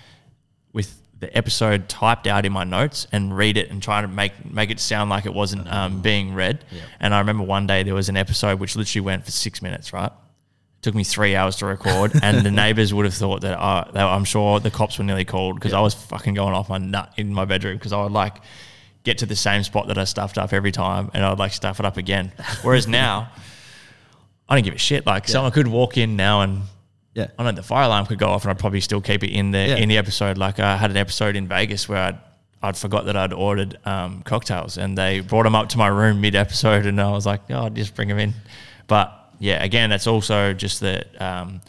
the 1.20 1.36
episode 1.38 1.88
typed 1.88 2.28
out 2.28 2.46
in 2.46 2.52
my 2.52 2.64
notes 2.64 3.08
and 3.12 3.36
read 3.36 3.58
it 3.58 3.70
and 3.70 3.82
try 3.82 4.02
to 4.02 4.08
make 4.08 4.34
make 4.46 4.70
it 4.70 4.80
sound 4.80 5.10
like 5.10 5.26
it 5.26 5.34
wasn't 5.34 5.72
um, 5.72 6.02
being 6.02 6.34
read. 6.34 6.64
And 7.00 7.14
I 7.14 7.20
remember 7.20 7.44
one 7.44 7.68
day 7.68 7.84
there 7.84 7.94
was 7.94 8.10
an 8.10 8.18
episode 8.18 8.60
which 8.60 8.76
literally 8.76 9.06
went 9.06 9.26
for 9.26 9.32
six 9.32 9.62
minutes, 9.62 9.94
right? 9.94 10.12
It 10.12 10.82
took 10.82 10.94
me 10.94 11.04
three 11.04 11.36
hours 11.36 11.56
to 11.58 11.66
record, 11.66 12.12
and 12.22 12.46
the 12.46 12.52
neighbors 12.52 12.94
would 12.94 13.06
have 13.06 13.14
thought 13.14 13.42
that 13.42 13.58
uh, 13.58 13.86
I'm 13.94 14.26
sure 14.26 14.60
the 14.60 14.72
cops 14.72 14.98
were 14.98 15.06
nearly 15.06 15.26
called 15.26 15.56
because 15.56 15.74
I 15.74 15.80
was 15.80 15.94
fucking 15.94 16.34
going 16.34 16.54
off 16.54 16.70
my 16.70 16.78
nut 16.78 17.14
in 17.18 17.34
my 17.34 17.46
bedroom 17.46 17.78
because 17.78 17.94
I 17.94 18.04
would 18.04 18.12
like 18.12 18.36
get 19.04 19.20
to 19.20 19.26
the 19.26 19.36
same 19.36 19.64
spot 19.64 19.88
that 19.88 19.98
I 19.98 20.04
stuffed 20.04 20.38
up 20.38 20.52
every 20.52 20.72
time, 20.72 21.12
and 21.14 21.24
I'd 21.24 21.40
like 21.40 21.54
stuff 21.54 21.80
it 21.80 21.86
up 21.86 21.96
again. 21.98 22.34
Whereas 22.62 22.88
now, 22.90 23.32
I 24.50 24.56
don't 24.56 24.66
give 24.66 24.76
a 24.76 24.80
shit. 24.80 25.06
Like 25.06 25.30
someone 25.30 25.52
could 25.54 25.68
walk 25.68 25.98
in 25.98 26.18
now 26.18 26.42
and. 26.42 26.64
Yeah. 27.16 27.28
I 27.40 27.44
know 27.44 27.52
the 27.54 27.64
fire 27.64 27.86
alarm 27.86 28.06
could 28.06 28.20
go 28.20 28.28
off, 28.30 28.44
and 28.44 28.52
I'd 28.52 28.60
probably 28.60 28.82
still 28.82 29.02
keep 29.02 29.24
it 29.24 29.32
in 29.32 29.50
the 29.52 29.58
Yeah. 29.70 29.76
in 29.78 29.90
the 29.90 29.98
episode. 29.98 30.38
Like 30.38 30.60
I 30.60 30.78
had 30.78 30.92
an 30.92 30.98
episode 30.98 31.36
in 31.36 31.48
Vegas 31.48 31.90
where 31.90 31.98
I'd 32.04 32.20
I'd 32.62 32.78
forgot 32.78 33.06
that 33.06 33.16
I'd 33.16 33.34
ordered 33.34 33.78
um, 33.86 34.22
cocktails, 34.24 34.78
and 34.78 34.98
they 34.98 35.20
brought 35.22 35.44
them 35.44 35.56
up 35.56 35.70
to 35.70 35.78
my 35.78 35.88
room 35.88 36.22
mid 36.22 36.36
episode, 36.36 36.86
and 36.86 37.00
I 37.02 37.10
was 37.12 37.26
like, 37.26 37.42
oh, 37.50 37.56
I'll 37.56 37.70
just 37.70 37.96
bring 37.96 38.08
them 38.10 38.20
in. 38.20 38.34
But 38.88 39.12
yeah, 39.40 39.64
again, 39.64 39.90
that's 39.90 40.08
also 40.08 40.54
just 40.54 40.80
the 40.80 41.04
um, 41.24 41.62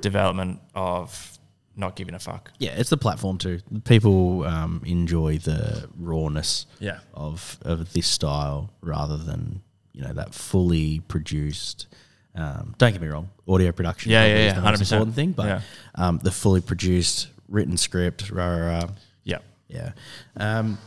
development 0.00 0.60
of 0.74 1.38
not 1.76 1.96
giving 1.96 2.14
a 2.14 2.18
fuck. 2.20 2.52
Yeah, 2.58 2.70
it's 2.70 2.90
the 2.90 2.96
platform 2.96 3.36
too. 3.38 3.60
People 3.84 4.44
um, 4.44 4.80
enjoy 4.86 5.38
the 5.38 5.88
rawness 5.98 6.66
Yeah. 6.78 6.98
of 7.14 7.58
of 7.62 7.92
this 7.92 8.06
style 8.06 8.70
rather 8.80 9.16
than 9.16 9.60
you 9.92 10.02
know 10.02 10.12
that 10.12 10.34
fully 10.34 11.00
produced. 11.08 11.88
Um, 12.34 12.74
don't 12.78 12.92
get 12.92 13.00
me 13.00 13.08
wrong, 13.08 13.30
audio 13.46 13.70
production. 13.72 14.10
Yeah, 14.10 14.24
yeah, 14.26 14.34
is 14.34 14.44
yeah, 14.46 14.54
the 14.54 14.60
most 14.62 14.80
100%. 14.80 14.92
important 14.92 15.14
thing, 15.14 15.32
but 15.32 15.46
Yeah. 15.46 15.60
um, 15.94 16.18
the 16.22 16.30
fully 16.32 16.60
produced 16.60 17.28
written 17.48 17.76
script, 17.76 18.30
rah, 18.30 18.46
rah, 18.46 18.66
rah, 18.80 18.88
Yeah. 19.22 19.38
yeah. 19.68 19.92
Um, 20.36 20.78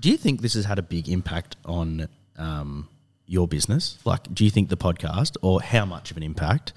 do 0.00 0.10
you 0.10 0.16
think 0.16 0.42
this 0.42 0.54
has 0.54 0.64
had 0.64 0.78
a 0.78 0.82
big 0.82 1.08
impact 1.08 1.56
on 1.64 2.08
um, 2.36 2.88
your 3.26 3.46
business? 3.46 3.98
Like, 4.04 4.32
do 4.34 4.44
you 4.44 4.50
think 4.50 4.68
the 4.70 4.76
podcast, 4.76 5.36
or 5.40 5.62
how 5.62 5.84
much 5.84 6.10
of 6.10 6.16
an 6.16 6.22
impact? 6.24 6.72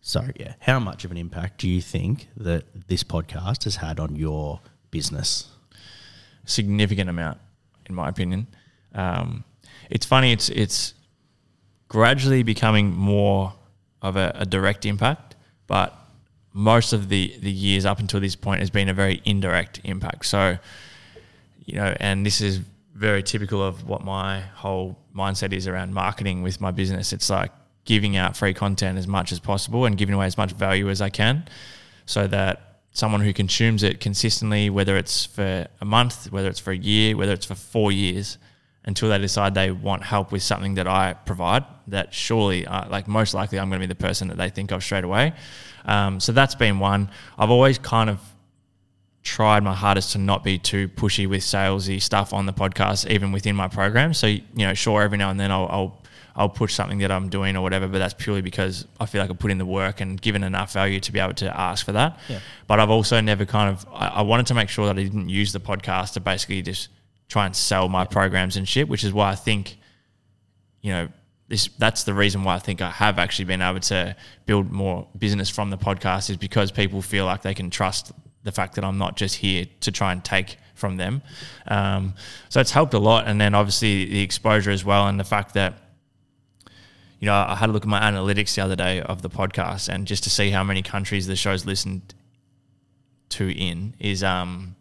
Sorry, 0.00 0.32
yeah. 0.40 0.54
How 0.60 0.80
much 0.80 1.04
of 1.04 1.10
an 1.10 1.16
impact 1.18 1.58
do 1.60 1.68
you 1.68 1.80
think 1.82 2.28
that 2.36 2.64
this 2.88 3.04
podcast 3.04 3.64
has 3.64 3.76
had 3.76 4.00
on 4.00 4.16
your 4.16 4.60
business? 4.90 5.48
significant 6.44 7.08
amount, 7.08 7.38
in 7.86 7.94
my 7.94 8.08
opinion. 8.08 8.48
Um, 8.96 9.44
it's 9.90 10.04
funny. 10.04 10.32
It's 10.32 10.48
it's 10.48 10.94
gradually 11.92 12.42
becoming 12.42 12.90
more 12.90 13.52
of 14.00 14.16
a, 14.16 14.32
a 14.34 14.46
direct 14.46 14.86
impact, 14.86 15.36
but 15.66 15.94
most 16.54 16.94
of 16.94 17.10
the 17.10 17.36
the 17.40 17.50
years 17.50 17.84
up 17.84 17.98
until 17.98 18.18
this 18.18 18.34
point 18.34 18.60
has 18.60 18.70
been 18.70 18.88
a 18.88 18.94
very 18.94 19.20
indirect 19.26 19.78
impact. 19.84 20.24
So, 20.24 20.56
you 21.66 21.76
know, 21.76 21.94
and 22.00 22.24
this 22.24 22.40
is 22.40 22.60
very 22.94 23.22
typical 23.22 23.62
of 23.62 23.86
what 23.86 24.02
my 24.02 24.40
whole 24.40 24.96
mindset 25.14 25.52
is 25.52 25.68
around 25.68 25.92
marketing 25.92 26.40
with 26.42 26.62
my 26.62 26.70
business. 26.70 27.12
It's 27.12 27.28
like 27.28 27.52
giving 27.84 28.16
out 28.16 28.38
free 28.38 28.54
content 28.54 28.96
as 28.96 29.06
much 29.06 29.30
as 29.30 29.38
possible 29.38 29.84
and 29.84 29.98
giving 29.98 30.14
away 30.14 30.26
as 30.26 30.38
much 30.38 30.52
value 30.52 30.88
as 30.88 31.02
I 31.02 31.10
can 31.10 31.44
so 32.06 32.26
that 32.28 32.78
someone 32.92 33.20
who 33.20 33.34
consumes 33.34 33.82
it 33.82 34.00
consistently, 34.00 34.70
whether 34.70 34.96
it's 34.96 35.26
for 35.26 35.66
a 35.80 35.84
month, 35.84 36.32
whether 36.32 36.48
it's 36.48 36.60
for 36.60 36.72
a 36.72 36.76
year, 36.76 37.18
whether 37.18 37.32
it's 37.32 37.46
for 37.46 37.54
four 37.54 37.92
years, 37.92 38.38
until 38.84 39.08
they 39.08 39.18
decide 39.18 39.54
they 39.54 39.70
want 39.70 40.02
help 40.02 40.32
with 40.32 40.42
something 40.42 40.74
that 40.74 40.88
I 40.88 41.14
provide, 41.14 41.64
that 41.88 42.12
surely, 42.12 42.66
uh, 42.66 42.88
like 42.88 43.06
most 43.06 43.32
likely, 43.34 43.58
I'm 43.58 43.68
going 43.68 43.80
to 43.80 43.86
be 43.86 43.92
the 43.92 43.94
person 43.94 44.28
that 44.28 44.36
they 44.36 44.50
think 44.50 44.72
of 44.72 44.82
straight 44.82 45.04
away. 45.04 45.34
Um, 45.84 46.20
so 46.20 46.32
that's 46.32 46.54
been 46.54 46.78
one. 46.78 47.10
I've 47.38 47.50
always 47.50 47.78
kind 47.78 48.10
of 48.10 48.20
tried 49.22 49.62
my 49.62 49.74
hardest 49.74 50.12
to 50.12 50.18
not 50.18 50.42
be 50.42 50.58
too 50.58 50.88
pushy 50.88 51.28
with 51.28 51.42
salesy 51.42 52.02
stuff 52.02 52.32
on 52.32 52.46
the 52.46 52.52
podcast, 52.52 53.08
even 53.08 53.30
within 53.30 53.54
my 53.54 53.68
program. 53.68 54.14
So 54.14 54.26
you 54.26 54.42
know, 54.56 54.74
sure, 54.74 55.02
every 55.02 55.18
now 55.18 55.30
and 55.30 55.38
then 55.38 55.50
I'll, 55.50 55.68
I'll 55.70 56.02
I'll 56.34 56.48
push 56.48 56.74
something 56.74 56.98
that 56.98 57.10
I'm 57.10 57.28
doing 57.28 57.56
or 57.56 57.62
whatever, 57.62 57.86
but 57.88 57.98
that's 57.98 58.14
purely 58.14 58.40
because 58.40 58.86
I 58.98 59.06
feel 59.06 59.20
like 59.20 59.30
I 59.30 59.34
put 59.34 59.50
in 59.50 59.58
the 59.58 59.66
work 59.66 60.00
and 60.00 60.20
given 60.20 60.42
enough 60.42 60.72
value 60.72 60.98
to 61.00 61.12
be 61.12 61.18
able 61.18 61.34
to 61.34 61.60
ask 61.60 61.84
for 61.84 61.92
that. 61.92 62.18
Yeah. 62.28 62.40
But 62.66 62.80
I've 62.80 62.90
also 62.90 63.20
never 63.20 63.44
kind 63.44 63.68
of 63.70 63.86
I, 63.92 64.08
I 64.08 64.22
wanted 64.22 64.46
to 64.46 64.54
make 64.54 64.68
sure 64.68 64.86
that 64.86 64.98
I 64.98 65.02
didn't 65.02 65.28
use 65.28 65.52
the 65.52 65.60
podcast 65.60 66.14
to 66.14 66.20
basically 66.20 66.62
just 66.62 66.88
try 67.32 67.46
and 67.46 67.56
sell 67.56 67.88
my 67.88 68.04
programs 68.04 68.58
and 68.58 68.68
shit, 68.68 68.90
which 68.90 69.04
is 69.04 69.12
why 69.12 69.30
I 69.30 69.34
think, 69.34 69.78
you 70.82 70.92
know, 70.92 71.08
this 71.48 71.68
that's 71.78 72.04
the 72.04 72.12
reason 72.12 72.44
why 72.44 72.56
I 72.56 72.58
think 72.58 72.82
I 72.82 72.90
have 72.90 73.18
actually 73.18 73.46
been 73.46 73.62
able 73.62 73.80
to 73.80 74.14
build 74.44 74.70
more 74.70 75.08
business 75.16 75.48
from 75.48 75.70
the 75.70 75.78
podcast 75.78 76.28
is 76.28 76.36
because 76.36 76.70
people 76.70 77.00
feel 77.00 77.24
like 77.24 77.40
they 77.40 77.54
can 77.54 77.70
trust 77.70 78.12
the 78.42 78.52
fact 78.52 78.74
that 78.74 78.84
I'm 78.84 78.98
not 78.98 79.16
just 79.16 79.36
here 79.36 79.64
to 79.80 79.90
try 79.90 80.12
and 80.12 80.22
take 80.22 80.58
from 80.74 80.98
them. 80.98 81.22
Um, 81.66 82.14
so 82.50 82.60
it's 82.60 82.72
helped 82.72 82.92
a 82.92 82.98
lot, 82.98 83.26
and 83.26 83.40
then 83.40 83.54
obviously 83.54 84.04
the 84.04 84.20
exposure 84.20 84.70
as 84.70 84.84
well, 84.84 85.06
and 85.06 85.18
the 85.18 85.24
fact 85.24 85.54
that 85.54 85.78
you 87.18 87.26
know 87.26 87.34
I 87.34 87.54
had 87.54 87.70
a 87.70 87.72
look 87.72 87.84
at 87.84 87.88
my 87.88 88.00
analytics 88.00 88.54
the 88.56 88.62
other 88.62 88.76
day 88.76 89.00
of 89.00 89.22
the 89.22 89.30
podcast, 89.30 89.88
and 89.88 90.06
just 90.06 90.22
to 90.24 90.30
see 90.30 90.50
how 90.50 90.64
many 90.64 90.82
countries 90.82 91.26
the 91.26 91.36
show's 91.36 91.64
listened 91.64 92.14
to 93.30 93.48
in 93.50 93.94
is 93.98 94.22
um 94.22 94.76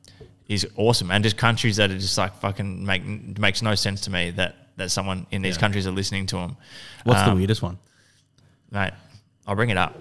is 0.53 0.67
awesome, 0.75 1.11
and 1.11 1.23
just 1.23 1.37
countries 1.37 1.77
that 1.77 1.89
are 1.91 1.97
just 1.97 2.17
like 2.17 2.35
fucking 2.39 2.85
make 2.85 3.03
makes 3.39 3.61
no 3.61 3.73
sense 3.75 4.01
to 4.01 4.09
me 4.11 4.31
that 4.31 4.55
that 4.77 4.91
someone 4.91 5.25
in 5.31 5.41
these 5.41 5.55
Yeah. 5.55 5.61
countries 5.61 5.87
are 5.87 5.91
listening 5.91 6.25
to 6.27 6.35
them. 6.37 6.57
What's 7.03 7.21
the 7.23 7.31
Um, 7.31 7.37
weirdest 7.37 7.61
one? 7.61 7.77
mate? 8.71 8.93
I'll 9.47 9.55
bring 9.55 9.69
it 9.69 9.77
up. 9.77 9.97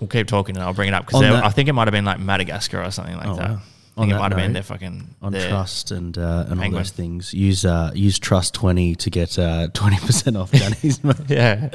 We'll 0.00 0.08
keep 0.08 0.26
talking, 0.26 0.56
and 0.56 0.64
I'll 0.64 0.72
bring 0.74 0.88
it 0.88 0.94
up 0.94 1.06
because 1.06 1.22
I 1.22 1.50
think 1.50 1.68
it 1.68 1.72
might 1.74 1.86
have 1.88 1.92
been 1.92 2.04
like 2.04 2.18
Madagascar 2.20 2.82
or 2.82 2.90
something 2.90 3.16
like 3.16 3.26
Oh, 3.28 3.36
that. 3.36 3.50
wow. 3.50 3.60
I 3.96 4.00
On 4.00 4.06
think 4.08 4.16
it 4.16 4.18
might 4.20 4.32
have 4.32 4.40
been 4.40 4.52
their 4.54 4.62
fucking 4.62 5.14
On 5.20 5.32
their- 5.32 5.48
trust 5.50 5.90
and 5.90 6.16
uh, 6.16 6.46
and 6.48 6.58
all 6.62 6.70
those 6.70 6.90
things, 6.90 7.34
use 7.34 7.64
uh, 7.66 7.90
use 7.94 8.18
trust 8.18 8.54
twenty 8.54 8.94
to 8.94 9.10
get 9.10 9.38
uh, 9.38 9.68
twenty 9.74 9.98
percent 9.98 10.36
off 10.36 10.50
Danny's. 10.62 10.98
yeah. 11.28 11.68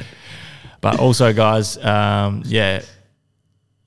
But 0.81 0.99
also, 0.99 1.33
guys, 1.33 1.77
um, 1.83 2.41
yeah, 2.45 2.81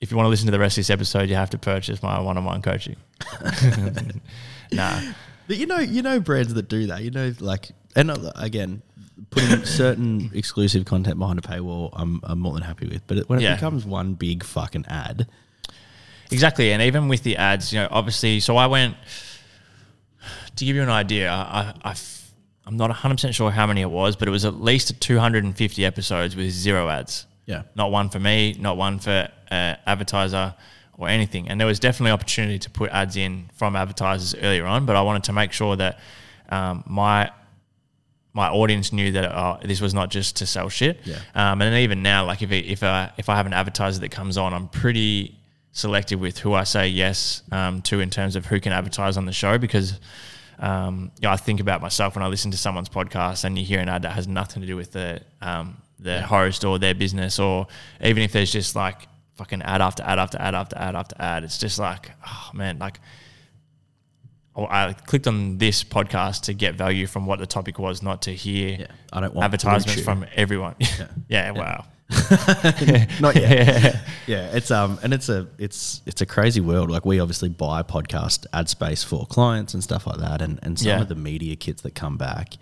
if 0.01 0.11
you 0.11 0.17
want 0.17 0.25
to 0.25 0.29
listen 0.29 0.47
to 0.47 0.51
the 0.51 0.59
rest 0.59 0.77
of 0.77 0.81
this 0.81 0.89
episode, 0.89 1.29
you 1.29 1.35
have 1.35 1.51
to 1.51 1.57
purchase 1.57 2.01
my 2.03 2.19
one-on-one 2.19 2.61
coaching. 2.61 2.95
nah, 4.71 4.99
But 5.47 5.57
you 5.57 5.65
know, 5.65 5.79
you 5.79 6.01
know 6.01 6.19
brands 6.19 6.53
that 6.53 6.67
do 6.69 6.87
that. 6.87 7.03
You 7.03 7.11
know, 7.11 7.33
like, 7.39 7.71
and 7.95 8.11
uh, 8.11 8.31
again, 8.35 8.81
putting 9.29 9.63
certain 9.65 10.31
exclusive 10.33 10.85
content 10.85 11.19
behind 11.19 11.39
a 11.39 11.41
paywall, 11.41 11.89
I'm, 11.93 12.19
I'm 12.23 12.39
more 12.39 12.53
than 12.53 12.63
happy 12.63 12.87
with. 12.87 13.05
But 13.07 13.17
it, 13.19 13.29
when 13.29 13.39
it 13.39 13.43
Yeah. 13.43 13.55
becomes 13.55 13.85
one 13.85 14.13
big 14.15 14.43
fucking 14.43 14.85
ad, 14.87 15.27
exactly. 16.31 16.71
And 16.73 16.81
even 16.81 17.07
with 17.07 17.23
the 17.23 17.37
ads, 17.37 17.71
you 17.71 17.79
know, 17.79 17.87
obviously, 17.91 18.39
so 18.39 18.57
I 18.57 18.67
went 18.67 18.95
to 20.55 20.65
give 20.65 20.75
you 20.75 20.81
an 20.81 20.89
idea. 20.89 21.29
I, 21.31 21.73
I 21.83 21.91
f- 21.91 22.31
I'm 22.65 22.77
not 22.77 22.89
100 22.89 23.15
percent 23.15 23.35
sure 23.35 23.51
how 23.51 23.67
many 23.67 23.81
it 23.81 23.89
was, 23.89 24.15
but 24.15 24.27
it 24.27 24.31
was 24.31 24.45
at 24.45 24.61
least 24.61 24.99
250 25.01 25.85
episodes 25.85 26.35
with 26.35 26.49
zero 26.51 26.89
ads. 26.89 27.25
Yeah, 27.45 27.63
not 27.75 27.91
one 27.91 28.09
for 28.09 28.19
me, 28.19 28.55
not 28.59 28.77
one 28.77 28.99
for 28.99 29.29
uh, 29.51 29.75
advertiser 29.85 30.55
or 30.97 31.09
anything. 31.09 31.49
And 31.49 31.59
there 31.59 31.67
was 31.67 31.79
definitely 31.79 32.11
opportunity 32.11 32.59
to 32.59 32.69
put 32.69 32.91
ads 32.91 33.17
in 33.17 33.49
from 33.55 33.75
advertisers 33.75 34.35
earlier 34.41 34.65
on, 34.65 34.85
but 34.85 34.95
I 34.95 35.01
wanted 35.01 35.23
to 35.25 35.33
make 35.33 35.51
sure 35.51 35.75
that 35.75 35.99
um, 36.49 36.83
my 36.85 37.31
my 38.33 38.47
audience 38.47 38.93
knew 38.93 39.11
that 39.11 39.25
uh, 39.25 39.57
this 39.61 39.81
was 39.81 39.93
not 39.93 40.09
just 40.09 40.37
to 40.37 40.45
sell 40.45 40.69
shit. 40.69 41.01
Yeah. 41.03 41.19
Um, 41.35 41.61
and 41.61 41.75
even 41.75 42.01
now, 42.01 42.25
like 42.25 42.41
if 42.41 42.51
it, 42.51 42.65
if 42.65 42.81
I 42.83 43.11
if 43.17 43.27
I 43.29 43.35
have 43.35 43.45
an 43.45 43.53
advertiser 43.53 43.99
that 43.99 44.11
comes 44.11 44.37
on, 44.37 44.53
I'm 44.53 44.69
pretty 44.69 45.37
selective 45.73 46.19
with 46.19 46.37
who 46.37 46.53
I 46.53 46.63
say 46.63 46.87
yes 46.87 47.43
um, 47.51 47.81
to 47.83 47.99
in 47.99 48.09
terms 48.09 48.35
of 48.35 48.45
who 48.45 48.59
can 48.59 48.71
advertise 48.71 49.17
on 49.17 49.25
the 49.25 49.31
show 49.33 49.57
because 49.57 49.99
um, 50.59 51.11
you 51.19 51.27
know, 51.27 51.31
I 51.31 51.37
think 51.37 51.59
about 51.59 51.81
myself 51.81 52.15
when 52.15 52.23
I 52.23 52.27
listen 52.27 52.51
to 52.51 52.57
someone's 52.57 52.89
podcast 52.89 53.43
and 53.43 53.57
you 53.57 53.65
hear 53.65 53.79
an 53.79 53.89
ad 53.89 54.03
that 54.03 54.11
has 54.11 54.27
nothing 54.27 54.61
to 54.61 54.67
do 54.67 54.75
with 54.75 54.91
the 54.91 55.21
um, 55.41 55.81
the 56.01 56.21
host 56.21 56.65
or 56.65 56.79
their 56.79 56.93
business 56.95 57.39
or 57.39 57.67
even 58.03 58.23
if 58.23 58.31
there's 58.33 58.51
just 58.51 58.75
like 58.75 59.07
fucking 59.35 59.61
ad 59.61 59.81
after 59.81 60.03
ad 60.03 60.19
after 60.19 60.37
ad 60.39 60.55
after 60.55 60.77
ad 60.77 60.95
after 60.95 61.15
ad, 61.19 61.43
it's 61.43 61.57
just 61.57 61.79
like 61.79 62.11
oh 62.27 62.49
man, 62.53 62.79
like 62.79 62.99
oh, 64.55 64.65
I 64.69 64.93
clicked 64.93 65.27
on 65.27 65.57
this 65.57 65.83
podcast 65.83 66.41
to 66.43 66.53
get 66.53 66.75
value 66.75 67.07
from 67.07 67.25
what 67.25 67.39
the 67.39 67.45
topic 67.45 67.79
was, 67.79 68.01
not 68.01 68.23
to 68.23 68.31
hear 68.33 68.77
Yeah, 68.79 68.87
I 69.13 69.21
don't 69.21 69.33
want 69.33 69.45
advertisements 69.45 70.01
from 70.01 70.25
everyone. 70.35 70.75
Yeah, 71.29 71.51
wow. 71.61 71.85
Not 73.21 73.37
yet. 73.37 73.95
yeah, 74.27 74.49
it's 74.55 74.69
um, 74.69 74.99
and 75.01 75.13
it's 75.13 75.29
a 75.29 75.47
it's 75.57 76.01
it's 76.05 76.19
a 76.21 76.25
crazy 76.25 76.59
world. 76.59 76.91
Like 76.91 77.05
we 77.05 77.21
obviously 77.21 77.47
buy 77.47 77.83
podcast 77.83 78.45
ad 78.51 78.67
space 78.67 79.01
for 79.01 79.25
clients 79.27 79.73
and 79.73 79.81
stuff 79.81 80.05
like 80.05 80.17
that, 80.19 80.41
and 80.41 80.59
and 80.61 80.77
some 80.77 80.89
Yeah. 80.89 81.01
of 81.01 81.07
the 81.07 81.15
media 81.15 81.55
kits 81.55 81.81
that 81.83 81.95
come 81.95 82.17
back, 82.17 82.55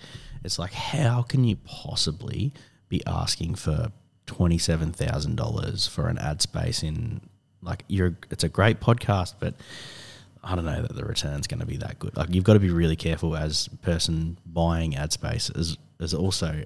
it's 0.43 0.59
like 0.59 0.73
how 0.73 1.23
can 1.23 1.43
you 1.43 1.55
possibly 1.65 2.53
be 2.89 3.05
asking 3.07 3.55
for 3.55 3.91
twenty 4.25 4.57
seven 4.57 4.91
thousand 4.91 5.35
dollars 5.35 5.87
for 5.87 6.07
an 6.07 6.17
ad 6.17 6.41
space 6.41 6.83
in 6.83 7.21
like 7.61 7.83
you're 7.87 8.15
it's 8.29 8.43
a 8.43 8.49
great 8.49 8.79
podcast, 8.79 9.35
but 9.39 9.53
I 10.43 10.55
don't 10.55 10.65
know 10.65 10.81
that 10.81 10.95
the 10.95 11.03
return's 11.03 11.47
going 11.47 11.59
to 11.59 11.65
be 11.65 11.77
that 11.77 11.99
good. 11.99 12.15
Like 12.15 12.33
you've 12.33 12.43
got 12.43 12.53
to 12.53 12.59
be 12.59 12.69
really 12.69 12.95
careful 12.95 13.35
as 13.35 13.67
person 13.81 14.37
buying 14.45 14.95
ad 14.95 15.11
space, 15.11 15.49
as 15.51 15.77
as 15.99 16.13
also 16.13 16.63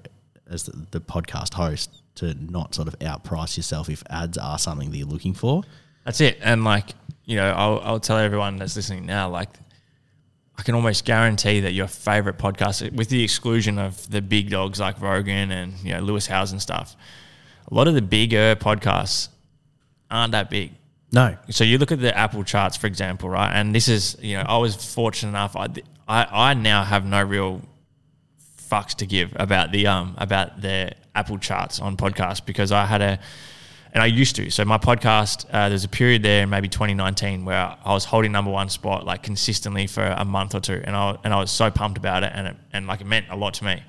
as 0.50 0.64
the, 0.64 0.86
the 0.90 1.00
podcast 1.00 1.54
host 1.54 2.02
to 2.16 2.34
not 2.34 2.74
sort 2.74 2.88
of 2.88 2.98
outprice 3.00 3.56
yourself 3.56 3.88
if 3.88 4.02
ads 4.10 4.38
are 4.38 4.58
something 4.58 4.90
that 4.90 4.96
you're 4.96 5.06
looking 5.06 5.34
for. 5.34 5.62
That's 6.04 6.20
it. 6.20 6.38
And 6.42 6.64
like, 6.64 6.90
you 7.24 7.36
know, 7.36 7.50
I'll, 7.50 7.80
I'll 7.80 8.00
tell 8.00 8.18
everyone 8.18 8.58
that's 8.58 8.76
listening 8.76 9.06
now, 9.06 9.28
like, 9.28 9.48
I 10.56 10.62
can 10.62 10.74
almost 10.74 11.04
guarantee 11.04 11.60
that 11.60 11.72
your 11.72 11.88
favorite 11.88 12.38
podcast, 12.38 12.92
with 12.92 13.08
the 13.08 13.22
exclusion 13.24 13.78
of 13.78 14.08
the 14.10 14.22
big 14.22 14.50
dogs 14.50 14.78
like 14.78 15.00
Rogan 15.00 15.50
and, 15.50 15.74
you 15.80 15.92
know, 15.92 16.00
Lewis 16.00 16.26
Howes 16.26 16.52
and 16.52 16.62
stuff, 16.62 16.96
a 17.70 17.74
lot 17.74 17.88
of 17.88 17.94
the 17.94 18.02
bigger 18.02 18.54
podcasts 18.56 19.28
aren't 20.10 20.32
that 20.32 20.50
big. 20.50 20.72
No, 21.12 21.36
So 21.48 21.62
you 21.62 21.78
look 21.78 21.92
at 21.92 22.00
the 22.00 22.16
Apple 22.16 22.42
charts, 22.42 22.76
for 22.76 22.88
example, 22.88 23.28
right? 23.28 23.52
And 23.52 23.74
this 23.74 23.88
is, 23.88 24.16
you 24.20 24.36
know, 24.36 24.44
I 24.46 24.58
was 24.58 24.74
fortunate 24.94 25.30
enough. 25.30 25.54
I, 25.54 25.68
I, 26.08 26.50
I 26.50 26.54
now 26.54 26.82
have 26.82 27.04
no 27.04 27.22
real 27.22 27.62
fucks 28.68 28.94
to 28.96 29.06
give 29.06 29.32
about 29.36 29.70
the 29.70 29.86
um 29.86 30.14
about 30.18 30.60
the 30.60 30.92
Apple 31.14 31.38
charts 31.38 31.78
on 31.80 31.96
podcasts 31.96 32.44
because 32.44 32.72
I 32.72 32.86
had 32.86 33.00
a 33.00 33.20
and 33.94 34.02
I 34.02 34.06
used 34.06 34.36
to. 34.36 34.50
So 34.50 34.64
my 34.64 34.76
podcast, 34.78 35.46
uh, 35.52 35.68
there's 35.68 35.84
a 35.84 35.88
period 35.88 36.22
there 36.22 36.42
in 36.42 36.50
maybe 36.50 36.68
2019 36.68 37.44
where 37.44 37.76
I 37.84 37.92
was 37.94 38.04
holding 38.04 38.32
number 38.32 38.50
one 38.50 38.68
spot 38.68 39.06
like 39.06 39.22
consistently 39.22 39.86
for 39.86 40.04
a 40.04 40.24
month 40.24 40.54
or 40.54 40.60
two, 40.60 40.82
and 40.84 40.94
I 40.96 41.16
and 41.24 41.32
I 41.32 41.38
was 41.38 41.50
so 41.50 41.70
pumped 41.70 41.96
about 41.98 42.22
it, 42.24 42.32
and 42.34 42.48
it, 42.48 42.56
and 42.72 42.86
like 42.86 43.00
it 43.00 43.06
meant 43.06 43.26
a 43.30 43.36
lot 43.36 43.54
to 43.54 43.64
me. 43.64 43.82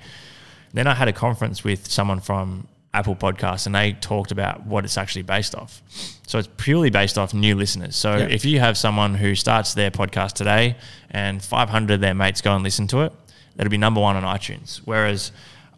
Then 0.72 0.86
I 0.86 0.94
had 0.94 1.08
a 1.08 1.12
conference 1.12 1.64
with 1.64 1.90
someone 1.90 2.20
from 2.20 2.68
Apple 2.94 3.16
Podcasts, 3.16 3.66
and 3.66 3.74
they 3.74 3.92
talked 3.94 4.30
about 4.30 4.64
what 4.66 4.84
it's 4.84 4.96
actually 4.96 5.22
based 5.22 5.54
off. 5.54 5.82
So 6.26 6.38
it's 6.38 6.48
purely 6.56 6.90
based 6.90 7.18
off 7.18 7.34
new 7.34 7.54
listeners. 7.56 7.94
So 7.96 8.16
Yeah. 8.16 8.24
if 8.26 8.44
you 8.44 8.58
have 8.60 8.76
someone 8.78 9.14
who 9.14 9.34
starts 9.34 9.74
their 9.74 9.90
podcast 9.90 10.32
today, 10.32 10.76
and 11.10 11.42
500 11.42 11.94
of 11.94 12.00
their 12.00 12.14
mates 12.14 12.40
go 12.40 12.54
and 12.54 12.62
listen 12.64 12.86
to 12.88 13.02
it, 13.02 13.12
that'll 13.56 13.70
be 13.70 13.78
number 13.78 14.00
one 14.00 14.16
on 14.16 14.22
iTunes. 14.22 14.78
Whereas 14.84 15.32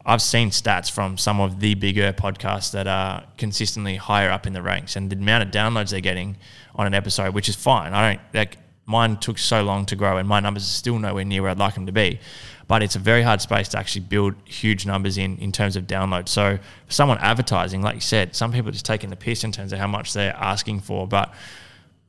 I've 0.08 0.22
seen 0.22 0.48
stats 0.48 0.90
from 0.90 1.18
some 1.18 1.38
of 1.38 1.60
the 1.60 1.74
bigger 1.74 2.14
podcasts 2.14 2.72
that 2.72 2.86
are 2.86 3.24
consistently 3.36 3.96
higher 3.96 4.30
up 4.30 4.46
in 4.46 4.54
the 4.54 4.62
ranks, 4.62 4.96
and 4.96 5.10
the 5.10 5.16
amount 5.16 5.44
of 5.44 5.50
downloads 5.50 5.90
they're 5.90 6.00
getting 6.00 6.38
on 6.74 6.86
an 6.86 6.94
episode, 6.94 7.34
which 7.34 7.46
is 7.46 7.54
fine. 7.54 7.92
I 7.92 8.12
don't 8.12 8.20
like 8.32 8.56
mine 8.86 9.18
took 9.18 9.36
so 9.36 9.62
long 9.62 9.84
to 9.84 9.96
grow, 9.96 10.16
and 10.16 10.26
my 10.26 10.40
numbers 10.40 10.62
are 10.62 10.78
still 10.82 10.98
nowhere 10.98 11.26
near 11.26 11.42
where 11.42 11.50
I'd 11.50 11.58
like 11.58 11.74
them 11.74 11.84
to 11.84 11.92
be. 11.92 12.20
But 12.68 12.82
it's 12.82 12.96
a 12.96 12.98
very 12.98 13.20
hard 13.20 13.42
space 13.42 13.68
to 13.68 13.78
actually 13.78 14.00
build 14.00 14.34
huge 14.46 14.86
numbers 14.86 15.18
in 15.18 15.36
in 15.38 15.52
terms 15.52 15.76
of 15.76 15.86
downloads. 15.86 16.30
So 16.30 16.56
for 16.86 16.92
someone 16.92 17.18
advertising, 17.18 17.82
like 17.82 17.94
you 17.94 18.00
said, 18.00 18.34
some 18.34 18.50
people 18.50 18.70
are 18.70 18.72
just 18.72 18.86
taking 18.86 19.10
the 19.10 19.16
piss 19.16 19.44
in 19.44 19.52
terms 19.52 19.74
of 19.74 19.78
how 19.78 19.88
much 19.88 20.14
they're 20.14 20.34
asking 20.34 20.80
for, 20.80 21.06
but 21.06 21.34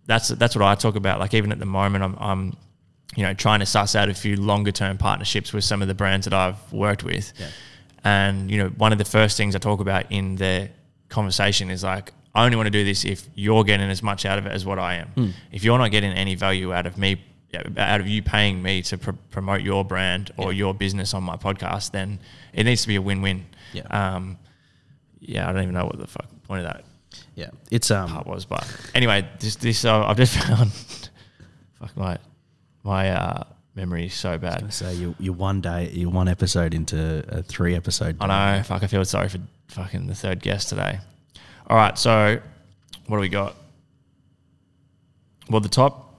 that's 0.05 0.29
that's 0.29 0.55
what 0.55 0.63
I 0.63 0.75
talk 0.75 0.95
about. 0.95 1.19
Like 1.19 1.33
even 1.33 1.51
at 1.51 1.59
the 1.59 1.65
moment, 1.65 2.05
I'm, 2.05 2.15
I'm 2.17 2.57
you 3.17 3.23
know 3.23 3.33
trying 3.33 3.59
to 3.59 3.65
suss 3.65 3.93
out 3.93 4.07
a 4.07 4.13
few 4.13 4.37
longer 4.37 4.71
term 4.71 4.97
partnerships 4.97 5.51
with 5.51 5.65
some 5.65 5.81
of 5.81 5.89
the 5.89 5.93
brands 5.93 6.23
that 6.27 6.33
I've 6.33 6.71
worked 6.71 7.03
with. 7.03 7.33
And 8.03 8.49
you 8.49 8.57
know, 8.57 8.69
one 8.69 8.91
of 8.91 8.97
the 8.97 9.05
first 9.05 9.37
things 9.37 9.55
I 9.55 9.59
talk 9.59 9.79
about 9.79 10.11
in 10.11 10.35
the 10.35 10.69
conversation 11.09 11.69
is 11.69 11.83
like, 11.83 12.13
I 12.35 12.45
only 12.45 12.55
want 12.55 12.67
to 12.67 12.71
do 12.71 12.85
this 12.85 13.05
if 13.05 13.27
you're 13.35 13.63
getting 13.63 13.89
as 13.89 14.03
much 14.03 14.25
out 14.25 14.37
of 14.37 14.45
it 14.45 14.51
as 14.51 14.65
what 14.65 14.79
I 14.79 14.95
am. 14.95 15.33
If 15.51 15.63
you're 15.63 15.77
not 15.77 15.91
getting 15.91 16.11
any 16.11 16.35
value 16.35 16.73
out 16.73 16.85
of 16.85 16.97
me, 16.97 17.21
out 17.77 17.99
of 17.99 18.07
you 18.07 18.21
paying 18.21 18.61
me 18.61 18.81
to 18.83 18.97
pr- 18.97 19.11
promote 19.31 19.61
your 19.61 19.83
brand 19.83 20.31
or 20.37 20.53
your 20.53 20.73
business 20.73 21.13
on 21.13 21.23
my 21.23 21.35
podcast, 21.35 21.91
then 21.91 22.19
it 22.53 22.63
needs 22.65 22.83
to 22.83 22.87
be 22.87 22.95
a 22.95 23.01
win-win. 23.01 23.45
Yeah. 23.73 23.87
Um, 23.89 24.37
yeah, 25.19 25.49
I 25.49 25.51
don't 25.51 25.63
even 25.63 25.73
know 25.73 25.85
what 25.85 25.97
the 25.97 26.07
fuck 26.07 26.27
point 26.43 26.65
of 26.65 26.71
that 26.71 26.85
yeah, 27.35 27.49
it's 27.71 27.91
um, 27.91 28.09
part 28.09 28.27
was. 28.27 28.45
But 28.45 28.67
anyway, 28.93 29.27
this 29.39 29.55
this 29.55 29.85
uh, 29.85 30.05
I've 30.05 30.17
just 30.17 30.37
found. 30.45 30.71
fuck 31.79 31.95
my 31.95 32.17
my 32.83 33.11
uh, 33.11 33.43
memory 33.75 34.07
is 34.07 34.13
so 34.13 34.37
bad. 34.37 34.73
so 34.73 34.89
you 34.89 35.15
you're 35.19 35.33
one 35.33 35.61
day 35.61 35.89
you're 35.93 36.09
one 36.09 36.27
episode 36.27 36.73
into 36.73 37.23
a 37.29 37.43
three 37.43 37.75
episode. 37.75 38.17
I 38.19 38.27
know. 38.57 38.63
Fuck. 38.63 38.83
I 38.83 38.87
feel 38.87 39.05
sorry 39.05 39.29
for 39.29 39.39
fucking 39.67 40.07
the 40.07 40.15
third 40.15 40.41
guest 40.41 40.69
today. 40.69 40.99
All 41.67 41.77
right. 41.77 41.97
So 41.97 42.39
what 43.07 43.17
do 43.17 43.21
we 43.21 43.29
got? 43.29 43.55
Well, 45.49 45.61
the 45.61 45.69
top 45.69 46.15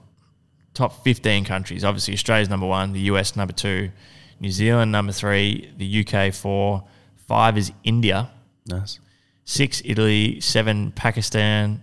top 0.73 1.03
fifteen 1.03 1.45
countries. 1.45 1.83
Obviously, 1.83 2.13
Australia's 2.13 2.49
number 2.49 2.65
one. 2.67 2.93
The 2.93 3.01
US 3.01 3.35
number 3.35 3.53
two. 3.53 3.91
New 4.39 4.51
Zealand 4.51 4.91
number 4.91 5.11
three. 5.11 5.71
The 5.77 6.05
UK 6.05 6.33
four. 6.33 6.83
Five 7.27 7.57
is 7.57 7.71
India. 7.83 8.29
Nice. 8.65 8.99
six 9.45 9.81
Italy, 9.85 10.39
seven 10.41 10.91
Pakistan, 10.91 11.81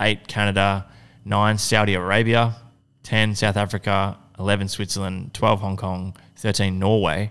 eight 0.00 0.26
Canada, 0.28 0.86
nine 1.24 1.58
Saudi 1.58 1.94
Arabia, 1.94 2.56
ten 3.04 3.36
South 3.36 3.56
Africa, 3.56 4.18
eleven 4.38 4.66
Switzerland, 4.66 5.32
twelve 5.32 5.60
Hong 5.60 5.76
Kong, 5.76 6.16
thirteen 6.34 6.80
Norway, 6.80 7.30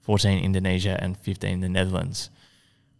fourteen 0.00 0.42
Indonesia, 0.42 0.98
and 1.00 1.16
fifteen 1.16 1.60
the 1.60 1.68
Netherlands. 1.68 2.30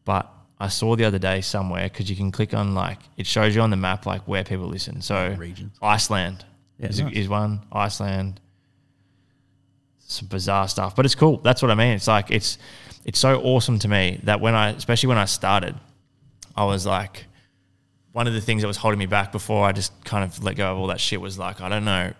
But 0.05 0.33
I 0.61 0.69
saw 0.69 0.95
the 0.95 1.05
other 1.05 1.19
day 1.19 1.41
somewhere 1.41 1.85
because 1.85 2.09
you 2.09 2.15
can 2.17 2.31
click 2.31 2.55
on 2.55 2.75
like 2.75 2.99
it 3.17 3.27
shows 3.27 3.57
you 3.57 3.63
on 3.63 3.71
the 3.71 3.77
map 3.77 4.07
like 4.07 4.29
where 4.29 4.45
people 4.45 4.67
listen. 4.69 5.03
So 5.03 5.35
Regions. 5.39 5.77
Iceland 5.83 6.45
Yeah, 6.79 6.89
is, 6.91 7.01
nice. 7.01 7.15
is 7.15 7.29
one. 7.29 7.63
Iceland, 7.73 8.41
some 9.99 10.29
bizarre 10.29 10.69
stuff, 10.69 10.95
but 10.95 11.05
it's 11.07 11.15
cool. 11.15 11.39
That's 11.39 11.63
what 11.63 11.71
I 11.71 11.75
mean. 11.75 11.95
It's 11.95 12.07
like 12.09 12.31
it's 12.31 12.59
it's 13.05 13.19
so 13.19 13.41
awesome 13.41 13.79
to 13.79 13.89
me 13.89 14.21
that 14.25 14.41
when 14.41 14.55
I, 14.55 14.71
especially 14.71 15.09
when 15.09 15.19
I 15.19 15.25
started, 15.25 15.75
I 16.55 16.65
was 16.67 16.85
like, 16.85 17.25
one 18.13 18.27
of 18.27 18.35
the 18.35 18.41
things 18.41 18.63
that 18.63 18.69
was 18.69 18.77
holding 18.77 18.99
me 18.99 19.07
back 19.07 19.33
before 19.33 19.65
I 19.65 19.73
just 19.73 20.05
kind 20.05 20.25
of 20.25 20.43
let 20.43 20.57
go 20.57 20.73
of 20.73 20.79
all 20.79 20.89
that 20.89 21.01
shit 21.01 21.21
was 21.21 21.39
like, 21.39 21.61
I 21.61 21.69
don't 21.69 21.85
know 21.85 22.13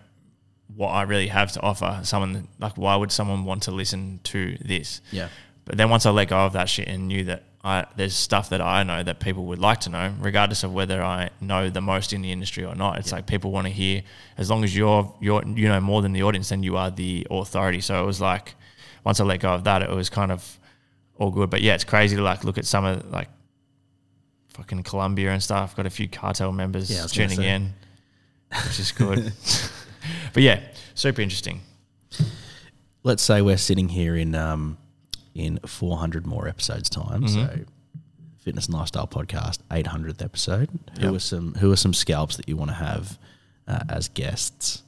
what 0.75 0.89
I 0.89 1.03
really 1.03 1.27
have 1.27 1.51
to 1.53 1.61
offer. 1.61 1.99
Someone 2.03 2.47
like, 2.59 2.77
why 2.77 2.95
would 2.95 3.11
someone 3.11 3.43
want 3.43 3.63
to 3.63 3.71
listen 3.71 4.19
to 4.25 4.57
this? 4.61 5.01
Yeah. 5.11 5.29
But 5.65 5.77
then 5.77 5.89
once 5.89 6.05
I 6.05 6.11
let 6.11 6.29
go 6.29 6.37
of 6.37 6.53
that 6.53 6.69
shit 6.69 6.87
and 6.87 7.07
knew 7.07 7.25
that 7.25 7.43
I, 7.63 7.85
there's 7.95 8.15
stuff 8.15 8.49
that 8.49 8.61
I 8.61 8.83
know 8.83 9.03
that 9.03 9.19
people 9.19 9.45
would 9.45 9.59
like 9.59 9.81
to 9.81 9.89
know, 9.89 10.13
regardless 10.19 10.63
of 10.63 10.73
whether 10.73 11.03
I 11.03 11.29
know 11.39 11.69
the 11.69 11.81
most 11.81 12.11
in 12.11 12.21
the 12.21 12.31
industry 12.31 12.65
or 12.65 12.73
not. 12.73 12.97
It's 12.97 13.11
like 13.11 13.27
people 13.27 13.51
want 13.51 13.67
to 13.67 13.73
hear. 13.73 14.01
As 14.37 14.49
long 14.49 14.63
as 14.63 14.75
you're 14.75 15.13
you're 15.19 15.45
you 15.45 15.67
know 15.67 15.79
more 15.79 16.01
than 16.01 16.11
the 16.13 16.23
audience, 16.23 16.49
then 16.49 16.63
you 16.63 16.77
are 16.77 16.89
the 16.89 17.27
authority. 17.29 17.81
So 17.81 18.01
it 18.01 18.05
was 18.07 18.19
like 18.19 18.55
once 19.03 19.19
I 19.19 19.25
let 19.25 19.41
go 19.41 19.49
of 19.49 19.65
that, 19.65 19.83
it 19.83 19.89
was 19.89 20.09
kind 20.09 20.31
of 20.31 20.59
all 21.17 21.29
good. 21.29 21.51
But 21.51 21.61
yeah, 21.61 21.75
it's 21.75 21.83
crazy 21.83 22.15
to 22.15 22.23
like 22.23 22.43
look 22.43 22.57
at 22.57 22.65
some 22.65 22.83
of 22.83 23.11
like 23.11 23.29
fucking 24.53 24.83
Colombia 24.83 25.31
and 25.31 25.41
stuff. 25.41 25.75
Got 25.75 25.85
a 25.85 25.89
few 25.89 26.07
cartel 26.07 26.51
members 26.51 26.89
Yeah, 26.91 26.99
I 26.99 27.03
was 27.03 27.13
gonna 27.13 27.29
tuning 27.29 27.47
in, 27.47 27.73
which 28.65 28.79
is 28.79 28.91
good. 28.91 29.33
but 30.33 30.43
yeah, 30.43 30.61
super 30.93 31.21
interesting. 31.21 31.61
Let's 33.03 33.23
say 33.23 33.41
we're 33.41 33.57
sitting 33.57 33.89
here 33.89 34.15
in 34.15 34.35
um, 34.35 34.77
in 35.33 35.59
400 35.65 36.27
more 36.27 36.47
episodes 36.47 36.89
time. 36.89 37.27
So, 37.27 37.59
fitness 38.39 38.67
and 38.67 38.75
lifestyle 38.75 39.07
podcast, 39.07 39.59
800th 39.71 40.21
episode. 40.23 40.69
Who 40.99 41.15
are 41.15 41.19
some 41.19 41.55
Who 41.55 41.71
are 41.71 41.75
some 41.77 41.93
scalps 41.93 42.37
that 42.37 42.47
you 42.47 42.57
want 42.57 42.69
to 42.71 42.75
have 42.75 43.17
uh, 43.67 43.79
as 43.89 44.07
guests? 44.09 44.83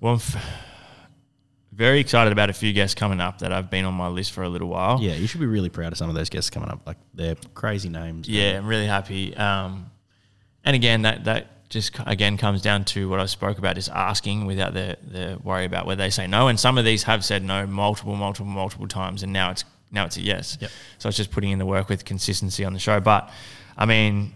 Well, 0.00 0.14
f- 0.16 0.36
very 1.74 1.98
excited 2.00 2.32
about 2.32 2.50
a 2.50 2.52
few 2.52 2.72
guests 2.72 2.94
coming 2.94 3.20
up 3.20 3.40
that 3.40 3.52
I've 3.52 3.70
been 3.70 3.84
on 3.84 3.94
my 3.94 4.08
list 4.08 4.32
for 4.32 4.42
a 4.42 4.48
little 4.48 4.68
while. 4.68 5.00
Yeah, 5.00 5.14
you 5.14 5.26
should 5.26 5.40
be 5.40 5.46
really 5.46 5.68
proud 5.68 5.92
of 5.92 5.98
some 5.98 6.08
of 6.08 6.14
those 6.14 6.30
guests 6.30 6.50
coming 6.50 6.68
up. 6.68 6.86
Like 6.86 6.98
they're 7.12 7.36
crazy 7.54 7.88
names. 7.88 8.28
Yeah, 8.28 8.56
I'm 8.58 8.66
really 8.66 8.86
happy. 8.86 9.36
Um, 9.36 9.90
and 10.64 10.76
again, 10.76 11.02
that 11.02 11.24
that 11.24 11.68
just 11.68 11.98
again 12.06 12.36
comes 12.36 12.62
down 12.62 12.84
to 12.84 13.08
what 13.08 13.20
I 13.20 13.26
spoke 13.26 13.58
about, 13.58 13.74
just 13.74 13.90
asking 13.90 14.46
without 14.46 14.74
the 14.74 14.96
the 15.02 15.38
worry 15.42 15.64
about 15.64 15.86
whether 15.86 16.02
they 16.02 16.10
say 16.10 16.26
no. 16.26 16.48
And 16.48 16.58
some 16.58 16.78
of 16.78 16.84
these 16.84 17.02
have 17.04 17.24
said 17.24 17.42
no 17.42 17.66
multiple, 17.66 18.14
multiple, 18.14 18.46
multiple 18.46 18.86
times, 18.86 19.22
and 19.22 19.32
now 19.32 19.50
it's 19.50 19.64
now 19.90 20.04
it's 20.04 20.16
a 20.16 20.22
yes. 20.22 20.58
Yep. 20.60 20.70
So 20.98 21.08
it's 21.08 21.16
just 21.16 21.30
putting 21.30 21.50
in 21.50 21.58
the 21.58 21.66
work 21.66 21.88
with 21.88 22.04
consistency 22.04 22.64
on 22.64 22.72
the 22.72 22.78
show. 22.78 23.00
But 23.00 23.30
I 23.76 23.86
mean, 23.86 24.32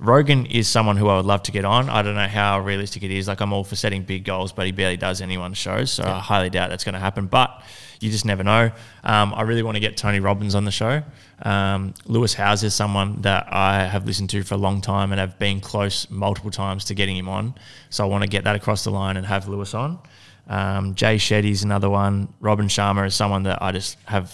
Rogan 0.00 0.46
is 0.46 0.68
someone 0.68 0.96
who 0.96 1.08
I 1.08 1.16
would 1.16 1.26
love 1.26 1.42
to 1.44 1.52
get 1.52 1.64
on. 1.64 1.88
I 1.88 2.02
don't 2.02 2.14
know 2.14 2.28
how 2.28 2.60
realistic 2.60 3.02
it 3.02 3.10
is. 3.10 3.26
Like 3.26 3.40
I'm 3.40 3.52
all 3.52 3.64
for 3.64 3.76
setting 3.76 4.02
big 4.02 4.24
goals, 4.24 4.52
but 4.52 4.66
he 4.66 4.72
barely 4.72 4.96
does 4.96 5.20
anyone's 5.20 5.58
shows, 5.58 5.90
so 5.90 6.04
I 6.04 6.20
highly 6.20 6.50
doubt 6.50 6.70
that's 6.70 6.84
going 6.84 6.94
to 6.94 7.00
happen. 7.00 7.26
But 7.26 7.62
you 8.00 8.10
just 8.10 8.24
never 8.24 8.44
know. 8.44 8.70
Um, 9.02 9.34
I 9.34 9.42
really 9.42 9.62
want 9.62 9.76
to 9.76 9.80
get 9.80 9.96
Tony 9.96 10.20
Robbins 10.20 10.54
on 10.54 10.64
the 10.64 10.70
show. 10.70 11.02
Um, 11.42 11.94
Lewis 12.06 12.34
Howes 12.34 12.62
is 12.62 12.74
someone 12.74 13.22
that 13.22 13.52
I 13.52 13.84
have 13.84 14.06
listened 14.06 14.30
to 14.30 14.42
for 14.44 14.54
a 14.54 14.58
long 14.58 14.80
time 14.80 15.10
and 15.12 15.18
have 15.18 15.38
been 15.38 15.60
close 15.60 16.08
multiple 16.10 16.50
times 16.50 16.84
to 16.86 16.94
getting 16.94 17.16
him 17.16 17.28
on. 17.28 17.54
So 17.90 18.04
I 18.04 18.06
want 18.06 18.22
to 18.22 18.28
get 18.28 18.44
that 18.44 18.54
across 18.54 18.84
the 18.84 18.90
line 18.90 19.16
and 19.16 19.26
have 19.26 19.48
Lewis 19.48 19.74
on. 19.74 19.98
Um, 20.46 20.94
Jay 20.94 21.16
Shetty's 21.16 21.64
another 21.64 21.90
one. 21.90 22.32
Robin 22.40 22.68
Sharma 22.68 23.06
is 23.06 23.14
someone 23.14 23.42
that 23.44 23.60
I 23.60 23.72
just 23.72 23.98
have 24.04 24.32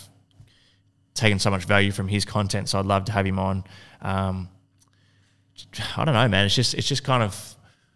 taken 1.15 1.39
so 1.39 1.51
much 1.51 1.65
value 1.65 1.93
from 1.93 2.09
his 2.09 2.25
content, 2.25 2.69
so 2.69 2.79
I'd 2.79 2.87
love 2.87 3.07
to 3.07 3.13
have 3.13 3.27
him 3.27 3.39
on. 3.39 3.65
Um, 4.03 4.49
I 5.97 6.05
don't 6.05 6.15
know, 6.15 6.29
man. 6.29 6.47
It's 6.47 6.55
just 6.55 6.75
it's 6.75 6.87
just 6.89 7.05
kind 7.05 7.23
of 7.23 7.55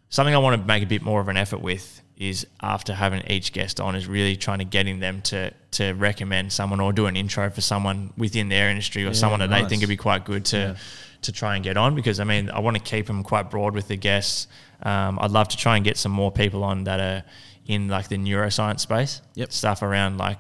something 0.09 0.35
I 0.35 0.39
want 0.39 0.61
to 0.61 0.67
make 0.67 0.83
a 0.83 0.87
bit 0.87 1.03
more 1.03 1.21
of 1.21 1.29
an 1.29 1.37
effort 1.37 1.61
with. 1.61 2.03
Is 2.17 2.49
after 2.61 2.95
having 2.95 3.23
each 3.31 3.53
guest 3.53 3.79
on, 3.79 3.95
is 3.95 4.09
really 4.09 4.35
trying 4.35 4.59
to 4.59 4.65
getting 4.65 4.99
them 4.99 5.23
to 5.23 5.53
to 5.73 5.93
recommend 5.93 6.53
someone 6.53 6.81
or 6.81 6.93
do 6.93 7.07
an 7.07 7.15
intro 7.17 7.49
for 7.51 7.61
someone 7.61 8.13
within 8.17 8.49
their 8.49 8.71
industry 8.71 9.05
or 9.05 9.09
Yeah, 9.09 9.13
someone 9.13 9.39
that 9.41 9.51
they 9.51 9.61
nice. 9.61 9.69
think 9.69 9.83
would 9.83 9.89
be 9.89 9.97
quite 9.97 10.25
good 10.25 10.45
to 10.47 10.57
Yeah. 10.59 10.75
to 11.23 11.33
try 11.33 11.55
and 11.55 11.63
get 11.63 11.77
on. 11.77 11.95
Because 11.95 12.19
I 12.19 12.25
mean, 12.25 12.51
I 12.51 12.59
want 12.59 12.77
to 12.77 12.83
keep 12.83 13.07
them 13.07 13.23
quite 13.23 13.51
broad 13.51 13.73
with 13.75 13.87
the 13.87 13.97
guests. 13.97 14.49
Um, 14.83 15.19
I'd 15.21 15.31
love 15.31 15.47
to 15.49 15.57
try 15.57 15.77
and 15.77 15.85
get 15.85 15.97
some 15.97 16.11
more 16.11 16.33
people 16.33 16.65
on 16.65 16.85
that 16.85 16.99
are 16.99 17.23
in 17.67 17.87
like 17.87 18.09
the 18.09 18.17
neuroscience 18.19 18.81
space. 18.81 19.21
Yep. 19.35 19.53
Stuff 19.53 19.83
around 19.83 20.19
like 20.19 20.39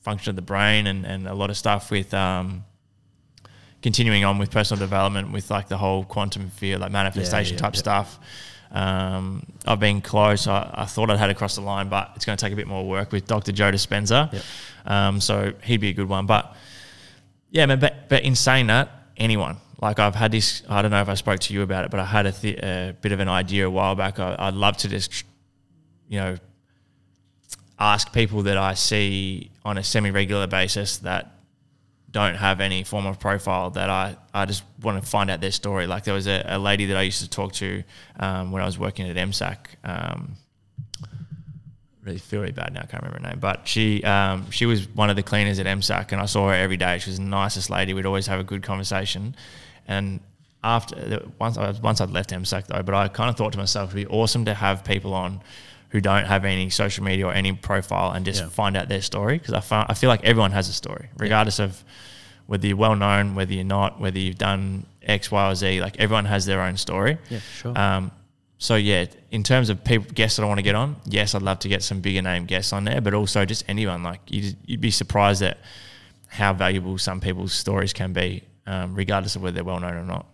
function 0.00 0.30
of 0.30 0.36
the 0.36 0.42
brain 0.42 0.86
and, 0.86 1.04
and 1.04 1.28
a 1.28 1.34
lot 1.34 1.50
of 1.50 1.58
stuff 1.58 1.90
with 1.90 2.14
um, 2.14 2.64
continuing 3.82 4.24
on 4.24 4.38
with 4.38 4.50
personal 4.50 4.78
development 4.78 5.32
with 5.32 5.50
like 5.50 5.68
the 5.68 5.76
whole 5.76 6.04
quantum 6.04 6.50
field, 6.50 6.80
like 6.80 6.90
manifestation 6.90 7.54
yeah, 7.54 7.60
type 7.60 7.74
yeah. 7.74 7.80
stuff. 7.80 8.18
Um, 8.70 9.46
I've 9.66 9.80
been 9.80 10.00
close. 10.00 10.46
I, 10.46 10.70
I 10.74 10.84
thought 10.84 11.10
I'd 11.10 11.18
had 11.18 11.30
across 11.30 11.54
the 11.54 11.62
line, 11.62 11.88
but 11.88 12.12
it's 12.16 12.24
going 12.24 12.36
to 12.36 12.44
take 12.44 12.52
a 12.52 12.56
bit 12.56 12.66
more 12.66 12.86
work 12.86 13.12
with 13.12 13.26
Dr. 13.26 13.52
Joe 13.52 13.70
Dispenza. 13.70 14.32
Yep. 14.32 14.42
Um, 14.86 15.20
so 15.20 15.52
he'd 15.64 15.80
be 15.80 15.88
a 15.88 15.92
good 15.92 16.08
one. 16.08 16.26
But 16.26 16.54
yeah, 17.50 17.66
man, 17.66 17.78
but, 17.80 18.08
but 18.08 18.24
in 18.24 18.34
saying 18.34 18.66
that, 18.66 18.90
anyone. 19.16 19.56
Like 19.80 20.00
I've 20.00 20.16
had 20.16 20.32
this, 20.32 20.64
I 20.68 20.82
don't 20.82 20.90
know 20.90 21.00
if 21.00 21.08
I 21.08 21.14
spoke 21.14 21.38
to 21.40 21.54
you 21.54 21.62
about 21.62 21.84
it, 21.84 21.90
but 21.90 22.00
I 22.00 22.04
had 22.04 22.26
a, 22.26 22.32
th- 22.32 22.58
a 22.58 22.96
bit 23.00 23.12
of 23.12 23.20
an 23.20 23.28
idea 23.28 23.66
a 23.66 23.70
while 23.70 23.94
back. 23.94 24.18
I, 24.18 24.34
I'd 24.38 24.54
love 24.54 24.76
to 24.78 24.88
just, 24.88 25.24
you 26.08 26.18
know, 26.18 26.36
ask 27.78 28.12
people 28.12 28.42
that 28.42 28.58
I 28.58 28.74
see 28.74 29.52
on 29.64 29.78
a 29.78 29.84
semi 29.84 30.10
regular 30.10 30.48
basis 30.48 30.98
that 30.98 31.37
don't 32.10 32.36
have 32.36 32.60
any 32.60 32.84
form 32.84 33.06
of 33.06 33.18
profile 33.20 33.70
that 33.70 33.90
I, 33.90 34.16
I 34.32 34.46
just 34.46 34.64
want 34.82 35.02
to 35.02 35.08
find 35.08 35.30
out 35.30 35.40
their 35.40 35.52
story. 35.52 35.86
Like 35.86 36.04
there 36.04 36.14
was 36.14 36.26
a, 36.26 36.42
a 36.46 36.58
lady 36.58 36.86
that 36.86 36.96
I 36.96 37.02
used 37.02 37.20
to 37.20 37.28
talk 37.28 37.52
to 37.54 37.82
um, 38.18 38.50
when 38.50 38.62
I 38.62 38.66
was 38.66 38.78
working 38.78 39.08
at 39.08 39.16
MSAC. 39.16 39.58
Um, 39.84 40.36
really 42.02 42.18
feel 42.18 42.40
really 42.40 42.52
bad 42.52 42.72
now. 42.72 42.80
I 42.80 42.86
can't 42.86 43.02
remember 43.02 43.22
her 43.22 43.30
name, 43.30 43.40
but 43.40 43.68
she 43.68 44.02
um, 44.04 44.50
she 44.50 44.66
was 44.66 44.88
one 44.88 45.10
of 45.10 45.16
the 45.16 45.22
cleaners 45.22 45.58
at 45.58 45.66
MSAC, 45.66 46.12
and 46.12 46.20
I 46.20 46.26
saw 46.26 46.48
her 46.48 46.54
every 46.54 46.76
day. 46.76 46.98
She 46.98 47.10
was 47.10 47.18
the 47.18 47.24
nicest 47.24 47.70
lady. 47.70 47.92
We'd 47.92 48.06
always 48.06 48.26
have 48.26 48.40
a 48.40 48.44
good 48.44 48.62
conversation, 48.62 49.36
and 49.86 50.20
after 50.64 51.26
once 51.38 51.58
I 51.58 51.70
once 51.82 52.00
I'd 52.00 52.10
left 52.10 52.30
MSAC 52.30 52.66
though, 52.66 52.82
but 52.82 52.94
I 52.94 53.08
kind 53.08 53.30
of 53.30 53.36
thought 53.36 53.52
to 53.52 53.58
myself, 53.58 53.90
it'd 53.90 54.08
be 54.08 54.12
awesome 54.12 54.46
to 54.46 54.54
have 54.54 54.84
people 54.84 55.12
on 55.14 55.40
who 55.90 56.00
don't 56.00 56.26
have 56.26 56.44
any 56.44 56.68
social 56.70 57.04
media 57.04 57.26
or 57.26 57.32
any 57.32 57.52
profile 57.52 58.10
and 58.12 58.24
just 58.24 58.42
Yeah. 58.42 58.48
find 58.50 58.76
out 58.76 58.88
their 58.88 59.00
story 59.02 59.38
because 59.38 59.54
I, 59.72 59.86
I 59.88 59.94
feel 59.94 60.08
like 60.08 60.22
everyone 60.24 60.52
has 60.52 60.68
a 60.68 60.72
story, 60.72 61.08
regardless 61.16 61.58
of 61.58 61.82
whether 62.46 62.66
you're 62.66 62.76
well 62.76 62.96
known, 62.96 63.34
whether 63.34 63.52
you're 63.54 63.64
not, 63.64 64.00
whether 64.00 64.18
you've 64.18 64.38
done 64.38 64.84
X, 65.02 65.30
Y, 65.30 65.50
or 65.50 65.54
Z. 65.54 65.80
Like 65.80 65.96
everyone 65.98 66.26
has 66.26 66.44
their 66.46 66.60
own 66.60 66.76
story. 66.76 67.18
Yeah, 67.30 67.38
sure. 67.40 67.78
Um, 67.78 68.10
so 68.58 68.74
yeah, 68.76 69.06
in 69.30 69.42
terms 69.44 69.70
of 69.70 69.82
people 69.84 70.10
guests 70.14 70.36
that 70.36 70.42
I 70.42 70.46
want 70.46 70.58
to 70.58 70.62
get 70.62 70.74
on, 70.74 70.96
yes, 71.04 71.34
I'd 71.34 71.42
love 71.42 71.60
to 71.60 71.68
get 71.68 71.82
some 71.82 72.00
bigger 72.00 72.22
name 72.22 72.44
guests 72.44 72.72
on 72.72 72.84
there, 72.84 73.00
but 73.00 73.14
also 73.14 73.44
just 73.44 73.64
anyone. 73.68 74.02
Like 74.02 74.20
you'd, 74.28 74.56
you'd 74.66 74.80
be 74.80 74.90
surprised 74.90 75.42
at 75.42 75.58
how 76.26 76.52
valuable 76.52 76.98
some 76.98 77.20
people's 77.20 77.52
stories 77.52 77.92
can 77.92 78.12
be, 78.12 78.42
um, 78.66 78.94
regardless 78.94 79.36
of 79.36 79.42
whether 79.42 79.54
they're 79.54 79.64
well 79.64 79.80
known 79.80 79.94
or 79.94 80.04
not. 80.04 80.26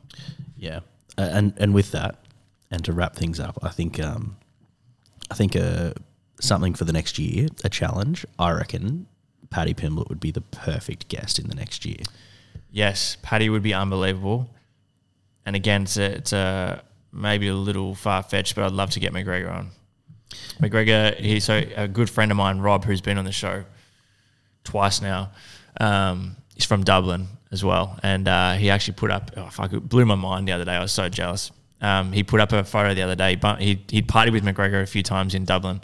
Yeah, 0.56 0.80
Uh, 1.18 1.28
and 1.32 1.52
and 1.58 1.74
with 1.74 1.90
that, 1.92 2.16
and 2.70 2.84
to 2.86 2.92
wrap 2.92 3.14
things 3.14 3.38
up, 3.38 3.58
I 3.62 3.68
think 3.68 4.00
um, 4.00 4.36
I 5.30 5.34
think 5.34 5.56
uh, 5.56 5.92
something 6.40 6.74
for 6.74 6.84
the 6.84 6.92
next 6.92 7.18
year, 7.18 7.48
a 7.64 7.68
challenge. 7.68 8.26
I 8.38 8.52
reckon 8.52 9.06
Paddy 9.50 9.74
Pimblett 9.74 10.08
would 10.08 10.20
be 10.20 10.30
the 10.30 10.40
perfect 10.40 11.08
guest 11.08 11.38
in 11.38 11.48
the 11.48 11.54
next 11.54 11.84
year. 11.84 12.00
Yes, 12.70 13.16
Paddy 13.22 13.48
would 13.48 13.62
be 13.62 13.72
unbelievable. 13.72 14.50
And 15.46 15.54
again, 15.54 15.82
it's 15.82 15.96
a, 15.96 16.04
it's 16.04 16.32
a 16.32 16.82
maybe 17.12 17.48
a 17.48 17.54
little 17.54 17.94
far 17.94 18.22
fetched, 18.22 18.54
but 18.54 18.64
I'd 18.64 18.72
love 18.72 18.90
to 18.90 19.00
get 19.00 19.12
McGregor 19.12 19.52
on. 19.52 19.70
McGregor, 20.60 21.16
he's 21.16 21.44
so 21.44 21.62
a 21.76 21.86
good 21.86 22.10
friend 22.10 22.30
of 22.30 22.36
mine, 22.36 22.58
Rob, 22.58 22.84
who's 22.84 23.00
been 23.00 23.18
on 23.18 23.24
the 23.24 23.32
show 23.32 23.64
twice 24.64 25.00
now. 25.00 25.30
Um, 25.80 26.36
he's 26.54 26.64
from 26.64 26.82
Dublin 26.82 27.28
as 27.52 27.64
well, 27.64 27.98
and 28.02 28.26
uh, 28.26 28.54
he 28.54 28.70
actually 28.70 28.94
put 28.94 29.10
up. 29.10 29.30
Oh 29.36 29.48
fuck! 29.50 29.72
It 29.72 29.88
blew 29.88 30.04
my 30.04 30.14
mind 30.16 30.48
the 30.48 30.52
other 30.52 30.64
day. 30.64 30.72
I 30.72 30.80
was 30.80 30.92
so 30.92 31.08
jealous. 31.08 31.52
Um, 31.84 32.12
he 32.12 32.22
put 32.22 32.40
up 32.40 32.52
a 32.52 32.64
photo 32.64 32.94
the 32.94 33.02
other 33.02 33.14
day. 33.14 33.34
But 33.36 33.60
he 33.60 33.82
he'd 33.88 34.08
partied 34.08 34.32
with 34.32 34.44
McGregor 34.44 34.82
a 34.82 34.86
few 34.86 35.02
times 35.02 35.34
in 35.34 35.44
Dublin, 35.44 35.80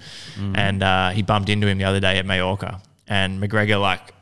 and 0.56 0.82
uh, 0.82 1.10
he 1.10 1.22
bumped 1.22 1.48
into 1.48 1.66
him 1.66 1.78
the 1.78 1.84
other 1.84 2.00
day 2.00 2.18
at 2.18 2.26
Majorca. 2.26 2.80
And 3.06 3.42
McGregor 3.42 3.80
like 3.80 4.14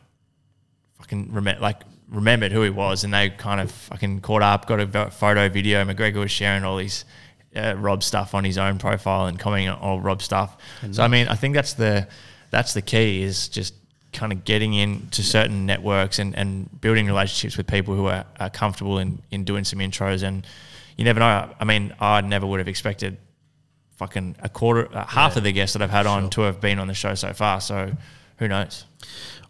fucking 0.99 1.29
remem- 1.29 1.61
like 1.61 1.83
remembered 2.11 2.53
who 2.53 2.63
he 2.63 2.71
was, 2.71 3.05
and 3.05 3.15
they 3.15 3.31
kind 3.31 3.61
of 3.61 3.71
fucking 3.71 4.21
caught 4.21 4.43
up, 4.43 4.67
got 4.67 4.81
a 4.81 5.11
photo, 5.11 5.49
video. 5.49 5.85
McGregor 5.85 6.21
was 6.21 6.31
sharing 6.31 6.65
all 6.65 6.77
these 6.77 7.05
uh, 7.55 7.75
Rob 7.77 8.03
stuff 8.03 8.35
on 8.35 8.45
his 8.45 8.59
own 8.59 8.79
profile 8.79 9.27
and 9.27 9.39
commenting 9.39 9.69
on 9.69 9.79
all 9.79 10.01
Rob 10.01 10.21
stuff. 10.23 10.57
So 10.91 11.03
I 11.03 11.09
mean, 11.09 11.29
I 11.29 11.35
think 11.35 11.55
that's 11.55 11.75
the 11.75 12.09
that's 12.51 12.75
the 12.75 12.83
key 12.83 13.23
is 13.23 13.49
just 13.49 13.75
kind 14.13 14.33
of 14.33 14.45
getting 14.45 14.75
into 14.75 15.23
certain 15.23 15.67
networks 15.67 16.19
and, 16.19 16.35
and 16.35 16.81
building 16.81 17.07
relationships 17.07 17.57
with 17.59 17.67
people 17.67 17.95
who 17.95 18.07
are, 18.07 18.25
are 18.41 18.51
comfortable 18.51 18.99
in, 18.99 19.21
in 19.31 19.45
doing 19.45 19.65
some 19.65 19.81
intros. 19.81 20.23
And 20.23 20.47
you 20.99 21.05
never 21.05 21.21
know. 21.21 21.55
I 21.59 21.65
mean, 21.65 21.95
I 22.01 22.21
never 22.21 22.47
would 22.47 22.59
have 22.59 22.69
expected 22.69 23.17
fucking 23.97 24.37
a 24.41 24.49
quarter, 24.49 24.95
uh, 24.95 25.07
half 25.07 25.37
of 25.37 25.45
the 25.45 25.53
guests 25.53 25.73
that 25.73 25.83
I've 25.83 25.91
had 25.91 26.07
on 26.07 26.29
to 26.31 26.43
have 26.43 26.61
been 26.61 26.79
on 26.79 26.89
the 26.89 26.95
show 26.95 27.15
so 27.15 27.33
far. 27.33 27.61
So 27.61 27.93
who 28.39 28.49
knows? 28.49 28.85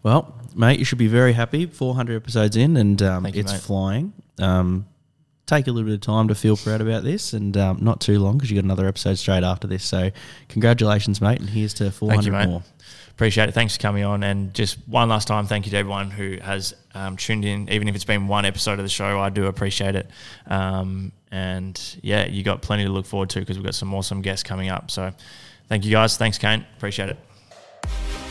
Well, 0.01 0.33
mate, 0.55 0.79
you 0.79 0.85
should 0.85 0.97
be 0.97 1.07
very 1.07 1.33
happy. 1.33 1.65
400 1.65 2.15
episodes 2.15 2.55
in, 2.55 2.77
and 2.77 3.01
um, 3.01 3.25
you, 3.25 3.33
it's 3.35 3.51
mate. 3.51 3.61
flying. 3.61 4.13
Um, 4.39 4.87
take 5.45 5.67
a 5.67 5.71
little 5.71 5.87
bit 5.87 5.95
of 5.95 6.01
time 6.01 6.27
to 6.27 6.35
feel 6.35 6.55
proud 6.55 6.81
about 6.81 7.03
this, 7.03 7.33
and 7.33 7.57
um, 7.57 7.79
not 7.81 7.99
too 7.99 8.19
long 8.19 8.37
because 8.37 8.51
you 8.51 8.55
got 8.55 8.63
another 8.63 8.87
episode 8.87 9.17
straight 9.17 9.43
after 9.43 9.67
this. 9.67 9.83
So, 9.83 10.11
congratulations, 10.47 11.19
mate, 11.19 11.39
and 11.39 11.49
here's 11.49 11.73
to 11.75 11.91
400 11.91 12.25
you, 12.25 12.47
more. 12.47 12.63
Appreciate 13.19 13.49
it. 13.49 13.51
Thanks 13.51 13.75
for 13.75 13.81
coming 13.81 14.05
on. 14.05 14.23
And 14.23 14.53
just 14.53 14.77
one 14.87 15.09
last 15.09 15.27
time, 15.27 15.45
thank 15.45 15.65
you 15.65 15.71
to 15.71 15.77
everyone 15.77 16.09
who 16.09 16.37
has 16.41 16.73
um, 16.95 17.17
tuned 17.17 17.43
in, 17.43 17.67
even 17.67 17.89
if 17.89 17.95
it's 17.95 18.05
been 18.05 18.29
one 18.29 18.45
episode 18.45 18.79
of 18.79 18.85
the 18.85 18.87
show. 18.87 19.19
I 19.19 19.29
do 19.29 19.47
appreciate 19.47 19.95
it. 19.95 20.09
Um, 20.47 21.11
and 21.29 21.97
yeah, 22.01 22.27
you 22.27 22.43
got 22.43 22.61
plenty 22.61 22.85
to 22.85 22.89
look 22.89 23.05
forward 23.05 23.29
to 23.31 23.41
because 23.41 23.57
we've 23.57 23.65
got 23.65 23.75
some 23.75 23.93
awesome 23.93 24.21
guests 24.21 24.43
coming 24.43 24.69
up. 24.69 24.89
So 24.89 25.11
thank 25.67 25.83
you 25.83 25.91
guys. 25.91 26.15
Thanks, 26.15 26.37
Kane. 26.37 26.65
Appreciate 26.77 27.09
it. 27.09 28.28